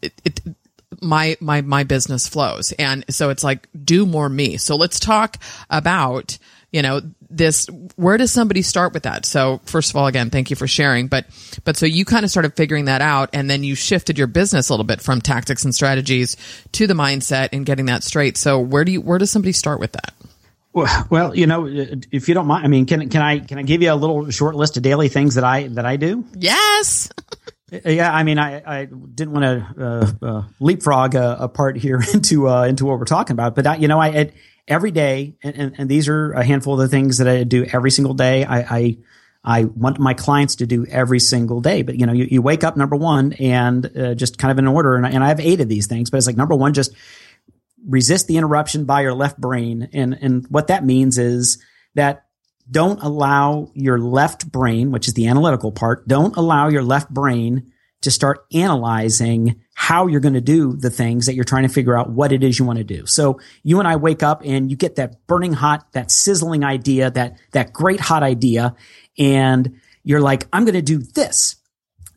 it, 0.00 0.12
it 0.24 0.40
my 1.02 1.36
my 1.40 1.60
my 1.60 1.82
business 1.82 2.28
flows 2.28 2.72
and 2.78 3.04
so 3.10 3.30
it's 3.30 3.42
like 3.42 3.68
do 3.84 4.06
more 4.06 4.28
me 4.28 4.56
so 4.56 4.76
let's 4.76 5.00
talk 5.00 5.38
about 5.68 6.38
you 6.70 6.82
know 6.82 7.00
this 7.36 7.66
where 7.96 8.16
does 8.16 8.30
somebody 8.30 8.62
start 8.62 8.92
with 8.92 9.02
that 9.02 9.26
so 9.26 9.60
first 9.64 9.90
of 9.90 9.96
all 9.96 10.06
again 10.06 10.30
thank 10.30 10.50
you 10.50 10.56
for 10.56 10.66
sharing 10.66 11.08
but 11.08 11.26
but 11.64 11.76
so 11.76 11.86
you 11.86 12.04
kind 12.04 12.24
of 12.24 12.30
started 12.30 12.54
figuring 12.54 12.84
that 12.84 13.02
out 13.02 13.30
and 13.32 13.50
then 13.50 13.64
you 13.64 13.74
shifted 13.74 14.16
your 14.16 14.26
business 14.26 14.68
a 14.68 14.72
little 14.72 14.84
bit 14.84 15.00
from 15.00 15.20
tactics 15.20 15.64
and 15.64 15.74
strategies 15.74 16.36
to 16.72 16.86
the 16.86 16.94
mindset 16.94 17.48
and 17.52 17.66
getting 17.66 17.86
that 17.86 18.02
straight 18.02 18.36
so 18.36 18.58
where 18.58 18.84
do 18.84 18.92
you 18.92 19.00
where 19.00 19.18
does 19.18 19.30
somebody 19.30 19.52
start 19.52 19.80
with 19.80 19.92
that 19.92 20.14
well, 20.74 21.06
well, 21.08 21.36
you 21.36 21.46
know, 21.46 21.68
if 21.68 22.28
you 22.28 22.34
don't 22.34 22.48
mind, 22.48 22.64
I 22.64 22.68
mean, 22.68 22.84
can 22.84 23.08
can 23.08 23.22
I 23.22 23.38
can 23.38 23.58
I 23.58 23.62
give 23.62 23.80
you 23.80 23.92
a 23.92 23.94
little 23.94 24.28
short 24.30 24.56
list 24.56 24.76
of 24.76 24.82
daily 24.82 25.08
things 25.08 25.36
that 25.36 25.44
I 25.44 25.68
that 25.68 25.86
I 25.86 25.96
do? 25.96 26.24
Yes. 26.36 27.10
Yeah, 27.84 28.12
I 28.12 28.22
mean, 28.22 28.38
I, 28.38 28.62
I 28.64 28.84
didn't 28.84 29.32
want 29.32 29.44
to 29.44 29.84
uh, 29.84 30.26
uh, 30.26 30.42
leapfrog 30.60 31.16
a, 31.16 31.38
a, 31.40 31.48
part 31.48 31.76
here 31.76 32.00
into 32.14 32.48
uh, 32.48 32.64
into 32.64 32.84
what 32.84 32.98
we're 32.98 33.04
talking 33.04 33.32
about, 33.34 33.56
but 33.56 33.66
I, 33.66 33.76
you 33.76 33.88
know, 33.88 33.98
I, 33.98 34.06
I 34.06 34.32
every 34.66 34.90
day, 34.90 35.36
and, 35.42 35.56
and, 35.56 35.74
and, 35.78 35.88
these 35.88 36.08
are 36.08 36.32
a 36.32 36.44
handful 36.44 36.74
of 36.74 36.80
the 36.80 36.88
things 36.88 37.18
that 37.18 37.28
I 37.28 37.44
do 37.44 37.64
every 37.64 37.90
single 37.90 38.14
day. 38.14 38.44
I, 38.44 38.58
I, 38.60 38.98
I 39.44 39.64
want 39.64 39.98
my 39.98 40.14
clients 40.14 40.56
to 40.56 40.66
do 40.66 40.86
every 40.86 41.20
single 41.20 41.60
day, 41.60 41.82
but 41.82 41.96
you 41.96 42.06
know, 42.06 42.12
you, 42.12 42.26
you 42.30 42.42
wake 42.42 42.64
up 42.64 42.76
number 42.76 42.96
one 42.96 43.34
and 43.34 43.84
uh, 43.96 44.14
just 44.14 44.38
kind 44.38 44.50
of 44.50 44.58
in 44.58 44.66
order, 44.66 44.96
and, 44.96 45.06
and 45.06 45.22
I 45.22 45.28
have 45.28 45.40
eight 45.40 45.60
of 45.60 45.68
these 45.68 45.86
things, 45.86 46.10
but 46.10 46.16
it's 46.16 46.26
like 46.26 46.36
number 46.36 46.54
one, 46.54 46.72
just 46.72 46.92
resist 47.86 48.26
the 48.26 48.38
interruption 48.38 48.86
by 48.86 49.02
your 49.02 49.14
left 49.14 49.38
brain. 49.38 49.90
And, 49.92 50.14
and 50.14 50.46
what 50.48 50.68
that 50.68 50.84
means 50.84 51.18
is 51.18 51.62
that 51.94 52.24
don't 52.70 53.02
allow 53.02 53.70
your 53.74 53.98
left 53.98 54.50
brain, 54.50 54.90
which 54.90 55.06
is 55.08 55.14
the 55.14 55.26
analytical 55.26 55.72
part, 55.72 56.08
don't 56.08 56.36
allow 56.36 56.68
your 56.68 56.82
left 56.82 57.10
brain 57.10 57.72
to 58.04 58.10
start 58.10 58.46
analyzing 58.54 59.60
how 59.74 60.06
you're 60.06 60.20
going 60.20 60.34
to 60.34 60.40
do 60.40 60.74
the 60.74 60.90
things 60.90 61.26
that 61.26 61.34
you're 61.34 61.44
trying 61.44 61.64
to 61.64 61.68
figure 61.68 61.98
out 61.98 62.10
what 62.10 62.32
it 62.32 62.42
is 62.42 62.58
you 62.58 62.64
want 62.64 62.78
to 62.78 62.84
do. 62.84 63.04
So 63.06 63.40
you 63.62 63.78
and 63.78 63.88
I 63.88 63.96
wake 63.96 64.22
up 64.22 64.42
and 64.44 64.70
you 64.70 64.76
get 64.76 64.96
that 64.96 65.26
burning 65.26 65.52
hot, 65.52 65.92
that 65.92 66.10
sizzling 66.10 66.64
idea, 66.64 67.10
that, 67.10 67.36
that 67.52 67.72
great 67.72 68.00
hot 68.00 68.22
idea. 68.22 68.76
And 69.18 69.80
you're 70.02 70.20
like, 70.20 70.46
I'm 70.52 70.64
going 70.64 70.74
to 70.74 70.82
do 70.82 70.98
this. 70.98 71.56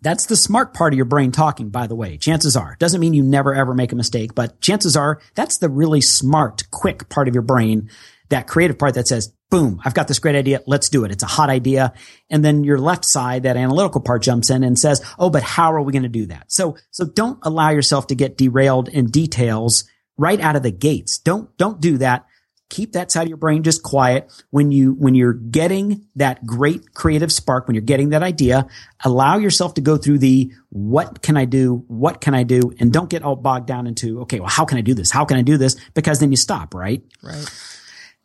That's 0.01 0.27
the 0.27 0.35
smart 0.35 0.73
part 0.73 0.93
of 0.93 0.97
your 0.97 1.05
brain 1.05 1.31
talking, 1.31 1.69
by 1.69 1.87
the 1.87 1.95
way. 1.95 2.17
Chances 2.17 2.55
are. 2.55 2.75
Doesn't 2.79 3.01
mean 3.01 3.13
you 3.13 3.23
never 3.23 3.55
ever 3.55 3.73
make 3.73 3.91
a 3.91 3.95
mistake, 3.95 4.35
but 4.35 4.61
chances 4.61 4.95
are 4.95 5.19
that's 5.33 5.57
the 5.57 5.69
really 5.69 6.01
smart, 6.01 6.69
quick 6.69 7.09
part 7.09 7.27
of 7.27 7.33
your 7.33 7.41
brain. 7.41 7.89
That 8.29 8.47
creative 8.47 8.77
part 8.77 8.93
that 8.93 9.07
says, 9.07 9.33
boom, 9.49 9.81
I've 9.83 9.93
got 9.93 10.07
this 10.07 10.19
great 10.19 10.35
idea. 10.35 10.61
Let's 10.65 10.89
do 10.89 11.05
it. 11.05 11.11
It's 11.11 11.23
a 11.23 11.27
hot 11.27 11.49
idea. 11.49 11.93
And 12.29 12.43
then 12.43 12.63
your 12.63 12.77
left 12.77 13.05
side, 13.05 13.43
that 13.43 13.57
analytical 13.57 14.01
part 14.01 14.21
jumps 14.23 14.49
in 14.49 14.63
and 14.63 14.77
says, 14.77 15.03
Oh, 15.17 15.29
but 15.29 15.43
how 15.43 15.73
are 15.73 15.81
we 15.81 15.93
going 15.93 16.03
to 16.03 16.09
do 16.09 16.27
that? 16.27 16.51
So, 16.51 16.77
so 16.91 17.05
don't 17.05 17.39
allow 17.43 17.69
yourself 17.69 18.07
to 18.07 18.15
get 18.15 18.37
derailed 18.37 18.89
in 18.89 19.07
details 19.07 19.85
right 20.17 20.39
out 20.39 20.55
of 20.55 20.63
the 20.63 20.71
gates. 20.71 21.19
Don't, 21.19 21.55
don't 21.57 21.79
do 21.79 21.97
that. 21.99 22.25
Keep 22.69 22.93
that 22.93 23.13
side 23.13 23.21
of 23.21 23.27
your 23.29 23.37
brain 23.37 23.63
just 23.63 23.81
quiet. 23.81 24.29
When 24.49 24.73
you, 24.73 24.91
when 24.91 25.15
you're 25.15 25.31
getting 25.31 26.05
that 26.17 26.45
great 26.45 26.93
creative 26.93 27.31
spark, 27.31 27.65
when 27.65 27.75
you're 27.75 27.81
getting 27.81 28.09
that 28.09 28.23
idea, 28.23 28.67
allow 29.05 29.37
yourself 29.37 29.75
to 29.75 29.81
go 29.81 29.95
through 29.95 30.17
the, 30.17 30.51
what 30.67 31.21
can 31.21 31.37
I 31.37 31.45
do? 31.45 31.85
What 31.87 32.19
can 32.19 32.35
I 32.35 32.43
do? 32.43 32.73
And 32.77 32.91
don't 32.91 33.09
get 33.09 33.23
all 33.23 33.37
bogged 33.37 33.67
down 33.67 33.87
into, 33.87 34.19
okay, 34.23 34.41
well, 34.41 34.49
how 34.49 34.65
can 34.65 34.77
I 34.77 34.81
do 34.81 34.93
this? 34.93 35.11
How 35.11 35.23
can 35.23 35.37
I 35.37 35.43
do 35.43 35.57
this? 35.57 35.77
Because 35.93 36.19
then 36.19 36.31
you 36.31 36.35
stop, 36.35 36.73
right? 36.73 37.01
Right 37.23 37.49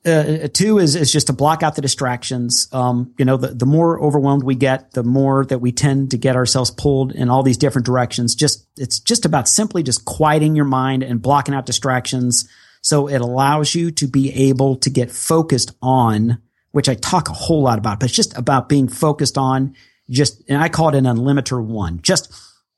uh, 0.04 0.48
two 0.52 0.78
is 0.78 0.96
is 0.96 1.12
just 1.12 1.28
to 1.28 1.32
block 1.32 1.62
out 1.62 1.76
the 1.76 1.82
distractions. 1.82 2.68
Um, 2.72 3.14
you 3.18 3.24
know, 3.24 3.36
the 3.36 3.48
the 3.48 3.66
more 3.66 4.00
overwhelmed 4.00 4.42
we 4.42 4.56
get, 4.56 4.92
the 4.92 5.04
more 5.04 5.44
that 5.46 5.60
we 5.60 5.70
tend 5.70 6.10
to 6.10 6.18
get 6.18 6.34
ourselves 6.34 6.70
pulled 6.70 7.12
in 7.12 7.28
all 7.28 7.42
these 7.42 7.58
different 7.58 7.86
directions. 7.86 8.34
Just 8.34 8.66
it's 8.76 8.98
just 8.98 9.24
about 9.24 9.48
simply 9.48 9.82
just 9.82 10.04
quieting 10.04 10.56
your 10.56 10.64
mind 10.64 11.02
and 11.02 11.22
blocking 11.22 11.54
out 11.54 11.66
distractions, 11.66 12.48
so 12.82 13.06
it 13.06 13.20
allows 13.20 13.74
you 13.74 13.92
to 13.92 14.08
be 14.08 14.32
able 14.50 14.76
to 14.76 14.90
get 14.90 15.10
focused 15.10 15.72
on, 15.80 16.42
which 16.72 16.88
I 16.88 16.94
talk 16.94 17.28
a 17.28 17.32
whole 17.32 17.62
lot 17.62 17.78
about, 17.78 18.00
but 18.00 18.06
it's 18.06 18.16
just 18.16 18.36
about 18.36 18.68
being 18.68 18.88
focused 18.88 19.38
on 19.38 19.76
just, 20.10 20.42
and 20.48 20.60
I 20.60 20.68
call 20.68 20.88
it 20.88 20.94
an 20.96 21.04
unlimiter 21.04 21.64
one. 21.64 22.02
Just 22.02 22.32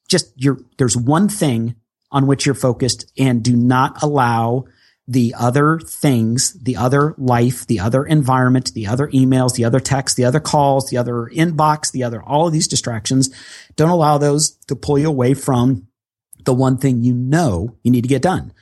just 0.08 0.30
your 0.36 0.58
there's 0.76 0.96
one 0.96 1.28
thing 1.30 1.76
on 2.10 2.26
which 2.26 2.44
you're 2.44 2.54
focused, 2.54 3.10
and 3.18 3.42
do 3.42 3.56
not 3.56 4.02
allow 4.02 4.66
the 5.06 5.34
other 5.38 5.78
things, 5.80 6.54
the 6.54 6.76
other 6.76 7.14
life, 7.18 7.66
the 7.66 7.80
other 7.80 8.04
environment, 8.04 8.72
the 8.72 8.86
other 8.86 9.08
emails, 9.08 9.54
the 9.54 9.64
other 9.64 9.80
texts, 9.80 10.16
the 10.16 10.24
other 10.24 10.40
calls, 10.40 10.88
the 10.88 10.96
other 10.96 11.30
inbox, 11.32 11.92
the 11.92 12.04
other, 12.04 12.22
all 12.22 12.46
of 12.46 12.52
these 12.52 12.68
distractions. 12.68 13.30
Don't 13.76 13.90
allow 13.90 14.18
those 14.18 14.52
to 14.68 14.76
pull 14.76 14.98
you 14.98 15.08
away 15.08 15.34
from 15.34 15.88
the 16.44 16.54
one 16.54 16.78
thing 16.78 17.02
you 17.02 17.14
know 17.14 17.76
you 17.82 17.90
need 17.90 18.02
to 18.02 18.08
get 18.08 18.22
done. 18.22 18.52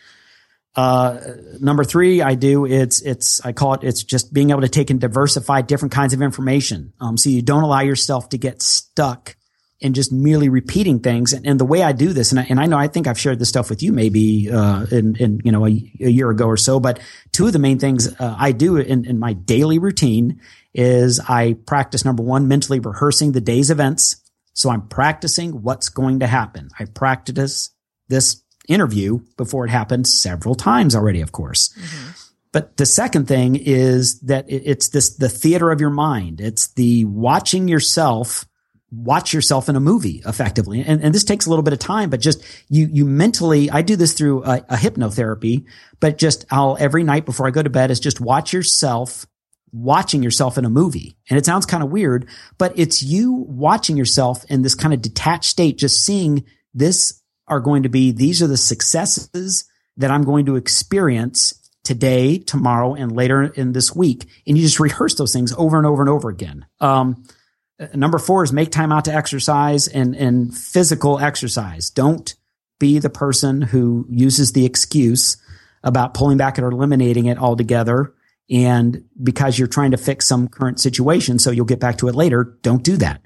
Uh, 0.75 1.21
number 1.61 1.85
three, 1.85 2.23
I 2.23 2.35
do, 2.35 2.65
it's, 2.65 3.03
it's, 3.03 3.45
I 3.45 3.53
call 3.53 3.75
it, 3.75 3.85
it's 3.85 4.03
just 4.03 4.33
being 4.33 4.51
able 4.51 4.63
to 4.63 4.69
take 4.69 4.91
and 4.91 5.01
diversify 5.01 5.61
different 5.63 5.93
kinds 5.93 6.15
of 6.15 6.23
information. 6.23 6.93
Um, 6.99 7.17
so 7.17 7.29
you 7.29 7.43
don't 7.43 7.63
allow 7.63 7.81
yourself 7.81 8.31
to 8.31 8.39
get 8.39 8.63
stuck 8.63 9.37
and 9.83 9.95
just 9.95 10.13
merely 10.13 10.49
repeating 10.49 11.01
things. 11.01 11.33
And, 11.33 11.47
and 11.47 11.61
the 11.61 11.65
way 11.65 11.83
I 11.83 11.93
do 11.93 12.13
this, 12.13 12.33
and 12.33 12.41
I, 12.41 12.47
and 12.49 12.61
I 12.61 12.67
know 12.67 12.79
I 12.79 12.89
think 12.89 13.07
I've 13.07 13.19
shared 13.19 13.39
this 13.39 13.49
stuff 13.49 13.71
with 13.71 13.83
you 13.83 13.93
maybe 13.93 14.51
uh, 14.51 14.87
in, 14.91 15.17
in 15.17 15.41
you 15.45 15.53
know 15.53 15.67
a, 15.67 15.71
a, 16.01 16.11
year 16.11 16.31
ago 16.31 16.47
or 16.47 16.57
so. 16.57 16.81
But 16.81 17.01
two 17.33 17.47
of 17.47 17.53
the 17.53 17.59
main 17.59 17.79
things 17.79 18.09
uh, 18.21 18.37
I 18.39 18.53
do 18.53 18.77
in, 18.77 19.05
in 19.05 19.19
my 19.19 19.33
daily 19.33 19.79
routine 19.79 20.41
is 20.75 21.21
I 21.21 21.55
practice 21.67 22.05
number 22.05 22.23
one, 22.23 22.49
mentally 22.49 22.81
rehearsing 22.81 23.33
the 23.33 23.41
day's 23.41 23.71
events. 23.71 24.17
So 24.55 24.71
I'm 24.71 24.89
practicing 24.89 25.63
what's 25.63 25.89
going 25.89 26.21
to 26.21 26.27
happen. 26.27 26.69
I 26.79 26.85
practice 26.85 27.71
this 28.09 28.43
interview 28.69 29.21
before 29.37 29.65
it 29.65 29.71
happened 29.71 30.07
several 30.07 30.55
times 30.55 30.95
already, 30.95 31.21
of 31.21 31.33
course. 31.33 31.75
Mm-hmm. 31.79 32.11
But 32.53 32.77
the 32.77 32.87
second 32.87 33.29
thing 33.29 33.57
is 33.57 34.21
that 34.21 34.45
it's 34.49 34.91
this, 34.91 35.17
the 35.17 35.31
theater 35.31 35.71
of 35.71 35.81
your 35.81 35.91
mind. 35.91 36.41
It's 36.41 36.69
the 36.75 37.07
watching 37.07 37.67
yourself 37.67 38.47
watch 38.93 39.33
yourself 39.33 39.69
in 39.69 39.77
a 39.77 39.81
movie 39.81 40.23
effectively. 40.27 40.83
And, 40.83 41.03
and 41.03 41.15
this 41.15 41.25
takes 41.25 41.47
a 41.47 41.49
little 41.51 41.63
bit 41.63 41.73
of 41.73 41.79
time, 41.79 42.11
but 42.11 42.21
just 42.21 42.45
you, 42.69 42.89
you 42.93 43.07
mentally, 43.07 43.71
I 43.71 43.81
do 43.83 43.97
this 43.97 44.13
through 44.13 44.45
a, 44.45 44.59
a 44.69 44.77
hypnotherapy, 44.77 45.65
but 45.99 46.19
just 46.19 46.45
I'll 46.51 46.77
every 46.79 47.03
night 47.03 47.25
before 47.25 47.47
I 47.47 47.51
go 47.51 47.63
to 47.63 47.71
bed 47.71 47.91
is 47.91 48.01
just 48.01 48.21
watch 48.21 48.53
yourself 48.53 49.27
watching 49.73 50.23
yourself 50.23 50.59
in 50.59 50.67
a 50.67 50.71
movie. 50.71 51.17
And 51.31 51.39
it 51.39 51.47
sounds 51.47 51.65
kind 51.65 51.83
of 51.83 51.91
weird, 51.91 52.29
but 52.59 52.79
it's 52.79 53.03
you 53.03 53.33
watching 53.33 53.97
yourself 53.97 54.45
in 54.51 54.61
this 54.61 54.75
kind 54.75 54.93
of 54.93 55.01
detached 55.01 55.49
state, 55.49 55.79
just 55.79 56.05
seeing 56.05 56.45
this 56.75 57.23
are 57.49 57.61
going 57.61 57.83
to 57.85 57.89
be, 57.89 58.13
these 58.13 58.43
are 58.43 58.47
the 58.47 58.59
successes 58.59 59.65
that 59.97 60.11
I'm 60.11 60.25
going 60.25 60.47
to 60.47 60.57
experience 60.57 61.59
today, 61.85 62.39
tomorrow, 62.39 62.95
and 62.95 63.13
later 63.13 63.45
in 63.45 63.73
this 63.73 63.95
week. 63.95 64.27
And 64.47 64.57
you 64.57 64.63
just 64.63 64.79
rehearse 64.79 65.15
those 65.15 65.33
things 65.33 65.55
over 65.57 65.79
and 65.79 65.87
over 65.87 66.03
and 66.03 66.11
over 66.11 66.29
again. 66.29 66.67
Um, 66.81 67.25
number 67.95 68.19
four 68.19 68.45
is 68.45 68.53
make 68.53 68.71
time 68.71 68.93
out 68.93 69.05
to 69.07 69.15
exercise 69.15 69.89
and, 69.89 70.15
and 70.15 70.57
physical 70.57 71.19
exercise. 71.19 71.91
Don't 71.91 72.35
be 72.79 72.99
the 72.99 73.11
person 73.11 73.63
who 73.63 74.07
uses 74.09 74.53
the 74.53 74.65
excuse 74.65 75.37
about 75.83 76.15
pulling 76.15 76.37
back 76.37 76.59
or 76.59 76.71
eliminating 76.71 77.27
it 77.27 77.39
altogether. 77.39 78.13
And 78.51 79.05
because 79.23 79.59
you're 79.59 79.69
trying 79.69 79.93
to 79.93 79.97
fix 79.97 80.27
some 80.27 80.49
current 80.49 80.81
situation, 80.81 81.39
so 81.39 81.51
you'll 81.51 81.65
get 81.65 81.81
back 81.81 81.99
to 81.99 82.09
it 82.09 82.15
later, 82.15 82.59
don't 82.63 82.83
do 82.83 82.97
that. 82.99 83.23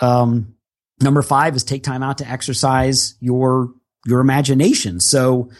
Um, 0.00 0.54
number 1.00 1.22
five 1.22 1.56
is 1.56 1.64
take 1.64 1.82
time 1.82 2.02
out 2.02 2.18
to 2.18 2.28
exercise 2.28 3.14
your, 3.20 3.72
your 4.06 4.20
imagination. 4.20 5.00
So 5.00 5.50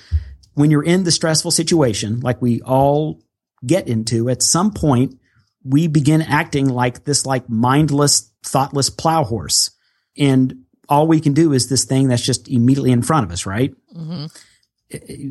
when 0.55 0.71
you're 0.71 0.85
in 0.85 1.05
the 1.05 1.11
stressful 1.11 1.51
situation, 1.51 2.21
like 2.21 2.41
we 2.41 2.61
all 2.63 3.23
get 3.65 3.89
into 3.89 4.29
at 4.29 4.43
some 4.43 4.73
point, 4.73 5.19
we 5.65 5.87
begin 5.87 6.23
acting 6.23 6.69
like 6.69 7.05
this 7.05 7.27
like 7.27 7.49
mindless, 7.49 8.31
thoughtless 8.45 8.91
plow 8.91 9.25
horse. 9.25 9.71
And 10.19 10.65
all 10.89 11.07
we 11.07 11.21
can 11.21 11.33
do 11.33 11.53
is 11.53 11.69
this 11.69 11.85
thing 11.85 12.09
that's 12.09 12.23
just 12.25 12.49
immediately 12.49 12.93
in 12.93 13.03
front 13.03 13.27
of 13.27 13.33
us, 13.33 13.47
right? 13.47 13.75
Mm-hmm. 13.95 14.27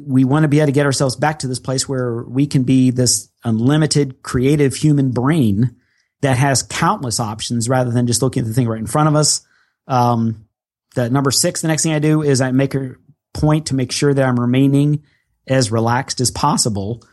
We 0.08 0.24
want 0.24 0.44
to 0.44 0.48
be 0.48 0.60
able 0.60 0.68
to 0.68 0.72
get 0.72 0.88
ourselves 0.88 1.16
back 1.16 1.40
to 1.40 1.48
this 1.48 1.60
place 1.60 1.88
where 1.88 2.24
we 2.24 2.48
can 2.48 2.64
be 2.64 2.90
this 2.90 3.30
unlimited 3.44 4.24
creative 4.24 4.76
human 4.76 5.12
brain 5.12 5.76
that 6.22 6.38
has 6.38 6.64
countless 6.64 7.20
options 7.20 7.70
rather 7.70 7.92
than 7.92 8.08
just 8.08 8.22
looking 8.22 8.42
at 8.42 8.48
the 8.48 8.54
thing 8.54 8.68
right 8.68 8.80
in 8.80 8.88
front 8.88 9.10
of 9.10 9.16
us. 9.16 9.46
Um, 9.88 10.48
the 10.96 11.10
number 11.10 11.32
six, 11.32 11.62
the 11.62 11.68
next 11.68 11.84
thing 11.84 11.94
I 11.94 12.00
do 12.00 12.22
is 12.22 12.42
I 12.42 12.52
make 12.52 12.74
a 12.74 12.96
point 13.34 13.68
to 13.68 13.76
make 13.76 13.92
sure 13.92 14.14
that 14.14 14.26
I'm 14.26 14.40
remaining 14.40 15.04
as 15.48 15.72
relaxed 15.72 16.22
as 16.22 16.32
possible, 16.32 17.04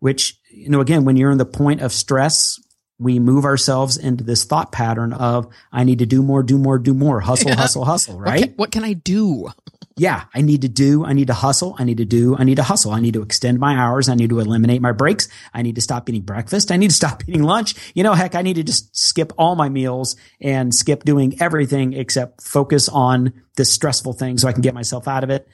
which, 0.00 0.38
you 0.50 0.68
know, 0.68 0.80
again, 0.80 1.04
when 1.04 1.16
you're 1.16 1.30
in 1.30 1.38
the 1.38 1.44
point 1.44 1.80
of 1.80 1.92
stress, 1.92 2.60
we 2.98 3.18
move 3.18 3.44
ourselves 3.44 3.96
into 3.96 4.24
this 4.24 4.44
thought 4.44 4.72
pattern 4.72 5.12
of 5.12 5.48
I 5.72 5.84
need 5.84 5.98
to 5.98 6.06
do 6.06 6.22
more, 6.22 6.42
do 6.42 6.58
more, 6.58 6.78
do 6.78 6.94
more, 6.94 7.20
hustle, 7.20 7.50
yeah. 7.50 7.56
hustle, 7.56 7.84
hustle, 7.84 8.18
right? 8.18 8.40
What 8.40 8.40
can, 8.40 8.54
what 8.56 8.72
can 8.72 8.84
I 8.84 8.92
do? 8.92 9.48
yeah, 9.96 10.24
I 10.34 10.42
need 10.42 10.62
to 10.62 10.68
do, 10.68 11.04
I 11.04 11.12
need 11.12 11.28
to 11.28 11.34
hustle, 11.34 11.76
I 11.78 11.84
need 11.84 11.98
to 11.98 12.04
do, 12.04 12.36
I 12.36 12.42
need 12.42 12.56
to 12.56 12.64
hustle, 12.64 12.90
I 12.90 12.98
need 12.98 13.14
to 13.14 13.22
extend 13.22 13.60
my 13.60 13.76
hours, 13.76 14.08
I 14.08 14.16
need 14.16 14.30
to 14.30 14.40
eliminate 14.40 14.82
my 14.82 14.90
breaks, 14.90 15.28
I 15.52 15.62
need 15.62 15.76
to 15.76 15.80
stop 15.80 16.08
eating 16.08 16.22
breakfast, 16.22 16.72
I 16.72 16.76
need 16.76 16.90
to 16.90 16.96
stop 16.96 17.22
eating 17.28 17.44
lunch. 17.44 17.74
You 17.94 18.02
know, 18.02 18.14
heck, 18.14 18.34
I 18.34 18.42
need 18.42 18.54
to 18.54 18.64
just 18.64 18.96
skip 18.96 19.32
all 19.38 19.54
my 19.54 19.68
meals 19.68 20.16
and 20.40 20.74
skip 20.74 21.04
doing 21.04 21.40
everything 21.40 21.92
except 21.92 22.42
focus 22.42 22.88
on 22.88 23.32
this 23.56 23.72
stressful 23.72 24.14
thing 24.14 24.36
so 24.36 24.48
I 24.48 24.52
can 24.52 24.62
get 24.62 24.74
myself 24.74 25.06
out 25.06 25.22
of 25.22 25.30
it. 25.30 25.46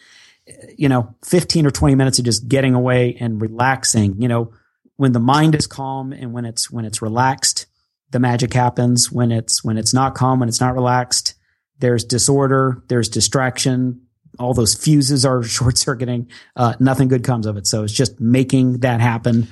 You 0.76 0.88
know, 0.88 1.14
15 1.26 1.66
or 1.66 1.70
20 1.70 1.94
minutes 1.94 2.18
of 2.18 2.24
just 2.24 2.48
getting 2.48 2.74
away 2.74 3.18
and 3.20 3.42
relaxing, 3.42 4.22
you 4.22 4.28
know, 4.28 4.52
when 5.00 5.12
the 5.12 5.18
mind 5.18 5.54
is 5.54 5.66
calm 5.66 6.12
and 6.12 6.34
when 6.34 6.44
it's 6.44 6.70
when 6.70 6.84
it's 6.84 7.00
relaxed, 7.00 7.64
the 8.10 8.18
magic 8.18 8.52
happens. 8.52 9.10
When 9.10 9.32
it's 9.32 9.64
when 9.64 9.78
it's 9.78 9.94
not 9.94 10.14
calm, 10.14 10.40
when 10.40 10.48
it's 10.50 10.60
not 10.60 10.74
relaxed, 10.74 11.36
there's 11.78 12.04
disorder, 12.04 12.82
there's 12.88 13.08
distraction. 13.08 14.02
All 14.38 14.52
those 14.52 14.74
fuses 14.74 15.24
are 15.24 15.42
short 15.56 15.78
circuiting. 15.78 16.28
Uh, 16.54 16.74
nothing 16.80 17.08
good 17.08 17.24
comes 17.24 17.46
of 17.46 17.56
it. 17.56 17.66
So 17.66 17.82
it's 17.82 17.94
just 17.94 18.20
making 18.20 18.80
that 18.80 19.00
happen. 19.00 19.48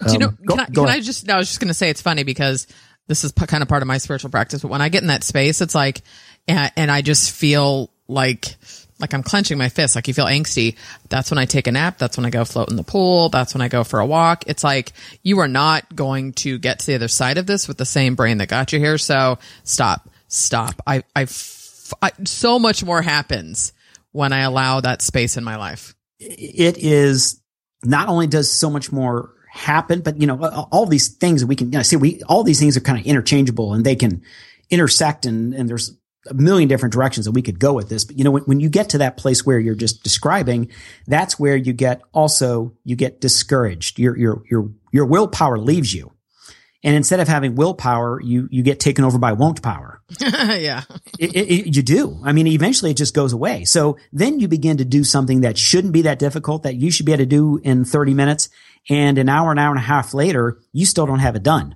Um, 0.00 0.12
you 0.14 0.18
know? 0.20 0.30
Go, 0.46 0.54
can, 0.54 0.60
I, 0.60 0.64
can 0.64 0.86
I, 0.86 1.00
just? 1.00 1.28
I 1.28 1.36
was 1.36 1.48
just 1.48 1.60
going 1.60 1.68
to 1.68 1.74
say 1.74 1.90
it's 1.90 2.00
funny 2.00 2.22
because 2.22 2.66
this 3.08 3.24
is 3.24 3.32
p- 3.32 3.44
kind 3.44 3.62
of 3.62 3.68
part 3.68 3.82
of 3.82 3.88
my 3.88 3.98
spiritual 3.98 4.30
practice. 4.30 4.62
But 4.62 4.70
when 4.70 4.80
I 4.80 4.88
get 4.88 5.02
in 5.02 5.08
that 5.08 5.22
space, 5.22 5.60
it's 5.60 5.74
like, 5.74 6.00
and, 6.46 6.72
and 6.78 6.90
I 6.90 7.02
just 7.02 7.32
feel 7.32 7.90
like 8.06 8.56
like 9.00 9.14
I'm 9.14 9.22
clenching 9.22 9.58
my 9.58 9.68
fist, 9.68 9.94
like 9.94 10.08
you 10.08 10.14
feel 10.14 10.26
angsty. 10.26 10.76
That's 11.08 11.30
when 11.30 11.38
I 11.38 11.44
take 11.44 11.66
a 11.66 11.72
nap. 11.72 11.98
That's 11.98 12.16
when 12.16 12.26
I 12.26 12.30
go 12.30 12.44
float 12.44 12.70
in 12.70 12.76
the 12.76 12.82
pool. 12.82 13.28
That's 13.28 13.54
when 13.54 13.62
I 13.62 13.68
go 13.68 13.84
for 13.84 14.00
a 14.00 14.06
walk. 14.06 14.44
It's 14.46 14.64
like 14.64 14.92
you 15.22 15.38
are 15.38 15.48
not 15.48 15.94
going 15.94 16.32
to 16.34 16.58
get 16.58 16.80
to 16.80 16.86
the 16.86 16.94
other 16.96 17.08
side 17.08 17.38
of 17.38 17.46
this 17.46 17.68
with 17.68 17.78
the 17.78 17.86
same 17.86 18.14
brain 18.14 18.38
that 18.38 18.48
got 18.48 18.72
you 18.72 18.78
here. 18.78 18.98
So 18.98 19.38
stop, 19.64 20.08
stop. 20.26 20.80
I, 20.86 21.04
I, 21.14 21.26
I 22.02 22.10
so 22.24 22.58
much 22.58 22.84
more 22.84 23.02
happens 23.02 23.72
when 24.12 24.32
I 24.32 24.40
allow 24.40 24.80
that 24.80 25.02
space 25.02 25.36
in 25.36 25.44
my 25.44 25.56
life. 25.56 25.94
It 26.18 26.78
is 26.78 27.40
not 27.84 28.08
only 28.08 28.26
does 28.26 28.50
so 28.50 28.68
much 28.68 28.90
more 28.90 29.32
happen, 29.48 30.00
but 30.00 30.20
you 30.20 30.26
know, 30.26 30.42
all 30.72 30.86
these 30.86 31.08
things 31.08 31.44
we 31.44 31.56
can, 31.56 31.70
you 31.72 31.78
know, 31.78 31.82
see, 31.82 31.96
we, 31.96 32.22
all 32.24 32.42
these 32.42 32.58
things 32.58 32.76
are 32.76 32.80
kind 32.80 32.98
of 32.98 33.06
interchangeable 33.06 33.74
and 33.74 33.84
they 33.84 33.96
can 33.96 34.22
intersect 34.70 35.26
and, 35.26 35.54
and 35.54 35.68
there's 35.68 35.96
a 36.30 36.34
million 36.34 36.68
different 36.68 36.92
directions 36.92 37.26
that 37.26 37.32
we 37.32 37.42
could 37.42 37.58
go 37.58 37.72
with 37.72 37.88
this. 37.88 38.04
But 38.04 38.18
you 38.18 38.24
know, 38.24 38.30
when, 38.30 38.42
when 38.44 38.60
you 38.60 38.68
get 38.68 38.90
to 38.90 38.98
that 38.98 39.16
place 39.16 39.44
where 39.44 39.58
you're 39.58 39.74
just 39.74 40.02
describing, 40.02 40.70
that's 41.06 41.38
where 41.38 41.56
you 41.56 41.72
get 41.72 42.02
also, 42.12 42.74
you 42.84 42.96
get 42.96 43.20
discouraged. 43.20 43.98
Your, 43.98 44.16
your, 44.16 44.42
your, 44.50 44.70
your 44.92 45.06
willpower 45.06 45.58
leaves 45.58 45.92
you. 45.92 46.12
And 46.84 46.94
instead 46.94 47.18
of 47.18 47.26
having 47.26 47.56
willpower, 47.56 48.20
you, 48.22 48.48
you 48.52 48.62
get 48.62 48.78
taken 48.78 49.04
over 49.04 49.18
by 49.18 49.32
won't 49.32 49.62
power. 49.62 50.00
yeah. 50.20 50.84
It, 51.18 51.34
it, 51.34 51.50
it, 51.50 51.76
you 51.76 51.82
do. 51.82 52.20
I 52.24 52.32
mean, 52.32 52.46
eventually 52.46 52.92
it 52.92 52.96
just 52.96 53.14
goes 53.14 53.32
away. 53.32 53.64
So 53.64 53.98
then 54.12 54.38
you 54.38 54.46
begin 54.46 54.76
to 54.76 54.84
do 54.84 55.02
something 55.02 55.40
that 55.40 55.58
shouldn't 55.58 55.92
be 55.92 56.02
that 56.02 56.20
difficult 56.20 56.62
that 56.62 56.76
you 56.76 56.92
should 56.92 57.04
be 57.04 57.12
able 57.12 57.22
to 57.22 57.26
do 57.26 57.60
in 57.64 57.84
30 57.84 58.14
minutes. 58.14 58.48
And 58.88 59.18
an 59.18 59.28
hour, 59.28 59.50
an 59.50 59.58
hour 59.58 59.70
and 59.70 59.78
a 59.78 59.86
half 59.86 60.14
later, 60.14 60.60
you 60.72 60.86
still 60.86 61.04
don't 61.04 61.18
have 61.18 61.34
it 61.34 61.42
done 61.42 61.74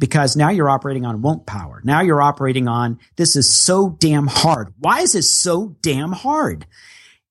because 0.00 0.34
now 0.34 0.48
you're 0.48 0.70
operating 0.70 1.04
on 1.04 1.22
won't 1.22 1.46
power. 1.46 1.80
Now 1.84 2.00
you're 2.00 2.22
operating 2.22 2.66
on 2.66 2.98
this 3.16 3.36
is 3.36 3.48
so 3.48 3.90
damn 3.90 4.26
hard. 4.26 4.72
Why 4.78 5.02
is 5.02 5.12
this 5.12 5.30
so 5.30 5.76
damn 5.82 6.12
hard? 6.12 6.66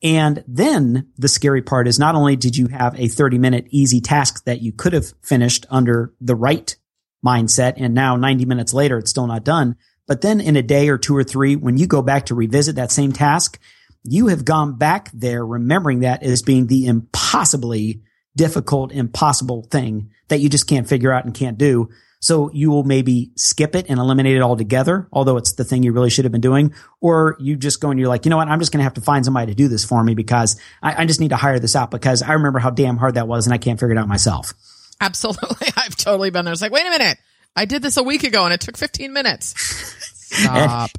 And 0.01 0.43
then 0.47 1.09
the 1.17 1.27
scary 1.27 1.61
part 1.61 1.87
is 1.87 1.99
not 1.99 2.15
only 2.15 2.37
did 2.37 2.55
you 2.55 2.67
have 2.67 2.97
a 2.97 3.09
30 3.09 3.39
minute 3.39 3.67
easy 3.71 3.99
task 3.99 4.45
that 4.45 4.61
you 4.61 4.71
could 4.71 4.93
have 4.93 5.13
finished 5.21 5.65
under 5.69 6.13
the 6.21 6.35
right 6.35 6.77
mindset. 7.25 7.73
And 7.77 7.93
now 7.93 8.15
90 8.15 8.45
minutes 8.45 8.73
later, 8.73 8.97
it's 8.97 9.09
still 9.09 9.27
not 9.27 9.43
done. 9.43 9.75
But 10.07 10.21
then 10.21 10.39
in 10.39 10.55
a 10.55 10.61
day 10.61 10.89
or 10.89 10.97
two 10.97 11.17
or 11.17 11.23
three, 11.23 11.55
when 11.55 11.77
you 11.77 11.87
go 11.87 12.01
back 12.01 12.27
to 12.27 12.35
revisit 12.35 12.75
that 12.75 12.91
same 12.91 13.11
task, 13.11 13.59
you 14.03 14.27
have 14.27 14.45
gone 14.45 14.77
back 14.77 15.11
there 15.11 15.45
remembering 15.45 16.01
that 16.01 16.23
as 16.23 16.41
being 16.41 16.67
the 16.67 16.85
impossibly 16.85 18.01
difficult, 18.35 18.91
impossible 18.91 19.67
thing 19.69 20.11
that 20.29 20.39
you 20.39 20.49
just 20.49 20.67
can't 20.67 20.87
figure 20.87 21.11
out 21.11 21.25
and 21.25 21.33
can't 21.33 21.57
do. 21.57 21.89
So 22.21 22.51
you 22.51 22.69
will 22.69 22.83
maybe 22.83 23.31
skip 23.35 23.75
it 23.75 23.85
and 23.87 23.97
eliminate 23.97 24.35
it 24.35 24.41
altogether, 24.41 25.07
although 25.13 25.37
it's 25.37 25.53
the 25.53 25.63
thing 25.63 25.83
you 25.83 25.93
really 25.93 26.09
should 26.09 26.25
have 26.25 26.33
been 26.33 26.41
doing. 26.41 26.73
Or 26.99 27.37
you 27.39 27.55
just 27.55 27.79
go 27.79 27.91
and 27.91 27.99
you're 27.99 28.09
like, 28.09 28.25
you 28.25 28.29
know 28.29 28.37
what? 28.37 28.49
I'm 28.49 28.59
just 28.59 28.73
going 28.73 28.79
to 28.79 28.83
have 28.83 28.95
to 28.95 29.01
find 29.01 29.23
somebody 29.23 29.51
to 29.51 29.55
do 29.55 29.69
this 29.69 29.85
for 29.85 30.03
me 30.03 30.15
because 30.15 30.59
I, 30.83 31.03
I 31.03 31.05
just 31.05 31.21
need 31.21 31.29
to 31.29 31.37
hire 31.37 31.59
this 31.59 31.77
out 31.77 31.91
because 31.91 32.21
I 32.21 32.33
remember 32.33 32.59
how 32.59 32.71
damn 32.71 32.97
hard 32.97 33.15
that 33.15 33.27
was 33.27 33.47
and 33.47 33.53
I 33.53 33.57
can't 33.57 33.79
figure 33.79 33.95
it 33.95 33.97
out 33.97 34.07
myself. 34.07 34.53
Absolutely. 34.99 35.67
I've 35.77 35.95
totally 35.95 36.29
been 36.29 36.43
there. 36.43 36.51
It's 36.51 36.61
like, 36.61 36.73
wait 36.73 36.85
a 36.85 36.89
minute. 36.89 37.17
I 37.55 37.65
did 37.65 37.81
this 37.81 37.95
a 37.95 38.03
week 38.03 38.23
ago 38.23 38.43
and 38.43 38.53
it 38.53 38.59
took 38.59 38.75
15 38.75 39.13
minutes. 39.13 39.55
Stop. 40.29 40.91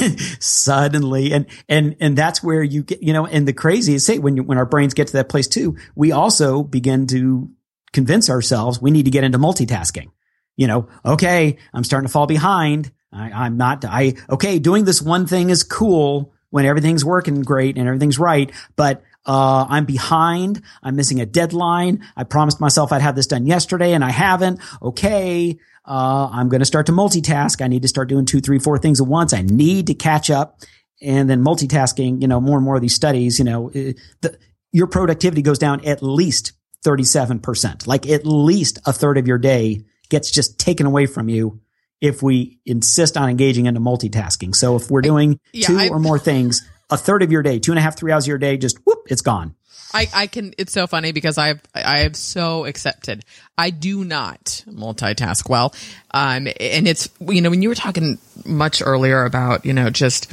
And, 0.00 0.20
suddenly, 0.40 1.32
and, 1.32 1.46
and, 1.68 1.96
and 2.00 2.16
that's 2.16 2.42
where 2.42 2.62
you 2.62 2.82
get, 2.82 3.02
you 3.02 3.12
know, 3.12 3.26
and 3.26 3.46
the 3.46 3.52
crazy 3.52 3.94
is 3.94 4.06
say 4.06 4.18
when 4.18 4.36
you, 4.36 4.42
when 4.42 4.58
our 4.58 4.66
brains 4.66 4.94
get 4.94 5.08
to 5.08 5.12
that 5.14 5.28
place 5.28 5.48
too, 5.48 5.76
we 5.94 6.12
also 6.12 6.62
begin 6.62 7.06
to 7.08 7.50
convince 7.92 8.30
ourselves 8.30 8.80
we 8.80 8.90
need 8.90 9.04
to 9.04 9.10
get 9.10 9.22
into 9.22 9.38
multitasking. 9.38 10.10
You 10.56 10.66
know, 10.66 10.88
okay, 11.04 11.58
I'm 11.72 11.84
starting 11.84 12.06
to 12.06 12.12
fall 12.12 12.26
behind. 12.26 12.92
I, 13.12 13.30
I'm 13.30 13.56
not, 13.56 13.84
I, 13.84 14.14
okay, 14.30 14.58
doing 14.58 14.84
this 14.84 15.02
one 15.02 15.26
thing 15.26 15.50
is 15.50 15.62
cool 15.62 16.32
when 16.50 16.66
everything's 16.66 17.04
working 17.04 17.42
great 17.42 17.78
and 17.78 17.86
everything's 17.86 18.18
right, 18.18 18.50
but 18.76 19.02
uh, 19.24 19.66
I'm 19.68 19.84
behind. 19.84 20.62
I'm 20.82 20.96
missing 20.96 21.20
a 21.20 21.26
deadline. 21.26 22.04
I 22.16 22.24
promised 22.24 22.60
myself 22.60 22.92
I'd 22.92 23.02
have 23.02 23.14
this 23.14 23.26
done 23.26 23.46
yesterday 23.46 23.92
and 23.92 24.04
I 24.04 24.10
haven't. 24.10 24.60
Okay. 24.82 25.58
Uh, 25.84 26.28
I'm 26.30 26.48
going 26.48 26.60
to 26.60 26.66
start 26.66 26.86
to 26.86 26.92
multitask. 26.92 27.62
I 27.62 27.68
need 27.68 27.82
to 27.82 27.88
start 27.88 28.08
doing 28.08 28.24
two, 28.24 28.40
three, 28.40 28.58
four 28.58 28.78
things 28.78 29.00
at 29.00 29.06
once. 29.06 29.32
I 29.32 29.42
need 29.42 29.88
to 29.88 29.94
catch 29.94 30.30
up. 30.30 30.60
And 31.00 31.28
then 31.28 31.44
multitasking, 31.44 32.22
you 32.22 32.28
know, 32.28 32.40
more 32.40 32.56
and 32.56 32.64
more 32.64 32.76
of 32.76 32.82
these 32.82 32.94
studies, 32.94 33.38
you 33.38 33.44
know, 33.44 33.70
the, 33.70 34.38
your 34.70 34.86
productivity 34.86 35.42
goes 35.42 35.58
down 35.58 35.84
at 35.84 36.02
least 36.02 36.52
37%, 36.84 37.86
like 37.86 38.08
at 38.08 38.26
least 38.26 38.78
a 38.86 38.92
third 38.92 39.18
of 39.18 39.26
your 39.26 39.38
day 39.38 39.84
gets 40.12 40.30
just 40.30 40.60
taken 40.60 40.86
away 40.86 41.06
from 41.06 41.28
you 41.28 41.60
if 42.00 42.22
we 42.22 42.60
insist 42.66 43.16
on 43.16 43.30
engaging 43.30 43.66
into 43.66 43.80
multitasking. 43.80 44.54
So 44.54 44.76
if 44.76 44.90
we're 44.90 45.00
doing 45.00 45.40
yeah, 45.52 45.66
2 45.68 45.78
I, 45.78 45.88
or 45.88 45.98
more 45.98 46.18
things, 46.18 46.68
a 46.90 46.98
third 46.98 47.22
of 47.22 47.32
your 47.32 47.42
day, 47.42 47.58
two 47.58 47.72
and 47.72 47.78
a 47.78 47.82
half, 47.82 47.96
three 47.96 48.12
hours 48.12 48.24
of 48.24 48.28
your 48.28 48.38
day, 48.38 48.58
just 48.58 48.78
whoop, 48.84 49.06
it's 49.06 49.22
gone. 49.22 49.54
I, 49.94 50.08
I 50.14 50.26
can, 50.26 50.52
it's 50.58 50.72
so 50.72 50.86
funny 50.86 51.12
because 51.12 51.38
I've, 51.38 51.60
I 51.74 52.00
have 52.00 52.16
so 52.16 52.64
accepted. 52.66 53.24
I 53.56 53.70
do 53.70 54.04
not 54.04 54.64
multitask 54.68 55.48
well. 55.48 55.74
Um, 56.12 56.48
and 56.60 56.88
it's, 56.88 57.08
you 57.20 57.40
know, 57.40 57.50
when 57.50 57.62
you 57.62 57.68
were 57.68 57.74
talking 57.74 58.18
much 58.44 58.82
earlier 58.84 59.24
about, 59.24 59.64
you 59.64 59.72
know, 59.72 59.90
just, 59.90 60.32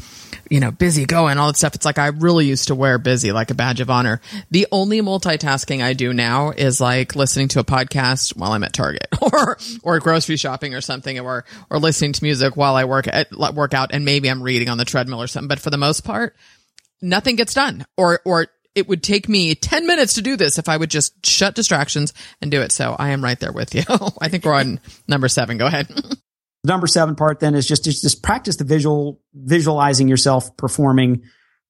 you 0.50 0.60
know, 0.60 0.72
busy 0.72 1.06
going, 1.06 1.38
all 1.38 1.48
that 1.48 1.58
stuff. 1.58 1.76
It's 1.76 1.86
like 1.86 2.00
I 2.00 2.08
really 2.08 2.46
used 2.46 2.68
to 2.68 2.76
wear 2.76 2.98
busy 2.98 3.32
like 3.32 3.52
a 3.52 3.56
badge 3.56 3.80
of 3.80 3.90
honor. 3.90 4.22
The 4.52 4.68
only 4.72 5.02
multitasking 5.02 5.84
I 5.84 5.94
do 5.94 6.14
now 6.14 6.52
is 6.52 6.82
like 6.82 7.16
listening 7.16 7.50
to 7.50 7.60
a 7.60 7.64
podcast 7.64 8.36
while 8.36 8.52
I'm 8.52 8.64
at 8.64 8.74
Target 8.74 9.08
or, 9.22 9.58
or 9.84 10.00
grocery 10.00 10.38
shopping 10.38 10.74
or 10.74 10.82
something 10.82 11.20
or, 11.20 11.46
or 11.70 11.80
listening 11.80 12.14
to 12.14 12.24
music 12.24 12.58
while 12.58 12.76
I 12.76 12.86
work 12.86 13.08
at, 13.08 13.32
work 13.32 13.74
out 13.74 13.92
and 13.94 14.06
maybe 14.06 14.30
I'm 14.30 14.44
reading 14.44 14.70
on 14.70 14.78
the 14.78 14.86
treadmill 14.86 15.22
or 15.22 15.28
something. 15.28 15.48
But 15.48 15.60
for 15.60 15.70
the 15.70 15.78
most 15.78 16.04
part, 16.04 16.36
nothing 17.02 17.36
gets 17.36 17.54
done 17.54 17.86
or, 17.98 18.22
or 18.26 18.48
it 18.76 18.88
would 18.88 19.04
take 19.04 19.28
me 19.28 19.56
10 19.56 19.88
minutes 19.88 20.16
to 20.16 20.22
do 20.22 20.38
this 20.38 20.58
if 20.58 20.70
I 20.70 20.78
would 20.78 20.90
just 20.90 21.26
shut 21.26 21.56
distractions 21.56 22.14
and 22.42 22.50
do 22.50 22.62
it. 22.62 22.72
So 22.72 22.96
I 22.98 23.10
am 23.10 23.24
right 23.24 23.40
there 23.40 23.52
with 23.52 23.76
you. 23.76 23.84
I 24.22 24.30
think 24.30 24.46
we're 24.46 24.54
on 24.54 24.80
number 25.08 25.28
seven. 25.28 25.58
Go 25.58 25.66
ahead. 25.66 25.88
number 26.70 26.88
seven 26.88 27.16
part 27.16 27.42
then 27.42 27.56
is 27.56 27.68
just, 27.68 27.84
just, 27.84 28.02
just 28.02 28.24
practice 28.24 28.56
the 28.56 28.64
visual, 28.64 29.20
visualizing 29.34 30.08
yourself 30.08 30.56
performing 30.56 31.24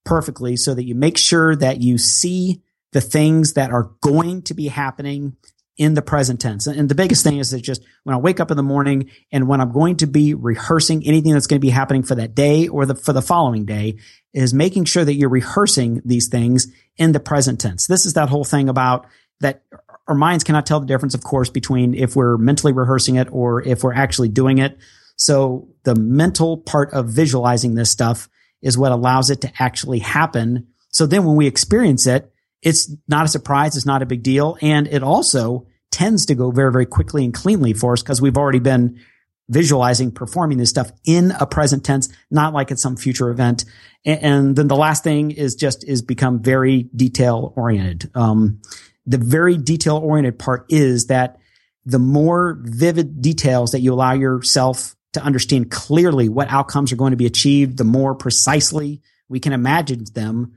perfectly 0.06 0.56
so 0.56 0.74
that 0.74 0.86
you 0.86 0.94
make 0.94 1.18
sure 1.18 1.56
that 1.56 1.82
you 1.82 1.98
see 1.98 2.62
the 2.92 3.02
things 3.02 3.54
that 3.54 3.72
are 3.72 3.92
going 4.02 4.44
to 4.44 4.54
be 4.54 4.68
happening 4.68 5.36
in 5.78 5.94
the 5.94 6.02
present 6.02 6.42
tense. 6.42 6.68
And 6.68 6.90
the 6.90 6.96
biggest 6.96 7.24
thing 7.24 7.38
is 7.38 7.52
that 7.52 7.62
just 7.62 7.82
when 8.04 8.14
I 8.14 8.20
wake 8.20 8.42
up 8.42 8.52
in 8.52 8.58
the 8.58 8.64
morning 8.64 9.12
and 9.32 9.48
when 9.48 9.62
I'm 9.62 9.72
going 9.72 9.96
to 9.98 10.08
be 10.08 10.34
rehearsing 10.34 11.08
anything 11.08 11.32
that's 11.32 11.48
going 11.48 11.62
to 11.62 11.66
be 11.66 11.70
happening 11.70 12.04
for 12.04 12.16
that 12.16 12.36
day 12.36 12.68
or 12.68 12.86
the, 12.86 12.96
for 12.96 13.14
the 13.14 13.22
following 13.22 13.66
day 13.66 13.98
is 14.34 14.54
making 14.54 14.86
sure 14.86 15.06
that 15.06 15.14
you're 15.14 15.30
rehearsing 15.30 16.02
these 16.04 16.28
things 16.28 16.68
in 16.98 17.14
the 17.14 17.20
present 17.22 17.62
tense. 17.62 17.88
This 17.88 18.06
is 18.06 18.16
that 18.16 18.28
whole 18.28 18.44
thing 18.44 18.68
about 18.68 19.08
that 19.40 19.64
our 20.10 20.16
minds 20.16 20.44
cannot 20.44 20.66
tell 20.66 20.80
the 20.80 20.88
difference, 20.88 21.14
of 21.14 21.24
course, 21.24 21.50
between 21.50 21.94
if 21.94 22.16
we're 22.16 22.36
mentally 22.38 22.74
rehearsing 22.74 23.16
it 23.16 23.28
or 23.32 23.62
if 23.62 23.84
we're 23.84 23.94
actually 23.94 24.28
doing 24.28 24.58
it. 24.58 24.78
So 25.16 25.70
the 25.84 25.96
mental 25.96 26.58
part 26.58 26.92
of 26.94 27.08
visualizing 27.08 27.76
this 27.76 27.92
stuff 27.92 28.28
is 28.62 28.78
what 28.78 28.92
allows 28.92 29.30
it 29.30 29.42
to 29.42 29.52
actually 29.60 30.00
happen. 30.00 30.68
So 30.90 31.06
then 31.06 31.26
when 31.26 31.36
we 31.36 31.46
experience 31.46 32.08
it, 32.08 32.34
it's 32.62 32.92
not 33.08 33.26
a 33.26 33.30
surprise. 33.30 33.78
It's 33.78 33.86
not 33.86 34.02
a 34.02 34.08
big 34.08 34.24
deal. 34.24 34.58
And 34.62 34.88
it 34.88 35.04
also 35.04 35.68
tends 35.92 36.26
to 36.26 36.36
go 36.36 36.52
very, 36.52 36.72
very 36.72 36.86
quickly 36.86 37.24
and 37.24 37.34
cleanly 37.34 37.74
for 37.74 37.94
us 37.94 38.02
because 38.02 38.22
we've 38.22 38.38
already 38.38 38.60
been 38.60 39.00
visualizing 39.48 40.12
performing 40.12 40.58
this 40.58 40.70
stuff 40.70 40.92
in 41.06 41.32
a 41.40 41.46
present 41.46 41.84
tense, 41.84 42.10
not 42.30 42.54
like 42.54 42.72
it's 42.72 42.82
some 42.82 42.96
future 42.96 43.30
event. 43.30 43.66
And, 44.06 44.24
and 44.24 44.56
then 44.56 44.68
the 44.68 44.76
last 44.76 45.04
thing 45.04 45.32
is 45.32 45.56
just 45.56 45.84
is 45.88 46.02
become 46.02 46.42
very 46.42 46.84
detail 46.84 47.54
oriented. 47.56 48.12
Um, 48.16 48.62
the 49.10 49.18
very 49.18 49.58
detail 49.58 49.98
oriented 49.98 50.38
part 50.38 50.68
is 50.70 51.08
that 51.08 51.40
the 51.84 51.98
more 51.98 52.60
vivid 52.62 53.24
details 53.24 53.72
that 53.72 53.80
you 53.80 53.92
allow 53.92 54.14
yourself 54.14 54.96
to 55.14 55.24
understand 55.24 55.72
clearly 55.72 56.30
what 56.30 56.48
outcomes 56.52 56.92
are 56.92 56.96
going 56.96 57.10
to 57.10 57.18
be 57.18 57.26
achieved, 57.26 57.78
the 57.78 57.84
more 57.84 58.14
precisely 58.14 59.02
we 59.28 59.40
can 59.40 59.52
imagine 59.52 60.06
them, 60.14 60.54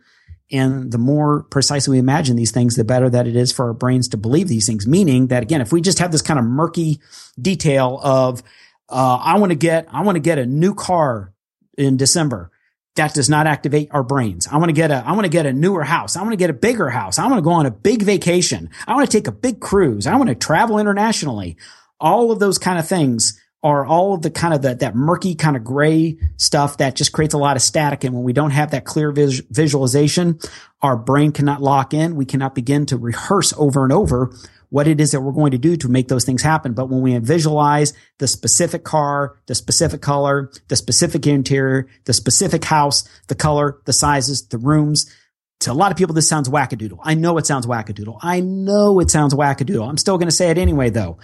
and 0.51 0.93
the 0.93 0.99
more 0.99 1.45
precisely 1.45 1.93
we 1.93 1.99
imagine 1.99 2.37
these 2.37 2.51
things, 2.51 2.77
the 2.77 2.85
better 2.85 3.09
that 3.09 3.27
it 3.27 3.37
is 3.37 3.51
for 3.51 3.69
our 3.69 3.73
brains 3.73 4.09
to 4.09 4.19
believe 4.19 4.49
these 4.49 4.67
things. 4.67 4.87
Meaning 4.87 5.29
that 5.29 5.43
again, 5.43 5.63
if 5.63 5.73
we 5.73 5.81
just 5.81 6.01
have 6.01 6.13
this 6.13 6.21
kind 6.21 6.39
of 6.39 6.45
murky 6.45 7.01
detail 7.41 7.99
of, 8.03 8.43
uh, 8.91 9.17
I 9.17 9.39
want 9.39 9.53
to 9.53 9.57
get, 9.57 9.87
I 9.91 10.03
want 10.03 10.17
to 10.17 10.21
get 10.21 10.39
a 10.39 10.45
new 10.45 10.75
car 10.75 11.33
in 11.79 11.97
December. 11.97 12.51
That 12.97 13.15
does 13.15 13.31
not 13.31 13.47
activate 13.47 13.89
our 13.91 14.03
brains. 14.03 14.47
I 14.47 14.59
want 14.59 14.69
to 14.69 14.75
get 14.75 14.91
a, 14.91 15.03
I 15.07 15.13
want 15.13 15.25
to 15.25 15.31
get 15.31 15.47
a 15.47 15.53
newer 15.53 15.83
house. 15.83 16.17
I 16.17 16.21
want 16.21 16.33
to 16.33 16.37
get 16.37 16.51
a 16.51 16.55
bigger 16.55 16.91
house. 16.91 17.19
I 17.19 17.27
want 17.27 17.39
to 17.39 17.43
go 17.43 17.53
on 17.53 17.65
a 17.65 17.71
big 17.71 18.03
vacation. 18.03 18.69
I 18.87 18.95
want 18.95 19.11
to 19.11 19.17
take 19.17 19.29
a 19.29 19.33
big 19.33 19.61
cruise. 19.61 20.07
I 20.07 20.17
want 20.17 20.29
to 20.29 20.35
travel 20.35 20.79
internationally. 20.79 21.57
All 21.99 22.31
of 22.31 22.39
those 22.39 22.59
kind 22.59 22.79
of 22.79 22.87
things 22.87 23.41
are 23.63 23.87
all 23.87 24.15
of 24.15 24.23
the 24.23 24.31
kind 24.31 24.53
of 24.53 24.61
the, 24.61 24.75
that 24.75 24.97
murky 24.97 25.35
kind 25.35 25.57
of 25.57 25.63
gray 25.63 26.19
stuff 26.37 26.79
that 26.79 26.97
just 26.97 27.13
creates 27.13 27.33
a 27.33 27.39
lot 27.39 27.57
of 27.57 27.63
static. 27.63 28.03
And 28.05 28.15
when 28.15 28.25
we 28.25 28.33
don't 28.33 28.51
have 28.51 28.73
that 28.73 28.85
clear 28.85 29.13
vis- 29.13 29.43
visualization, 29.51 30.41
our 30.83 30.97
brain 30.97 31.31
cannot 31.33 31.63
lock 31.63 31.95
in. 31.95 32.17
We 32.17 32.25
cannot 32.25 32.55
begin 32.55 32.87
to 32.87 32.97
rehearse 32.97 33.55
over 33.57 33.85
and 33.85 33.93
over 33.93 34.35
what 34.73 34.89
it 34.89 35.03
is 35.03 35.11
that 35.11 35.21
we're 35.21 35.33
going 35.33 35.51
to 35.51 35.59
do 35.59 35.77
to 35.77 35.87
make 35.87 36.09
those 36.09 36.25
things 36.25 36.41
happen. 36.41 36.73
But 36.73 36.89
when 36.89 37.03
we 37.03 37.17
visualize 37.19 37.93
the 38.19 38.27
specific 38.27 38.85
car, 38.85 39.37
the 39.45 39.55
specific 39.55 40.01
color, 40.01 40.51
the 40.69 40.77
specific 40.77 41.27
interior, 41.27 41.89
the 42.07 42.15
specific 42.15 42.65
house, 42.65 43.07
the 43.29 43.35
color, 43.35 43.83
the 43.85 43.93
sizes, 43.93 44.49
the 44.49 44.57
rooms, 44.57 45.15
to 45.61 45.71
a 45.71 45.75
lot 45.75 45.93
of 45.93 45.99
people, 45.99 46.15
this 46.15 46.27
sounds 46.27 46.49
wackadoodle. 46.49 46.99
I 47.03 47.13
know 47.13 47.37
it 47.37 47.47
sounds 47.47 47.67
wackadoodle. 47.67 48.19
I 48.23 48.41
know 48.41 48.99
it 49.01 49.11
sounds 49.11 49.35
wackadoodle. 49.35 49.87
I'm 49.87 49.99
still 49.99 50.17
going 50.17 50.29
to 50.29 50.35
say 50.35 50.49
it 50.49 50.57
anyway, 50.57 50.89
though 50.89 51.19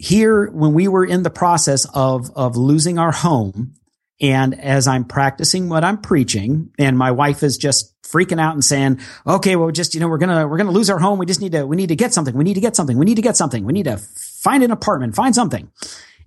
here 0.00 0.46
when 0.50 0.72
we 0.72 0.88
were 0.88 1.04
in 1.04 1.22
the 1.22 1.30
process 1.30 1.86
of 1.92 2.30
of 2.34 2.56
losing 2.56 2.98
our 2.98 3.12
home 3.12 3.74
And 4.20 4.58
as 4.58 4.86
I'm 4.86 5.04
practicing 5.04 5.68
what 5.68 5.84
I'm 5.84 5.98
preaching 5.98 6.70
and 6.78 6.98
my 6.98 7.10
wife 7.10 7.42
is 7.42 7.56
just 7.56 8.00
freaking 8.02 8.40
out 8.40 8.54
and 8.54 8.64
saying, 8.64 9.00
okay, 9.26 9.56
well, 9.56 9.70
just, 9.70 9.94
you 9.94 10.00
know, 10.00 10.08
we're 10.08 10.18
going 10.18 10.36
to, 10.36 10.46
we're 10.46 10.56
going 10.56 10.66
to 10.66 10.72
lose 10.72 10.90
our 10.90 10.98
home. 10.98 11.18
We 11.18 11.26
just 11.26 11.40
need 11.40 11.52
to, 11.52 11.66
we 11.66 11.76
need 11.76 11.88
to 11.88 11.96
get 11.96 12.12
something. 12.12 12.34
We 12.36 12.44
need 12.44 12.54
to 12.54 12.60
get 12.60 12.76
something. 12.76 12.98
We 12.98 13.04
need 13.04 13.16
to 13.16 13.22
get 13.22 13.36
something. 13.36 13.64
We 13.64 13.72
need 13.72 13.84
to 13.84 13.96
find 13.96 14.62
an 14.62 14.70
apartment, 14.70 15.14
find 15.14 15.34
something. 15.34 15.70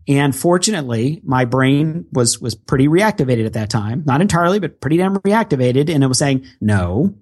And 0.08 0.36
fortunately, 0.36 1.22
my 1.24 1.46
brain 1.46 2.06
was, 2.12 2.40
was 2.42 2.56
pretty 2.56 2.88
reactivated 2.88 3.46
at 3.46 3.54
that 3.54 3.70
time. 3.70 4.04
Not 4.06 4.22
entirely, 4.22 4.60
but 4.60 4.82
pretty 4.82 4.98
damn 4.98 5.18
reactivated. 5.18 5.94
And 5.94 6.04
it 6.04 6.08
was 6.08 6.20
saying, 6.20 6.46
no, 6.60 7.16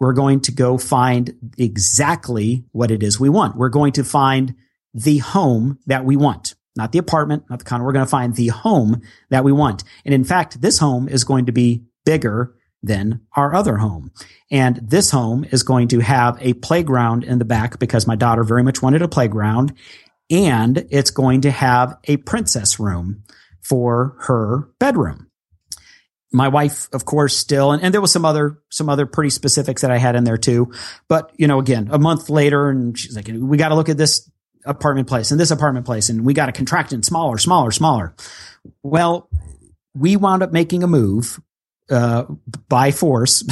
we're 0.00 0.12
going 0.12 0.40
to 0.42 0.52
go 0.52 0.78
find 0.78 1.52
exactly 1.56 2.64
what 2.72 2.90
it 2.90 3.02
is 3.02 3.20
we 3.20 3.28
want. 3.28 3.56
We're 3.56 3.68
going 3.68 3.92
to 3.92 4.04
find 4.04 4.54
the 4.94 5.18
home 5.18 5.78
that 5.86 6.04
we 6.04 6.16
want, 6.16 6.54
not 6.76 6.92
the 6.92 6.98
apartment, 6.98 7.44
not 7.48 7.58
the 7.58 7.64
condo. 7.64 7.84
We're 7.84 7.92
going 7.92 8.04
to 8.04 8.10
find 8.10 8.34
the 8.34 8.48
home 8.48 9.02
that 9.30 9.44
we 9.44 9.52
want. 9.52 9.84
And 10.04 10.14
in 10.14 10.24
fact, 10.24 10.60
this 10.60 10.78
home 10.78 11.08
is 11.08 11.24
going 11.24 11.46
to 11.46 11.52
be 11.52 11.84
bigger 12.04 12.54
than 12.82 13.20
our 13.34 13.54
other 13.54 13.78
home. 13.78 14.12
And 14.50 14.76
this 14.76 15.10
home 15.10 15.44
is 15.50 15.62
going 15.62 15.88
to 15.88 16.00
have 16.00 16.38
a 16.40 16.54
playground 16.54 17.24
in 17.24 17.38
the 17.38 17.44
back 17.44 17.78
because 17.78 18.06
my 18.06 18.16
daughter 18.16 18.44
very 18.44 18.62
much 18.62 18.82
wanted 18.82 19.02
a 19.02 19.08
playground. 19.08 19.72
And 20.30 20.86
it's 20.90 21.10
going 21.10 21.42
to 21.42 21.50
have 21.50 21.98
a 22.04 22.16
princess 22.18 22.78
room 22.78 23.24
for 23.60 24.16
her 24.20 24.68
bedroom. 24.78 25.30
My 26.32 26.48
wife, 26.48 26.88
of 26.92 27.04
course, 27.04 27.36
still, 27.36 27.72
and, 27.72 27.82
and 27.82 27.94
there 27.94 28.00
was 28.00 28.12
some 28.12 28.24
other, 28.24 28.58
some 28.70 28.88
other 28.88 29.06
pretty 29.06 29.30
specifics 29.30 29.82
that 29.82 29.90
I 29.90 29.98
had 29.98 30.16
in 30.16 30.24
there 30.24 30.36
too. 30.36 30.72
But, 31.08 31.32
you 31.36 31.46
know, 31.46 31.60
again, 31.60 31.88
a 31.90 31.98
month 31.98 32.28
later 32.28 32.68
and 32.68 32.98
she's 32.98 33.16
like, 33.16 33.30
we 33.32 33.56
got 33.56 33.68
to 33.68 33.74
look 33.74 33.88
at 33.88 33.96
this 33.96 34.30
apartment 34.66 35.08
place 35.08 35.30
and 35.30 35.40
this 35.40 35.50
apartment 35.50 35.86
place 35.86 36.08
and 36.08 36.24
we 36.24 36.34
got 36.34 36.46
to 36.46 36.52
contract 36.52 36.92
in 36.92 37.02
smaller, 37.02 37.38
smaller, 37.38 37.70
smaller. 37.70 38.14
Well, 38.82 39.28
we 39.94 40.16
wound 40.16 40.42
up 40.42 40.52
making 40.52 40.82
a 40.82 40.86
move 40.86 41.40
uh, 41.90 42.24
by 42.68 42.90
force. 42.90 43.44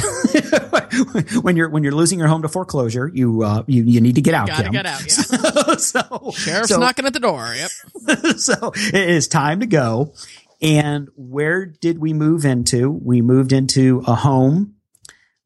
when 1.41 1.55
you're 1.55 1.69
when 1.69 1.83
you're 1.83 1.93
losing 1.93 2.19
your 2.19 2.27
home 2.27 2.41
to 2.41 2.49
foreclosure, 2.49 3.09
you 3.13 3.43
uh, 3.43 3.63
you 3.67 3.83
you 3.83 4.01
need 4.01 4.15
to 4.15 4.21
get 4.21 4.33
out. 4.33 4.47
Gotta 4.47 4.63
Kim. 4.63 4.71
get 4.71 4.85
out. 4.85 5.01
Yeah. 5.01 5.75
so 5.77 6.31
Sheriff's 6.31 6.69
so, 6.69 6.79
knocking 6.79 7.05
at 7.05 7.13
the 7.13 7.19
door. 7.19 7.53
Yep. 7.55 7.71
so 8.37 8.71
it 8.75 9.09
is 9.09 9.27
time 9.27 9.61
to 9.61 9.65
go. 9.65 10.13
And 10.61 11.09
where 11.15 11.65
did 11.65 11.99
we 11.99 12.13
move 12.13 12.45
into? 12.45 12.89
We 12.89 13.21
moved 13.21 13.51
into 13.51 14.03
a 14.07 14.15
home 14.15 14.75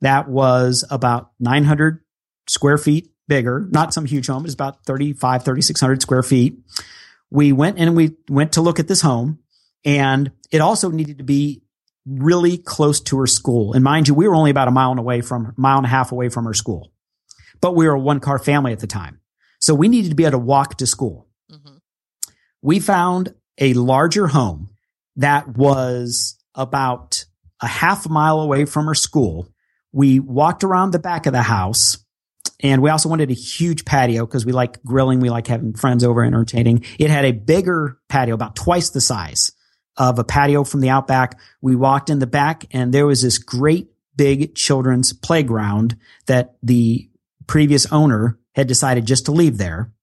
that 0.02 0.30
was 0.30 0.86
about 0.90 1.32
900 1.40 2.04
square 2.48 2.78
feet 2.78 3.12
bigger, 3.30 3.66
not 3.72 3.94
some 3.94 4.04
huge 4.04 4.28
home. 4.28 4.44
It's 4.44 4.54
about 4.54 4.84
35, 4.84 5.46
3,600 5.46 6.02
square 6.02 6.24
feet. 6.24 6.58
We 7.32 7.54
went 7.54 7.80
and 7.80 7.96
we 7.96 8.18
went 8.28 8.54
to 8.54 8.62
look 8.62 8.80
at 8.80 8.90
this 8.90 9.00
home 9.00 9.40
and 9.86 10.32
it 10.52 10.60
also 10.60 10.90
needed 10.90 11.20
to 11.20 11.24
be 11.24 11.62
really 12.06 12.58
close 12.58 13.00
to 13.02 13.20
her 13.20 13.28
school. 13.28 13.74
And 13.74 13.84
mind 13.84 14.08
you, 14.08 14.14
we 14.14 14.28
were 14.28 14.36
only 14.36 14.52
about 14.52 14.68
a 14.68 14.72
mile 14.72 14.92
and 14.92 15.00
away 15.00 15.22
from 15.22 15.54
mile 15.56 15.78
and 15.78 15.86
a 15.86 15.90
half 15.90 16.12
away 16.12 16.28
from 16.30 16.46
her 16.46 16.54
school, 16.54 16.92
but 17.62 17.76
we 17.76 17.88
were 17.88 17.94
a 17.94 18.00
one 18.00 18.20
car 18.20 18.40
family 18.40 18.74
at 18.74 18.80
the 18.80 18.88
time. 18.88 19.22
So 19.62 19.74
we 19.76 19.88
needed 19.88 20.10
to 20.10 20.16
be 20.16 20.26
able 20.26 20.32
to 20.32 20.38
walk 20.40 20.78
to 20.78 20.88
school. 20.88 21.28
Mm-hmm. 21.52 21.78
We 22.62 22.80
found 22.80 23.36
a 23.58 23.74
larger 23.74 24.28
home 24.28 24.70
that 25.18 25.48
was 25.50 26.38
about 26.56 27.26
a 27.62 27.68
half 27.68 28.10
mile 28.10 28.40
away 28.40 28.66
from 28.66 28.88
her 28.88 28.96
school. 28.96 29.50
We 29.92 30.20
walked 30.20 30.64
around 30.64 30.92
the 30.92 31.00
back 31.00 31.26
of 31.26 31.34
the 31.34 31.42
house 31.42 31.98
and 32.62 32.82
we 32.82 32.90
also 32.90 33.10
wanted 33.10 33.32
a 33.32 33.36
huge 33.36 33.86
patio 33.86 34.26
because 34.26 34.46
we 34.46 34.52
like 34.52 34.84
grilling. 34.84 35.20
We 35.20 35.30
like 35.30 35.48
having 35.48 35.74
friends 35.74 36.04
over 36.04 36.24
entertaining. 36.24 36.84
It 36.98 37.10
had 37.10 37.26
a 37.26 37.32
bigger 37.32 37.98
patio, 38.10 38.36
about 38.36 38.56
twice 38.56 38.90
the 38.90 39.02
size 39.02 39.52
of 39.96 40.20
a 40.20 40.24
patio 40.24 40.64
from 40.64 40.82
the 40.82 40.90
outback. 40.90 41.40
We 41.62 41.76
walked 41.76 42.10
in 42.10 42.20
the 42.20 42.28
back 42.28 42.66
and 42.72 42.94
there 42.94 43.06
was 43.06 43.22
this 43.22 43.38
great 43.38 43.90
big 44.16 44.56
children's 44.56 45.14
playground 45.14 45.98
that 46.26 46.56
the 46.62 47.10
previous 47.48 47.86
owner 47.92 48.38
had 48.54 48.68
decided 48.68 49.06
just 49.06 49.26
to 49.26 49.32
leave 49.32 49.58
there. 49.58 49.94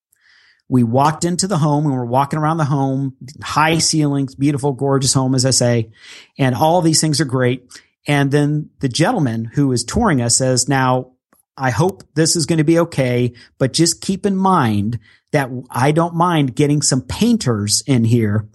We 0.68 0.82
walked 0.82 1.24
into 1.24 1.46
the 1.46 1.58
home 1.58 1.84
and 1.84 1.94
we're 1.94 2.04
walking 2.04 2.38
around 2.38 2.56
the 2.56 2.64
home, 2.64 3.16
high 3.42 3.78
ceilings, 3.78 4.34
beautiful, 4.34 4.72
gorgeous 4.72 5.14
home, 5.14 5.34
as 5.34 5.46
I 5.46 5.50
say. 5.50 5.92
And 6.38 6.54
all 6.54 6.80
these 6.82 7.00
things 7.00 7.20
are 7.20 7.26
great. 7.26 7.70
And 8.08 8.30
then 8.30 8.70
the 8.80 8.88
gentleman 8.88 9.44
who 9.44 9.70
is 9.72 9.84
touring 9.84 10.22
us 10.22 10.38
says, 10.38 10.68
now, 10.68 11.12
I 11.56 11.70
hope 11.70 12.02
this 12.14 12.36
is 12.36 12.46
going 12.46 12.58
to 12.58 12.64
be 12.64 12.78
okay, 12.80 13.32
but 13.58 13.72
just 13.72 14.00
keep 14.00 14.26
in 14.26 14.36
mind 14.36 14.98
that 15.32 15.50
I 15.70 15.92
don't 15.92 16.14
mind 16.14 16.54
getting 16.54 16.82
some 16.82 17.02
painters 17.02 17.82
in 17.86 18.04
here 18.04 18.48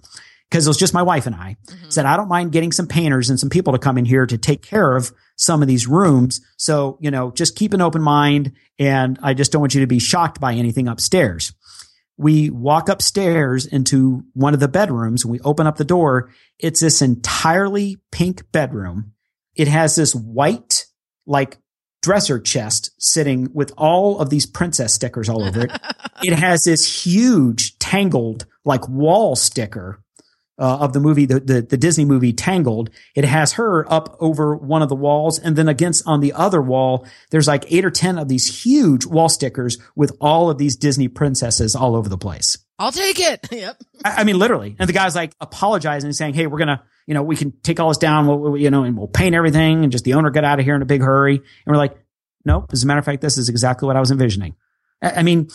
because 0.52 0.66
it 0.66 0.70
was 0.70 0.76
just 0.76 0.92
my 0.92 1.02
wife 1.02 1.26
and 1.26 1.34
I 1.34 1.56
mm-hmm. 1.66 1.88
said, 1.88 2.04
I 2.04 2.16
don't 2.16 2.28
mind 2.28 2.52
getting 2.52 2.72
some 2.72 2.86
painters 2.86 3.30
and 3.30 3.40
some 3.40 3.48
people 3.48 3.72
to 3.72 3.78
come 3.78 3.96
in 3.96 4.04
here 4.04 4.26
to 4.26 4.36
take 4.36 4.62
care 4.62 4.94
of 4.96 5.10
some 5.36 5.62
of 5.62 5.68
these 5.68 5.86
rooms. 5.86 6.42
So, 6.58 6.98
you 7.00 7.10
know, 7.10 7.30
just 7.30 7.56
keep 7.56 7.72
an 7.72 7.80
open 7.80 8.02
mind. 8.02 8.52
And 8.78 9.18
I 9.22 9.32
just 9.32 9.50
don't 9.50 9.60
want 9.60 9.74
you 9.74 9.80
to 9.80 9.86
be 9.86 9.98
shocked 9.98 10.40
by 10.40 10.52
anything 10.52 10.88
upstairs. 10.88 11.54
We 12.18 12.50
walk 12.50 12.90
upstairs 12.90 13.64
into 13.64 14.24
one 14.34 14.52
of 14.52 14.60
the 14.60 14.68
bedrooms 14.68 15.24
and 15.24 15.32
we 15.32 15.40
open 15.40 15.66
up 15.66 15.78
the 15.78 15.84
door. 15.84 16.30
It's 16.58 16.80
this 16.80 17.00
entirely 17.00 17.96
pink 18.10 18.52
bedroom. 18.52 19.14
It 19.56 19.68
has 19.68 19.96
this 19.96 20.14
white, 20.14 20.84
like 21.26 21.56
dresser 22.02 22.38
chest 22.38 22.90
sitting 22.98 23.48
with 23.54 23.72
all 23.78 24.18
of 24.18 24.28
these 24.28 24.44
princess 24.44 24.92
stickers 24.92 25.28
all 25.28 25.42
over 25.42 25.64
it. 25.64 25.72
it 26.22 26.34
has 26.34 26.64
this 26.64 27.04
huge 27.04 27.78
tangled 27.78 28.46
like 28.64 28.88
wall 28.88 29.34
sticker 29.34 30.02
uh, 30.58 30.78
of 30.80 30.92
the 30.92 31.00
movie, 31.00 31.26
the, 31.26 31.40
the, 31.40 31.62
the 31.62 31.76
Disney 31.76 32.04
movie 32.04 32.32
Tangled. 32.32 32.90
It 33.14 33.24
has 33.24 33.54
her 33.54 33.90
up 33.90 34.16
over 34.20 34.54
one 34.54 34.82
of 34.82 34.88
the 34.88 34.94
walls, 34.94 35.38
and 35.38 35.56
then 35.56 35.68
against 35.68 36.06
on 36.06 36.20
the 36.20 36.32
other 36.34 36.60
wall, 36.60 37.06
there's 37.30 37.48
like 37.48 37.64
eight 37.72 37.84
or 37.84 37.90
ten 37.90 38.18
of 38.18 38.28
these 38.28 38.62
huge 38.62 39.06
wall 39.06 39.28
stickers 39.28 39.78
with 39.96 40.16
all 40.20 40.50
of 40.50 40.58
these 40.58 40.76
Disney 40.76 41.08
princesses 41.08 41.74
all 41.74 41.96
over 41.96 42.08
the 42.08 42.18
place. 42.18 42.58
I'll 42.78 42.92
take 42.92 43.18
it. 43.18 43.48
Yep. 43.52 43.82
I, 44.04 44.14
I 44.18 44.24
mean, 44.24 44.38
literally. 44.38 44.76
And 44.78 44.88
the 44.88 44.92
guy's 44.92 45.14
like 45.14 45.32
apologizing 45.40 46.08
and 46.08 46.16
saying, 46.16 46.34
"Hey, 46.34 46.46
we're 46.46 46.58
gonna, 46.58 46.82
you 47.06 47.14
know, 47.14 47.22
we 47.22 47.36
can 47.36 47.52
take 47.62 47.80
all 47.80 47.88
this 47.88 47.98
down, 47.98 48.26
we'll, 48.26 48.56
you 48.56 48.70
know, 48.70 48.84
and 48.84 48.96
we'll 48.96 49.08
paint 49.08 49.34
everything, 49.34 49.82
and 49.82 49.92
just 49.92 50.04
the 50.04 50.14
owner 50.14 50.30
get 50.30 50.44
out 50.44 50.58
of 50.58 50.64
here 50.64 50.74
in 50.74 50.82
a 50.82 50.86
big 50.86 51.02
hurry." 51.02 51.36
And 51.36 51.44
we're 51.66 51.76
like, 51.76 51.96
"Nope. 52.44 52.70
As 52.72 52.82
a 52.84 52.86
matter 52.86 52.98
of 52.98 53.04
fact, 53.04 53.20
this 53.20 53.38
is 53.38 53.48
exactly 53.48 53.86
what 53.86 53.96
I 53.96 54.00
was 54.00 54.10
envisioning." 54.10 54.54
I, 55.02 55.10
I 55.10 55.22
mean, 55.22 55.48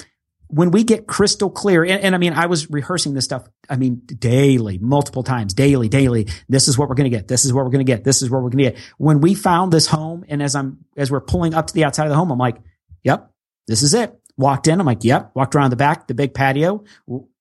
when 0.49 0.71
we 0.71 0.83
get 0.83 1.07
crystal 1.07 1.49
clear, 1.49 1.83
and, 1.83 2.01
and, 2.01 2.15
I 2.15 2.17
mean, 2.17 2.33
I 2.33 2.45
was 2.45 2.69
rehearsing 2.69 3.13
this 3.13 3.25
stuff, 3.25 3.47
I 3.69 3.75
mean, 3.75 4.01
daily, 4.05 4.77
multiple 4.77 5.23
times, 5.23 5.53
daily, 5.53 5.89
daily. 5.89 6.27
This 6.47 6.67
is 6.67 6.77
what 6.77 6.87
we're 6.87 6.95
going 6.95 7.11
to 7.11 7.15
get. 7.15 7.27
This 7.27 7.43
is 7.43 7.51
what 7.51 7.65
we're 7.65 7.71
going 7.71 7.85
to 7.85 7.91
get. 7.91 8.03
This 8.03 8.21
is 8.21 8.29
what 8.29 8.41
we're 8.41 8.49
going 8.49 8.63
to 8.63 8.71
get. 8.71 8.77
When 8.97 9.19
we 9.19 9.35
found 9.35 9.73
this 9.73 9.87
home, 9.87 10.23
and 10.29 10.41
as 10.41 10.55
I'm, 10.55 10.85
as 10.95 11.11
we're 11.11 11.21
pulling 11.21 11.53
up 11.53 11.67
to 11.67 11.73
the 11.73 11.83
outside 11.83 12.05
of 12.05 12.09
the 12.09 12.15
home, 12.15 12.31
I'm 12.31 12.37
like, 12.37 12.57
yep, 13.03 13.29
this 13.67 13.83
is 13.83 13.93
it. 13.93 14.17
Walked 14.37 14.67
in, 14.67 14.79
I'm 14.79 14.85
like, 14.85 15.03
yep. 15.03 15.31
Walked 15.35 15.55
around 15.55 15.71
the 15.71 15.75
back, 15.75 16.07
the 16.07 16.13
big 16.13 16.33
patio, 16.33 16.85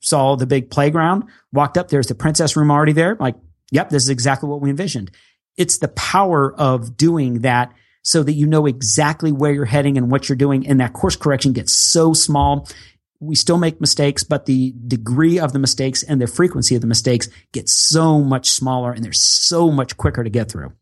saw 0.01 0.35
the 0.35 0.47
big 0.47 0.71
playground, 0.71 1.25
walked 1.53 1.79
up, 1.79 1.89
there's 1.89 2.09
the 2.09 2.15
princess 2.15 2.57
room 2.57 2.71
already 2.71 2.93
there. 2.93 3.13
I'm 3.13 3.19
like, 3.19 3.37
yep, 3.71 3.91
this 3.91 4.03
is 4.03 4.09
exactly 4.09 4.49
what 4.49 4.61
we 4.61 4.71
envisioned. 4.71 5.11
It's 5.57 5.79
the 5.79 5.89
power 5.89 6.55
of 6.55 6.97
doing 6.97 7.41
that 7.41 7.73
so 8.03 8.23
that 8.23 8.33
you 8.33 8.47
know 8.47 8.67
exactly 8.67 9.33
where 9.33 9.53
you're 9.53 9.65
heading 9.65 9.99
and 9.99 10.11
what 10.11 10.29
you're 10.29 10.37
doing. 10.37 10.67
And 10.67 10.81
that 10.81 10.93
course 10.93 11.17
correction 11.17 11.53
gets 11.53 11.73
so 11.73 12.13
small 12.13 12.69
we 13.21 13.35
still 13.35 13.59
make 13.59 13.81
mistakes, 13.81 14.25
but 14.25 14.47
the 14.47 14.75
degree 14.87 15.39
of 15.39 15.53
the 15.53 15.59
mistakes 15.59 16.03
and 16.03 16.21
the 16.21 16.27
frequency 16.27 16.75
of 16.75 16.81
the 16.81 16.87
mistakes 16.87 17.29
get 17.53 17.69
so 17.69 18.21
much 18.21 18.51
smaller 18.51 18.93
and 18.93 19.05
they're 19.05 19.13
so 19.13 19.71
much 19.71 19.97
quicker 19.97 20.23
to 20.23 20.31
get 20.31 20.51
through. 20.51 20.73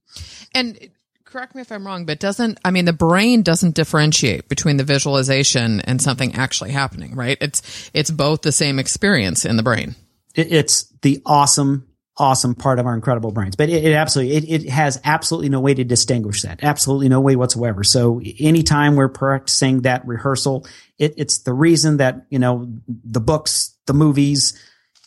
And 0.55 0.91
correct 1.25 1.55
me 1.55 1.63
if 1.63 1.71
I'm 1.71 1.87
wrong, 1.87 2.07
but 2.07 2.19
doesn't, 2.19 2.59
I 2.65 2.71
mean, 2.71 2.85
the 2.85 2.93
brain 2.93 3.43
doesn't 3.43 3.75
differentiate 3.75 4.49
between 4.49 4.77
the 4.77 4.85
visualization 4.85 5.81
and 5.81 6.01
something 6.01 6.35
actually 6.35 6.73
happening, 6.73 7.15
right? 7.15 7.39
It's, 7.41 7.91
it's 7.95 8.11
both 8.11 8.43
the 8.43 8.53
same 8.53 8.79
experience 8.79 9.45
in 9.45 9.57
the 9.57 9.63
brain. 9.63 9.95
It's 10.35 10.93
the 11.03 11.23
awesome 11.25 11.87
awesome 12.17 12.55
part 12.55 12.79
of 12.79 12.87
our 12.87 12.95
incredible 12.95 13.33
brains. 13.33 13.57
But 13.57 13.69
it, 13.71 13.85
it 13.85 13.93
absolutely, 13.93 14.37
it, 14.37 14.63
it, 14.63 14.71
has 14.71 15.01
absolutely 15.05 15.49
no 15.49 15.61
way 15.61 15.75
to 15.75 15.85
distinguish 15.85 16.43
that. 16.43 16.63
Absolutely 16.63 17.09
no 17.09 17.21
way 17.21 17.37
whatsoever. 17.37 17.83
So 17.83 18.21
anytime 18.39 18.97
we're 18.97 19.09
practicing 19.09 19.83
that 19.83 20.07
rehearsal, 20.07 20.67
it, 20.99 21.15
it's 21.17 21.39
the 21.39 21.53
reason 21.53 21.97
that, 21.97 22.27
you 22.31 22.39
know, 22.39 22.69
the 22.87 23.21
books, 23.21 23.75
the 23.87 23.95
movies, 23.95 24.61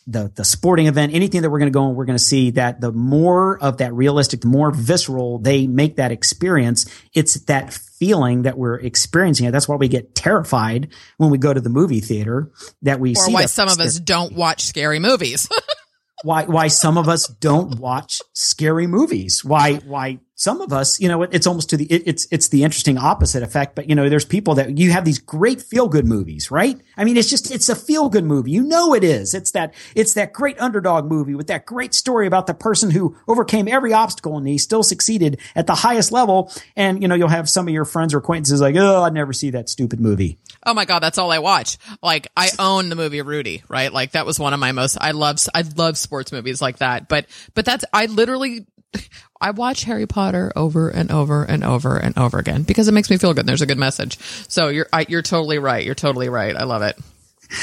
the, 0.06 0.32
the 0.34 0.44
sporting 0.44 0.86
event, 0.86 1.14
anything 1.14 1.42
that 1.42 1.50
we're 1.50 1.58
going 1.58 1.70
to 1.70 1.76
go 1.76 1.86
and 1.86 1.96
we're 1.96 2.06
going 2.06 2.18
to 2.18 2.24
see 2.24 2.50
that 2.52 2.80
the 2.80 2.92
more 2.92 3.62
of 3.62 3.78
that 3.78 3.92
realistic, 3.92 4.40
the 4.40 4.48
more 4.48 4.70
visceral 4.70 5.38
they 5.38 5.66
make 5.66 5.96
that 5.96 6.12
experience, 6.12 6.86
it's 7.14 7.34
that 7.44 7.72
feeling 7.72 8.42
that 8.42 8.56
we're 8.56 8.76
experiencing 8.76 9.46
it. 9.46 9.50
That's 9.50 9.68
why 9.68 9.76
we 9.76 9.88
get 9.88 10.14
terrified 10.14 10.88
when 11.16 11.30
we 11.30 11.38
go 11.38 11.52
to 11.52 11.60
the 11.60 11.68
movie 11.68 12.00
theater 12.00 12.50
that 12.82 13.00
we 13.00 13.12
or 13.12 13.16
see. 13.16 13.34
why 13.34 13.46
some 13.46 13.68
of 13.68 13.80
us 13.80 13.98
don't 13.98 14.32
watch 14.32 14.64
scary 14.64 14.98
movies. 14.98 15.48
why 16.22 16.44
why 16.44 16.68
some 16.68 16.98
of 16.98 17.08
us 17.08 17.26
don't 17.26 17.78
watch 17.78 18.20
scary 18.32 18.86
movies. 18.86 19.44
Why 19.44 19.74
why 19.74 20.20
some 20.38 20.60
of 20.60 20.72
us, 20.72 21.00
you 21.00 21.08
know, 21.08 21.24
it's 21.24 21.48
almost 21.48 21.70
to 21.70 21.76
the, 21.76 21.84
it, 21.86 22.04
it's, 22.06 22.28
it's 22.30 22.48
the 22.48 22.62
interesting 22.62 22.96
opposite 22.96 23.42
effect. 23.42 23.74
But, 23.74 23.88
you 23.88 23.96
know, 23.96 24.08
there's 24.08 24.24
people 24.24 24.54
that 24.54 24.78
you 24.78 24.92
have 24.92 25.04
these 25.04 25.18
great 25.18 25.60
feel 25.60 25.88
good 25.88 26.06
movies, 26.06 26.48
right? 26.48 26.80
I 26.96 27.02
mean, 27.02 27.16
it's 27.16 27.28
just, 27.28 27.50
it's 27.50 27.68
a 27.68 27.74
feel 27.74 28.08
good 28.08 28.24
movie. 28.24 28.52
You 28.52 28.62
know, 28.62 28.94
it 28.94 29.02
is. 29.02 29.34
It's 29.34 29.50
that, 29.50 29.74
it's 29.96 30.14
that 30.14 30.32
great 30.32 30.56
underdog 30.60 31.06
movie 31.06 31.34
with 31.34 31.48
that 31.48 31.66
great 31.66 31.92
story 31.92 32.28
about 32.28 32.46
the 32.46 32.54
person 32.54 32.92
who 32.92 33.16
overcame 33.26 33.66
every 33.66 33.92
obstacle 33.92 34.38
and 34.38 34.46
he 34.46 34.58
still 34.58 34.84
succeeded 34.84 35.40
at 35.56 35.66
the 35.66 35.74
highest 35.74 36.12
level. 36.12 36.52
And, 36.76 37.02
you 37.02 37.08
know, 37.08 37.16
you'll 37.16 37.26
have 37.26 37.50
some 37.50 37.66
of 37.66 37.74
your 37.74 37.84
friends 37.84 38.14
or 38.14 38.18
acquaintances 38.18 38.60
like, 38.60 38.76
oh, 38.76 39.02
I'd 39.02 39.14
never 39.14 39.32
see 39.32 39.50
that 39.50 39.68
stupid 39.68 39.98
movie. 39.98 40.38
Oh 40.64 40.72
my 40.72 40.84
God, 40.84 41.00
that's 41.00 41.18
all 41.18 41.32
I 41.32 41.40
watch. 41.40 41.78
Like 42.00 42.28
I 42.36 42.50
own 42.60 42.90
the 42.90 42.96
movie 42.96 43.22
Rudy, 43.22 43.64
right? 43.68 43.92
Like 43.92 44.12
that 44.12 44.24
was 44.24 44.38
one 44.38 44.54
of 44.54 44.60
my 44.60 44.70
most, 44.70 44.98
I 45.00 45.10
love, 45.10 45.40
I 45.52 45.64
love 45.76 45.98
sports 45.98 46.30
movies 46.30 46.62
like 46.62 46.78
that. 46.78 47.08
But, 47.08 47.26
but 47.54 47.64
that's, 47.64 47.84
I 47.92 48.06
literally, 48.06 48.66
I 49.40 49.52
watch 49.52 49.84
Harry 49.84 50.06
Potter 50.06 50.52
over 50.56 50.88
and 50.88 51.10
over 51.10 51.44
and 51.44 51.62
over 51.62 51.96
and 51.96 52.16
over 52.18 52.38
again 52.38 52.64
because 52.64 52.88
it 52.88 52.92
makes 52.92 53.08
me 53.08 53.18
feel 53.18 53.32
good. 53.32 53.40
And 53.40 53.48
there's 53.48 53.62
a 53.62 53.66
good 53.66 53.78
message. 53.78 54.18
So 54.48 54.68
you're 54.68 54.88
I, 54.92 55.06
you're 55.08 55.22
totally 55.22 55.58
right. 55.58 55.84
You're 55.84 55.94
totally 55.94 56.28
right. 56.28 56.56
I 56.56 56.64
love 56.64 56.82
it. 56.82 56.98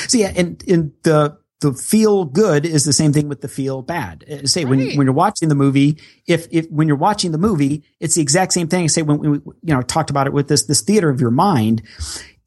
So 0.08 0.18
yeah, 0.18 0.32
and 0.36 0.62
in 0.64 0.94
the 1.04 1.38
the 1.62 1.74
feel 1.74 2.26
good 2.26 2.66
is 2.66 2.84
the 2.84 2.94
same 2.94 3.14
thing 3.14 3.28
with 3.28 3.42
the 3.42 3.48
feel 3.48 3.82
bad. 3.82 4.24
Uh, 4.30 4.46
say 4.46 4.66
right. 4.66 4.70
when 4.70 4.98
when 4.98 5.08
you're 5.08 5.14
watching 5.14 5.50
the 5.50 5.56
movie, 5.56 5.98
if 6.28 6.48
if 6.52 6.70
when 6.70 6.88
you're 6.88 6.98
watching 6.98 7.32
the 7.32 7.38
movie, 7.38 7.84
it's 8.00 8.16
the 8.16 8.22
exact 8.22 8.54
same 8.54 8.68
thing. 8.68 8.90
Say 8.90 9.02
when 9.02 9.20
we 9.20 9.28
you 9.28 9.54
know 9.64 9.82
talked 9.82 10.10
about 10.10 10.28
it 10.28 10.34
with 10.34 10.48
this 10.48 10.64
this 10.64 10.82
theater 10.82 11.10
of 11.10 11.22
your 11.22 11.32
mind. 11.32 11.82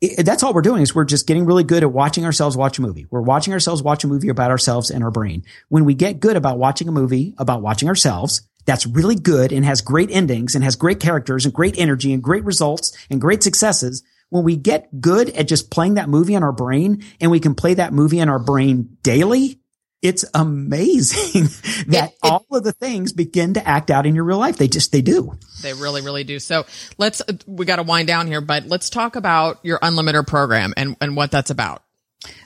It, 0.01 0.25
that's 0.25 0.45
all 0.45 0.55
we're 0.55 0.63
doing 0.63 0.83
is 0.83 0.95
we're 0.95 1.05
just 1.05 1.27
getting 1.27 1.45
really 1.45 1.65
good 1.65 1.83
at 1.83 1.91
watching 1.91 2.25
ourselves 2.25 2.57
watch 2.57 2.79
a 2.79 2.83
movie. 2.83 3.07
We're 3.11 3.21
watching 3.21 3.53
ourselves 3.53 3.83
watch 3.83 4.05
a 4.05 4.07
movie 4.07 4.29
about 4.29 4.53
ourselves 4.53 4.91
and 4.91 5.03
our 5.03 5.11
brain. 5.11 5.43
When 5.71 5.85
we 5.85 5.95
get 5.95 6.21
good 6.21 6.37
about 6.37 6.57
watching 6.57 6.87
a 6.87 6.93
movie 6.93 7.35
about 7.37 7.63
watching 7.63 7.89
ourselves, 7.89 8.48
that's 8.69 8.87
really 8.87 9.15
good 9.15 9.51
and 9.51 9.65
has 9.65 9.81
great 9.81 10.11
endings 10.11 10.55
and 10.55 10.63
has 10.63 10.77
great 10.77 11.01
characters 11.01 11.47
and 11.47 11.55
great 11.55 11.79
energy 11.79 12.13
and 12.13 12.23
great 12.23 12.45
results 12.45 12.95
and 13.09 13.19
great 13.19 13.43
successes. 13.43 14.03
When 14.29 14.45
we 14.45 14.57
get 14.57 15.01
good 15.01 15.31
at 15.31 15.49
just 15.49 15.71
playing 15.71 15.95
that 15.95 16.11
movie 16.11 16.35
in 16.35 16.43
our 16.43 16.53
brain 16.53 17.03
and 17.19 17.31
we 17.31 17.41
can 17.41 17.55
play 17.55 17.73
that 17.75 17.95
movie 17.95 18.19
in 18.19 18.29
our 18.29 18.39
brain 18.39 18.99
daily, 19.03 19.63
it's 20.03 20.27
amazing 20.35 21.45
that 21.89 22.11
it, 22.11 22.13
it, 22.13 22.19
all 22.23 22.45
of 22.51 22.63
the 22.63 22.75
things 22.75 23.15
begin 23.15 23.55
to 23.55 23.67
act 23.67 23.91
out 23.91 24.05
in 24.05 24.15
your 24.15 24.25
real 24.25 24.37
life. 24.37 24.59
They 24.59 24.69
just, 24.69 24.93
they 24.93 25.01
do. 25.01 25.39
They 25.63 25.73
really, 25.73 26.03
really 26.03 26.25
do. 26.25 26.39
So 26.39 26.67
let's, 26.99 27.23
we 27.47 27.65
got 27.65 27.77
to 27.77 27.85
wind 27.85 28.07
down 28.07 28.27
here, 28.27 28.43
but 28.43 28.67
let's 28.67 28.91
talk 28.91 29.17
about 29.17 29.61
your 29.63 29.79
unlimiter 29.79 30.27
program 30.27 30.75
and, 30.77 30.95
and 31.01 31.17
what 31.17 31.31
that's 31.31 31.49
about 31.49 31.83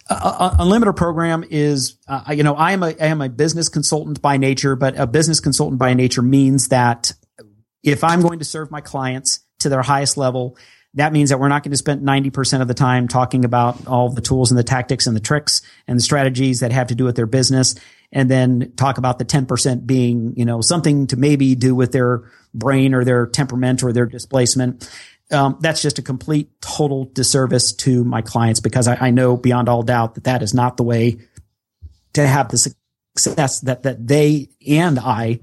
a, 0.09 0.57
unlimiter 0.59 0.95
program 0.95 1.45
is, 1.49 1.97
uh, 2.09 2.25
you 2.31 2.43
know, 2.43 2.55
I 2.55 2.73
am 2.73 2.83
a, 2.83 2.89
I 2.89 3.07
am 3.07 3.21
a 3.21 3.29
business 3.29 3.69
consultant 3.69 4.21
by 4.21 4.37
nature, 4.37 4.77
but 4.77 4.99
a 4.99 5.07
business 5.07 5.41
consultant 5.41 5.79
by 5.79 5.95
nature 5.95 6.23
means 6.23 6.69
that 6.69 7.13
if 7.83 8.05
I'm 8.05 8.23
going 8.23 8.39
to 8.39 8.45
serve 8.45 8.71
my 8.71 8.81
clients 8.81 9.41
to 9.61 9.69
their 9.69 9.83
highest 9.83 10.17
level, 10.17 10.57
that 10.95 11.13
means 11.13 11.31
that 11.31 11.41
we're 11.41 11.49
not 11.49 11.63
going 11.63 11.71
to 11.71 11.77
spend 11.79 12.03
90% 12.03 12.61
of 12.61 12.69
the 12.69 12.75
time 12.75 13.09
talking 13.09 13.45
about 13.45 13.87
all 13.87 14.11
the 14.11 14.21
tools 14.21 14.51
and 14.51 14.59
the 14.59 14.65
tactics 14.65 15.07
and 15.07 15.17
the 15.17 15.21
tricks 15.21 15.63
and 15.87 15.99
the 15.99 16.03
strategies 16.03 16.61
that 16.61 16.71
have 16.73 16.89
to 16.89 16.95
do 16.95 17.05
with 17.05 17.17
their 17.17 17.27
business. 17.27 17.75
And 18.15 18.31
then 18.31 18.75
talk 18.77 18.99
about 18.99 19.19
the 19.19 19.25
10% 19.25 19.87
being, 19.87 20.35
you 20.37 20.45
know, 20.45 20.61
something 20.61 21.07
to 21.09 21.17
maybe 21.17 21.55
do 21.55 21.75
with 21.75 21.93
their 21.93 22.31
brain 22.53 22.93
or 22.93 23.05
their 23.05 23.27
temperament 23.27 23.83
or 23.83 23.95
their 23.95 24.05
displacement 24.05 24.87
um, 25.33 25.59
that's 25.61 25.83
just 25.83 25.99
a 25.99 26.03
complete 26.03 26.61
total 26.61 27.05
disservice 27.07 27.73
to 27.73 28.05
my 28.05 28.23
clients 28.23 28.61
because 28.61 28.89
I, 28.89 28.97
I, 28.97 29.11
know 29.11 29.37
beyond 29.37 29.69
all 29.69 29.83
doubt 29.83 30.15
that 30.15 30.25
that 30.25 30.43
is 30.43 30.55
not 30.55 30.77
the 30.77 30.83
way 30.83 31.19
to 32.13 32.27
have 32.27 32.51
the 32.51 32.59
success 32.59 33.61
that 33.61 33.85
that 33.85 34.07
they 34.07 34.49
and 34.67 34.99
I 34.99 35.41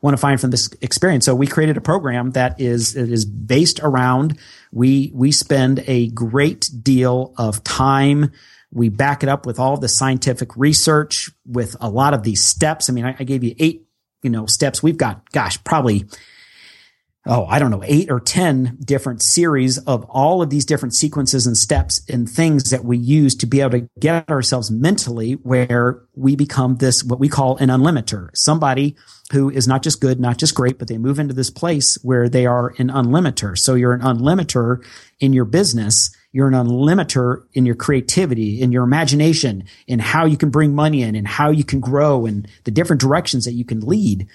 want 0.00 0.14
to 0.14 0.20
find 0.20 0.40
from 0.40 0.50
this 0.50 0.70
experience. 0.80 1.24
So 1.24 1.34
we 1.34 1.46
created 1.46 1.76
a 1.76 1.80
program 1.80 2.32
that 2.32 2.60
is 2.60 2.96
it 2.96 3.10
is 3.10 3.24
based 3.24 3.80
around 3.80 4.38
we 4.72 5.10
we 5.14 5.32
spend 5.32 5.84
a 5.86 6.08
great 6.08 6.70
deal 6.82 7.34
of 7.36 7.64
time. 7.64 8.32
We 8.70 8.90
back 8.90 9.22
it 9.22 9.28
up 9.28 9.46
with 9.46 9.58
all 9.58 9.78
the 9.78 9.88
scientific 9.88 10.56
research, 10.56 11.30
with 11.46 11.74
a 11.80 11.88
lot 11.88 12.12
of 12.12 12.22
these 12.22 12.44
steps. 12.44 12.90
I 12.90 12.92
mean, 12.92 13.06
I, 13.06 13.16
I 13.18 13.24
gave 13.24 13.42
you 13.42 13.54
eight, 13.58 13.86
you 14.22 14.28
know, 14.28 14.44
steps. 14.44 14.82
We've 14.82 14.98
got, 14.98 15.30
gosh, 15.32 15.62
probably 15.64 16.04
oh, 17.28 17.44
I 17.44 17.58
don't 17.58 17.70
know, 17.70 17.82
eight 17.84 18.10
or 18.10 18.20
10 18.20 18.78
different 18.84 19.22
series 19.22 19.76
of 19.78 20.04
all 20.04 20.40
of 20.40 20.48
these 20.48 20.64
different 20.64 20.94
sequences 20.94 21.46
and 21.46 21.56
steps 21.56 22.00
and 22.08 22.28
things 22.28 22.70
that 22.70 22.84
we 22.84 22.96
use 22.96 23.34
to 23.36 23.46
be 23.46 23.60
able 23.60 23.72
to 23.72 23.88
get 24.00 24.28
ourselves 24.30 24.70
mentally 24.70 25.34
where 25.34 26.02
we 26.16 26.34
become 26.36 26.76
this, 26.76 27.04
what 27.04 27.20
we 27.20 27.28
call 27.28 27.58
an 27.58 27.68
unlimiter, 27.68 28.30
somebody 28.34 28.96
who 29.30 29.50
is 29.50 29.68
not 29.68 29.82
just 29.82 30.00
good, 30.00 30.18
not 30.18 30.38
just 30.38 30.54
great, 30.54 30.78
but 30.78 30.88
they 30.88 30.96
move 30.96 31.18
into 31.18 31.34
this 31.34 31.50
place 31.50 31.98
where 32.02 32.30
they 32.30 32.46
are 32.46 32.74
an 32.78 32.88
unlimiter. 32.88 33.58
So 33.58 33.74
you're 33.74 33.92
an 33.92 34.00
unlimiter 34.00 34.82
in 35.20 35.34
your 35.34 35.44
business. 35.44 36.16
You're 36.32 36.48
an 36.48 36.54
unlimiter 36.54 37.44
in 37.52 37.66
your 37.66 37.74
creativity, 37.74 38.62
in 38.62 38.72
your 38.72 38.84
imagination, 38.84 39.64
in 39.86 39.98
how 39.98 40.24
you 40.24 40.38
can 40.38 40.48
bring 40.48 40.74
money 40.74 41.02
in 41.02 41.14
and 41.14 41.28
how 41.28 41.50
you 41.50 41.64
can 41.64 41.80
grow 41.80 42.24
and 42.24 42.48
the 42.64 42.70
different 42.70 43.00
directions 43.00 43.44
that 43.44 43.52
you 43.52 43.66
can 43.66 43.80
lead 43.80 44.28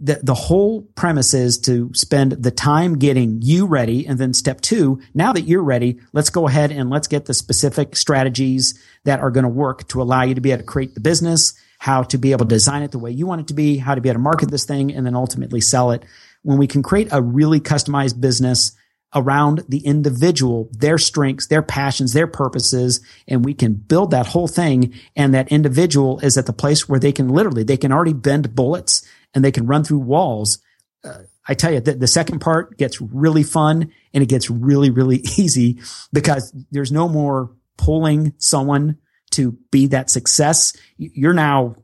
the, 0.00 0.18
the 0.22 0.34
whole 0.34 0.82
premise 0.94 1.34
is 1.34 1.58
to 1.58 1.92
spend 1.94 2.32
the 2.32 2.50
time 2.50 2.98
getting 2.98 3.42
you 3.42 3.66
ready. 3.66 4.06
And 4.06 4.18
then 4.18 4.32
step 4.32 4.62
two, 4.62 5.00
now 5.14 5.32
that 5.34 5.42
you're 5.42 5.62
ready, 5.62 6.00
let's 6.12 6.30
go 6.30 6.48
ahead 6.48 6.72
and 6.72 6.88
let's 6.88 7.06
get 7.06 7.26
the 7.26 7.34
specific 7.34 7.94
strategies 7.94 8.82
that 9.04 9.20
are 9.20 9.30
going 9.30 9.44
to 9.44 9.50
work 9.50 9.86
to 9.88 10.00
allow 10.00 10.22
you 10.22 10.34
to 10.34 10.40
be 10.40 10.52
able 10.52 10.62
to 10.62 10.66
create 10.66 10.94
the 10.94 11.00
business, 11.00 11.52
how 11.78 12.02
to 12.04 12.18
be 12.18 12.32
able 12.32 12.46
to 12.46 12.54
design 12.54 12.82
it 12.82 12.92
the 12.92 12.98
way 12.98 13.10
you 13.10 13.26
want 13.26 13.42
it 13.42 13.48
to 13.48 13.54
be, 13.54 13.76
how 13.76 13.94
to 13.94 14.00
be 14.00 14.08
able 14.08 14.18
to 14.18 14.22
market 14.22 14.50
this 14.50 14.64
thing 14.64 14.92
and 14.92 15.04
then 15.04 15.14
ultimately 15.14 15.60
sell 15.60 15.90
it. 15.90 16.02
When 16.42 16.58
we 16.58 16.66
can 16.66 16.82
create 16.82 17.08
a 17.12 17.20
really 17.20 17.60
customized 17.60 18.20
business 18.20 18.72
around 19.14 19.64
the 19.68 19.84
individual, 19.84 20.68
their 20.72 20.96
strengths, 20.96 21.48
their 21.48 21.62
passions, 21.62 22.12
their 22.12 22.28
purposes, 22.28 23.00
and 23.26 23.44
we 23.44 23.52
can 23.52 23.74
build 23.74 24.12
that 24.12 24.26
whole 24.26 24.46
thing. 24.48 24.94
And 25.16 25.34
that 25.34 25.50
individual 25.50 26.20
is 26.20 26.38
at 26.38 26.46
the 26.46 26.52
place 26.52 26.88
where 26.88 27.00
they 27.00 27.12
can 27.12 27.28
literally, 27.28 27.64
they 27.64 27.76
can 27.76 27.92
already 27.92 28.12
bend 28.12 28.54
bullets 28.54 29.04
and 29.34 29.44
they 29.44 29.52
can 29.52 29.66
run 29.66 29.84
through 29.84 29.98
walls. 29.98 30.58
Uh, 31.04 31.22
I 31.48 31.54
tell 31.54 31.72
you, 31.72 31.80
the, 31.80 31.94
the 31.94 32.06
second 32.06 32.40
part 32.40 32.76
gets 32.76 33.00
really 33.00 33.42
fun 33.42 33.92
and 34.12 34.22
it 34.22 34.28
gets 34.28 34.50
really, 34.50 34.90
really 34.90 35.16
easy 35.38 35.80
because 36.12 36.54
there's 36.70 36.92
no 36.92 37.08
more 37.08 37.50
pulling 37.76 38.34
someone 38.38 38.98
to 39.32 39.52
be 39.70 39.86
that 39.88 40.10
success. 40.10 40.74
You're 40.96 41.32
now, 41.32 41.76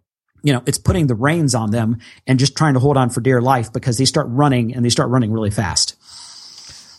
you 0.42 0.53
know, 0.53 0.62
it's 0.66 0.78
putting 0.78 1.07
the 1.07 1.14
reins 1.14 1.55
on 1.55 1.70
them 1.70 1.99
and 2.26 2.38
just 2.38 2.57
trying 2.57 2.74
to 2.74 2.80
hold 2.80 2.97
on 2.97 3.11
for 3.11 3.20
dear 3.20 3.40
life 3.40 3.72
because 3.72 3.99
they 3.99 4.05
start 4.05 4.26
running 4.28 4.74
and 4.74 4.84
they 4.84 4.90
start 4.90 5.11
running 5.11 5.32
really 5.32 5.51
fast. 5.51 5.97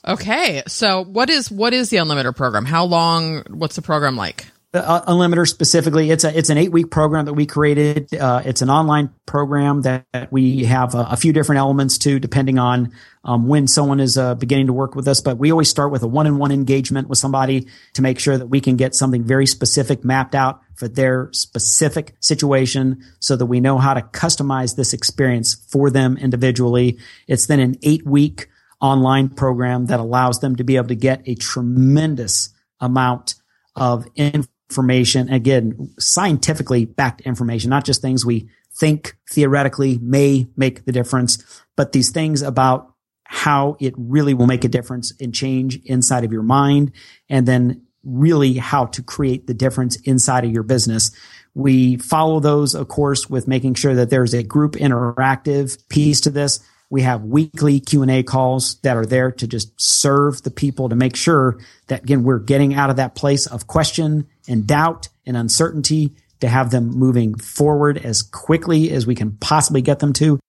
Okay. 0.07 0.63
So 0.67 1.03
what 1.03 1.29
is, 1.29 1.51
what 1.51 1.73
is 1.73 1.89
the 1.89 1.97
unlimiter 1.97 2.35
program? 2.35 2.65
How 2.65 2.85
long, 2.85 3.43
what's 3.49 3.75
the 3.75 3.81
program 3.81 4.15
like? 4.15 4.47
Uh, 4.74 5.01
Unlimiter 5.05 5.47
specifically, 5.47 6.11
it's 6.11 6.26
a 6.26 6.38
it's 6.38 6.49
an 6.49 6.57
eight 6.57 6.74
week 6.74 6.91
program 6.91 7.26
that 7.26 7.34
we 7.34 7.45
created. 7.45 8.13
Uh, 8.13 8.41
it's 8.43 8.61
an 8.61 8.70
online 8.70 9.09
program 9.26 9.82
that, 9.84 10.05
that 10.11 10.32
we 10.32 10.65
have 10.65 10.93
a, 10.93 11.07
a, 11.11 11.18
few 11.18 11.32
different 11.32 11.59
elements 11.59 11.97
to, 11.99 12.20
depending 12.20 12.59
on 12.59 12.91
um, 13.24 13.47
when 13.47 13.68
someone 13.68 14.01
is 14.01 14.18
uh, 14.18 14.36
beginning 14.36 14.68
to 14.68 14.74
work 14.74 14.93
with 14.93 15.07
us. 15.07 15.22
But 15.22 15.38
we 15.38 15.51
always 15.51 15.70
start 15.70 15.91
with 15.91 16.03
a 16.03 16.07
one 16.07 16.28
on 16.28 16.38
one 16.38 16.51
engagement 16.51 17.07
with 17.07 17.18
somebody 17.18 17.68
to 17.93 18.01
make 18.01 18.20
sure 18.20 18.38
that 18.38 18.47
we 18.47 18.59
can 18.59 18.76
get 18.76 18.93
something 18.93 19.24
very 19.24 19.45
specific 19.45 20.03
mapped 20.03 20.36
out 20.36 20.61
for 20.76 20.89
their 20.89 21.30
specific 21.32 22.15
situation, 22.20 23.03
so 23.20 23.38
that 23.38 23.45
we 23.45 23.61
know 23.61 23.78
how 23.78 23.93
to 23.93 24.01
customize 24.01 24.76
this 24.76 24.93
experience 24.93 25.55
for 25.55 25.89
them 25.89 26.18
individually. 26.18 26.99
It's 27.26 27.47
then 27.47 27.61
an 27.61 27.78
eight 27.84 28.05
week 28.05 28.49
online 28.82 29.30
program 29.30 29.86
that 29.88 30.01
allows 30.01 30.41
them 30.41 30.57
to 30.57 30.65
be 30.65 30.76
able 30.76 30.89
to 30.89 30.95
get 30.95 31.22
a 31.26 31.36
tremendous 31.36 32.49
amount 32.82 33.36
of 33.78 34.05
information 34.15 34.51
information, 34.70 35.30
again, 35.30 35.93
scientifically 35.97 36.86
backed 36.86 37.22
information, 37.22 37.70
not 37.70 37.86
just 37.86 38.01
things 38.01 38.26
we 38.26 38.49
think 38.76 39.18
theoretically 39.30 39.97
may 39.99 40.47
make 40.55 40.86
the 40.86 40.91
difference, 40.91 41.63
but 41.76 41.93
these 41.93 42.11
things 42.11 42.41
about 42.41 42.93
how 43.24 43.76
it 43.80 43.93
really 43.97 44.34
will 44.34 44.47
make 44.47 44.63
a 44.63 44.70
difference 44.70 45.13
and 45.20 45.34
change 45.34 45.78
inside 45.86 46.24
of 46.24 46.32
your 46.32 46.43
mind 46.43 46.91
and 47.30 47.45
then 47.47 47.82
really 48.03 48.53
how 48.53 48.86
to 48.86 49.01
create 49.03 49.47
the 49.47 49.53
difference 49.53 49.95
inside 50.01 50.45
of 50.45 50.51
your 50.51 50.63
business. 50.63 51.11
We 51.53 51.97
follow 51.97 52.39
those, 52.39 52.76
of 52.76 52.88
course, 52.88 53.30
with 53.30 53.47
making 53.47 53.74
sure 53.74 53.95
that 53.95 54.09
there's 54.09 54.34
a 54.34 54.43
group 54.43 54.74
interactive 54.74 55.78
piece 55.89 56.22
to 56.22 56.30
this 56.30 56.59
we 56.89 57.01
have 57.01 57.24
weekly 57.24 57.80
Q&A 57.80 58.24
calls 58.24 58.80
that 58.82 58.95
are 58.95 59.05
there 59.05 59.32
to 59.32 59.47
just 59.47 59.72
serve 59.80 60.41
the 60.43 60.51
people 60.51 60.89
to 60.89 60.95
make 60.95 61.15
sure 61.15 61.59
that 61.88 62.03
again, 62.03 62.24
we're 62.24 62.39
getting 62.39 62.74
out 62.74 62.89
of 62.89 62.95
that 62.95 63.15
place 63.15 63.45
of 63.45 63.68
question 63.68 64.28
and 64.47 64.67
doubt 64.67 65.09
and 65.25 65.37
uncertainty 65.37 66.15
to 66.39 66.47
have 66.47 66.71
them 66.71 66.87
moving 66.87 67.35
forward 67.35 67.97
as 67.97 68.21
quickly 68.21 68.91
as 68.91 69.07
we 69.07 69.15
can 69.15 69.31
possibly 69.37 69.81
get 69.81 69.99
them 69.99 70.13
to. 70.13 70.39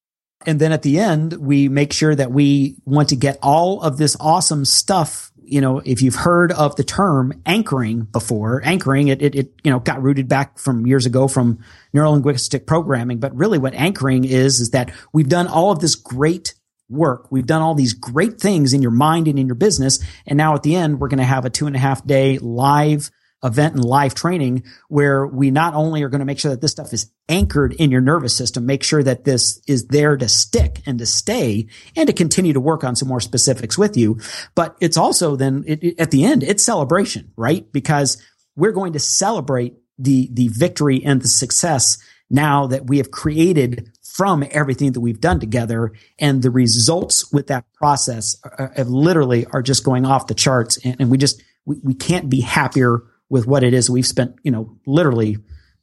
And 0.45 0.59
then 0.59 0.71
at 0.71 0.83
the 0.83 0.99
end, 0.99 1.33
we 1.33 1.67
make 1.67 1.91
sure 1.91 2.15
that 2.15 2.31
we 2.31 2.77
want 2.85 3.09
to 3.09 3.15
get 3.15 3.39
all 3.41 3.81
of 3.81 3.97
this 3.97 4.15
awesome 4.19 4.65
stuff 4.65 5.29
you 5.49 5.61
know, 5.61 5.81
if 5.83 6.03
you've 6.03 6.15
heard 6.15 6.51
of 6.51 6.75
the 6.75 6.83
term 6.83 7.41
anchoring 7.43 8.01
before, 8.01 8.61
anchoring, 8.63 9.07
it, 9.07 9.21
it, 9.21 9.35
it, 9.35 9.53
you 9.63 9.71
know, 9.71 9.79
got 9.79 10.01
rooted 10.01 10.27
back 10.27 10.59
from 10.59 10.85
years 10.85 11.07
ago 11.07 11.27
from 11.27 11.59
neurolinguistic 11.93 12.67
programming. 12.67 13.17
But 13.19 13.35
really 13.35 13.57
what 13.57 13.73
anchoring 13.73 14.25
is, 14.25 14.59
is 14.59 14.71
that 14.71 14.91
we've 15.11 15.27
done 15.27 15.47
all 15.47 15.71
of 15.71 15.79
this 15.79 15.95
great 15.95 16.53
work. 16.87 17.31
We've 17.31 17.47
done 17.47 17.63
all 17.63 17.73
these 17.73 17.93
great 17.93 18.39
things 18.39 18.73
in 18.73 18.83
your 18.83 18.91
mind 18.91 19.27
and 19.27 19.39
in 19.39 19.47
your 19.47 19.55
business. 19.55 19.99
And 20.27 20.37
now 20.37 20.53
at 20.53 20.61
the 20.61 20.75
end, 20.75 20.99
we're 20.99 21.07
going 21.07 21.17
to 21.17 21.23
have 21.23 21.45
a 21.45 21.49
two 21.49 21.65
and 21.65 21.75
a 21.75 21.79
half 21.79 22.05
day 22.05 22.37
live 22.37 23.09
event 23.43 23.75
and 23.75 23.83
live 23.83 24.13
training 24.13 24.63
where 24.87 25.25
we 25.25 25.51
not 25.51 25.73
only 25.73 26.03
are 26.03 26.09
going 26.09 26.19
to 26.19 26.25
make 26.25 26.39
sure 26.39 26.51
that 26.51 26.61
this 26.61 26.71
stuff 26.71 26.93
is 26.93 27.11
anchored 27.29 27.73
in 27.73 27.91
your 27.91 28.01
nervous 28.01 28.35
system, 28.35 28.65
make 28.65 28.83
sure 28.83 29.01
that 29.01 29.23
this 29.23 29.61
is 29.67 29.87
there 29.87 30.17
to 30.17 30.27
stick 30.27 30.81
and 30.85 30.99
to 30.99 31.05
stay 31.05 31.67
and 31.95 32.07
to 32.07 32.13
continue 32.13 32.53
to 32.53 32.59
work 32.59 32.83
on 32.83 32.95
some 32.95 33.07
more 33.07 33.21
specifics 33.21 33.77
with 33.77 33.95
you. 33.95 34.19
But 34.55 34.75
it's 34.81 34.97
also 34.97 35.35
then 35.35 35.63
it, 35.67 35.83
it, 35.83 35.99
at 35.99 36.11
the 36.11 36.25
end, 36.25 36.43
it's 36.43 36.63
celebration, 36.63 37.31
right? 37.37 37.71
Because 37.71 38.21
we're 38.55 38.71
going 38.71 38.93
to 38.93 38.99
celebrate 38.99 39.75
the, 39.97 40.29
the 40.31 40.49
victory 40.49 41.03
and 41.03 41.21
the 41.21 41.27
success 41.27 41.97
now 42.29 42.67
that 42.67 42.87
we 42.87 42.97
have 42.97 43.11
created 43.11 43.91
from 44.01 44.43
everything 44.51 44.91
that 44.91 44.99
we've 44.99 45.21
done 45.21 45.39
together 45.39 45.93
and 46.19 46.41
the 46.41 46.51
results 46.51 47.31
with 47.31 47.47
that 47.47 47.65
process 47.73 48.35
uh, 48.43 48.49
uh, 48.49 48.63
are, 48.63 48.73
are 48.79 48.83
literally 48.83 49.45
are 49.47 49.61
just 49.61 49.83
going 49.83 50.05
off 50.05 50.27
the 50.27 50.33
charts 50.33 50.77
and, 50.83 50.97
and 50.99 51.09
we 51.09 51.17
just 51.17 51.41
we, 51.65 51.77
we 51.83 51.93
can't 51.93 52.29
be 52.29 52.41
happier 52.41 53.01
with 53.29 53.47
what 53.47 53.63
it 53.63 53.73
is 53.73 53.89
we've 53.89 54.07
spent, 54.07 54.35
you 54.43 54.51
know, 54.51 54.77
literally, 54.85 55.37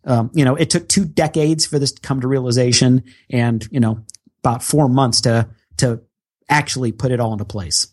um, 0.04 0.30
you 0.34 0.44
know, 0.44 0.56
it 0.56 0.70
took 0.70 0.88
two 0.88 1.04
decades 1.04 1.66
for 1.66 1.78
this 1.78 1.92
to 1.92 2.00
come 2.00 2.20
to 2.20 2.28
realization 2.28 3.04
and, 3.30 3.66
you 3.70 3.80
know, 3.80 4.04
about 4.42 4.62
four 4.62 4.88
months 4.88 5.22
to, 5.22 5.48
to 5.78 6.00
actually 6.48 6.92
put 6.92 7.12
it 7.12 7.20
all 7.20 7.32
into 7.32 7.44
place. 7.44 7.88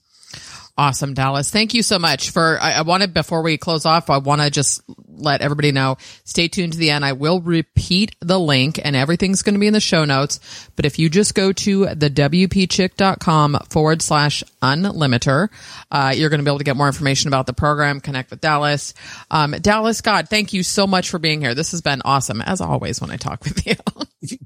Awesome, 0.76 1.14
Dallas. 1.14 1.52
Thank 1.52 1.76
you 1.76 1.84
so 1.84 2.00
much 2.00 2.32
for. 2.32 2.58
I, 2.60 2.72
I 2.72 2.82
wanted 2.82 3.14
before 3.14 3.44
we 3.44 3.60
close 3.60 3.86
off, 3.86 4.10
I 4.10 4.18
want 4.18 4.42
to 4.42 4.50
just 4.50 4.82
let 5.08 5.42
everybody 5.42 5.72
know. 5.72 5.98
Stay 6.24 6.48
tuned 6.48 6.74
to 6.74 6.80
the 6.80 6.90
end. 6.90 7.06
I 7.06 7.14
will 7.14 7.42
repeat 7.42 8.16
the 8.22 8.40
link, 8.40 8.80
and 8.84 8.96
everything's 8.96 9.44
going 9.44 9.54
to 9.54 9.60
be 9.60 9.68
in 9.68 9.74
the 9.74 9.80
show 9.80 10.04
notes. 10.04 10.40
But 10.76 10.86
if 10.86 10.98
you 10.98 11.10
just 11.10 11.36
go 11.36 11.54
to 11.54 11.86
the 11.94 12.10
wpchick.com 12.10 13.60
forward 13.70 14.02
slash 14.02 14.44
unlimiter, 14.64 15.50
uh, 15.92 16.14
you're 16.16 16.30
going 16.30 16.40
to 16.40 16.44
be 16.44 16.50
able 16.50 16.58
to 16.58 16.64
get 16.64 16.76
more 16.76 16.88
information 16.88 17.28
about 17.28 17.46
the 17.46 17.54
program. 17.54 18.00
Connect 18.00 18.32
with 18.32 18.42
Dallas. 18.42 18.96
Um, 19.30 19.52
Dallas, 19.52 20.02
God, 20.02 20.28
thank 20.28 20.54
you 20.54 20.64
so 20.64 20.88
much 20.88 21.12
for 21.12 21.20
being 21.20 21.42
here. 21.42 21.54
This 21.54 21.70
has 21.72 21.82
been 21.82 22.02
awesome, 22.04 22.42
as 22.42 22.62
always 22.62 23.00
when 23.00 23.12
I 23.12 23.18
talk 23.18 23.44
with 23.44 23.68
you. 23.68 23.76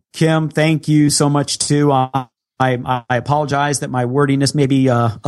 Kim, 0.14 0.50
thank 0.50 0.90
you 0.90 1.10
so 1.10 1.30
much 1.30 1.58
too. 1.58 1.90
Uh, 1.94 2.26
I, 2.60 3.04
I 3.08 3.18
apologize 3.18 3.82
that 3.82 3.92
my 3.92 4.06
wordiness 4.06 4.56
maybe 4.56 4.90
uh, 4.90 5.10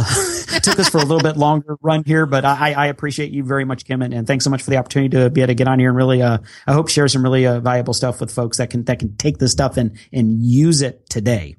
took 0.63 0.79
us 0.79 0.89
for 0.89 0.97
a 0.97 1.01
little 1.01 1.21
bit 1.21 1.37
longer 1.37 1.77
run 1.81 2.03
here, 2.03 2.25
but 2.25 2.43
I, 2.43 2.73
I 2.73 2.87
appreciate 2.87 3.31
you 3.31 3.43
very 3.43 3.65
much, 3.65 3.85
Kim, 3.85 4.01
and, 4.01 4.13
and, 4.13 4.25
thanks 4.25 4.43
so 4.43 4.49
much 4.49 4.63
for 4.63 4.71
the 4.71 4.77
opportunity 4.77 5.15
to 5.15 5.29
be 5.29 5.41
able 5.41 5.49
to 5.49 5.55
get 5.55 5.67
on 5.67 5.77
here 5.79 5.89
and 5.89 5.97
really, 5.97 6.23
uh, 6.23 6.39
I 6.65 6.73
hope 6.73 6.89
share 6.89 7.07
some 7.07 7.23
really 7.23 7.45
uh, 7.45 7.59
valuable 7.59 7.93
stuff 7.93 8.19
with 8.19 8.31
folks 8.31 8.57
that 8.57 8.71
can 8.71 8.83
that 8.85 8.97
can 8.97 9.15
take 9.17 9.37
this 9.37 9.51
stuff 9.51 9.77
and 9.77 9.97
and 10.11 10.41
use 10.41 10.81
it 10.81 11.07
today. 11.09 11.55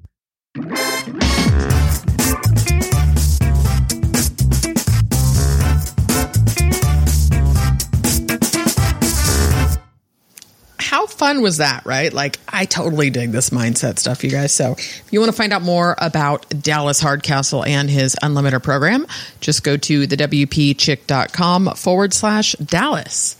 Fun 11.21 11.43
was 11.43 11.57
that, 11.57 11.85
right? 11.85 12.11
Like, 12.11 12.39
I 12.49 12.65
totally 12.65 13.11
dig 13.11 13.31
this 13.31 13.51
mindset 13.51 13.99
stuff, 13.99 14.23
you 14.23 14.31
guys. 14.31 14.51
So, 14.55 14.71
if 14.71 15.03
you 15.11 15.19
want 15.19 15.31
to 15.31 15.37
find 15.37 15.53
out 15.53 15.61
more 15.61 15.93
about 15.99 16.49
Dallas 16.49 16.99
Hardcastle 16.99 17.63
and 17.63 17.87
his 17.91 18.15
Unlimiter 18.23 18.61
program, 18.61 19.05
just 19.39 19.63
go 19.63 19.77
to 19.77 20.07
the 20.07 20.17
WPChick.com 20.17 21.75
forward 21.75 22.15
slash 22.15 22.53
Dallas. 22.53 23.35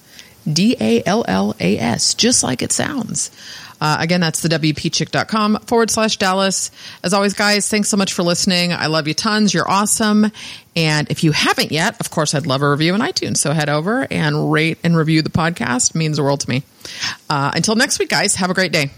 D 0.46 0.78
A 0.80 1.02
L 1.08 1.26
L 1.28 1.56
A 1.60 1.80
S, 1.80 2.14
just 2.14 2.44
like 2.44 2.62
it 2.62 2.72
sounds. 2.72 3.32
Uh, 3.82 3.98
again, 4.00 4.22
that's 4.22 4.42
the 4.42 4.50
WPChick.com 4.50 5.58
forward 5.66 5.90
slash 5.90 6.18
Dallas. 6.18 6.70
As 7.04 7.14
always, 7.14 7.34
guys, 7.34 7.68
thanks 7.68 7.90
so 7.90 7.98
much 7.98 8.14
for 8.14 8.22
listening. 8.22 8.72
I 8.72 8.86
love 8.86 9.08
you 9.08 9.16
tons. 9.16 9.54
You're 9.54 9.70
awesome. 9.70 10.32
And 10.76 11.10
if 11.10 11.24
you 11.24 11.32
haven't 11.32 11.72
yet, 11.72 12.00
of 12.00 12.12
course, 12.12 12.36
I'd 12.36 12.46
love 12.46 12.62
a 12.62 12.70
review 12.70 12.94
in 12.94 13.02
iTunes. 13.02 13.38
So 13.38 13.52
head 13.52 13.70
over 13.70 14.08
and 14.12 14.52
rate 14.52 14.78
and 14.84 14.96
review 14.96 15.24
the 15.24 15.32
podcast. 15.32 15.90
It 15.90 15.96
means 15.96 16.18
the 16.18 16.24
world 16.24 16.42
to 16.42 16.50
me. 16.50 16.64
Uh, 17.30 17.52
until 17.56 17.76
next 17.76 17.98
week, 18.00 18.10
guys, 18.10 18.36
have 18.36 18.52
a 18.52 18.54
great 18.54 18.72
day. 18.72 18.92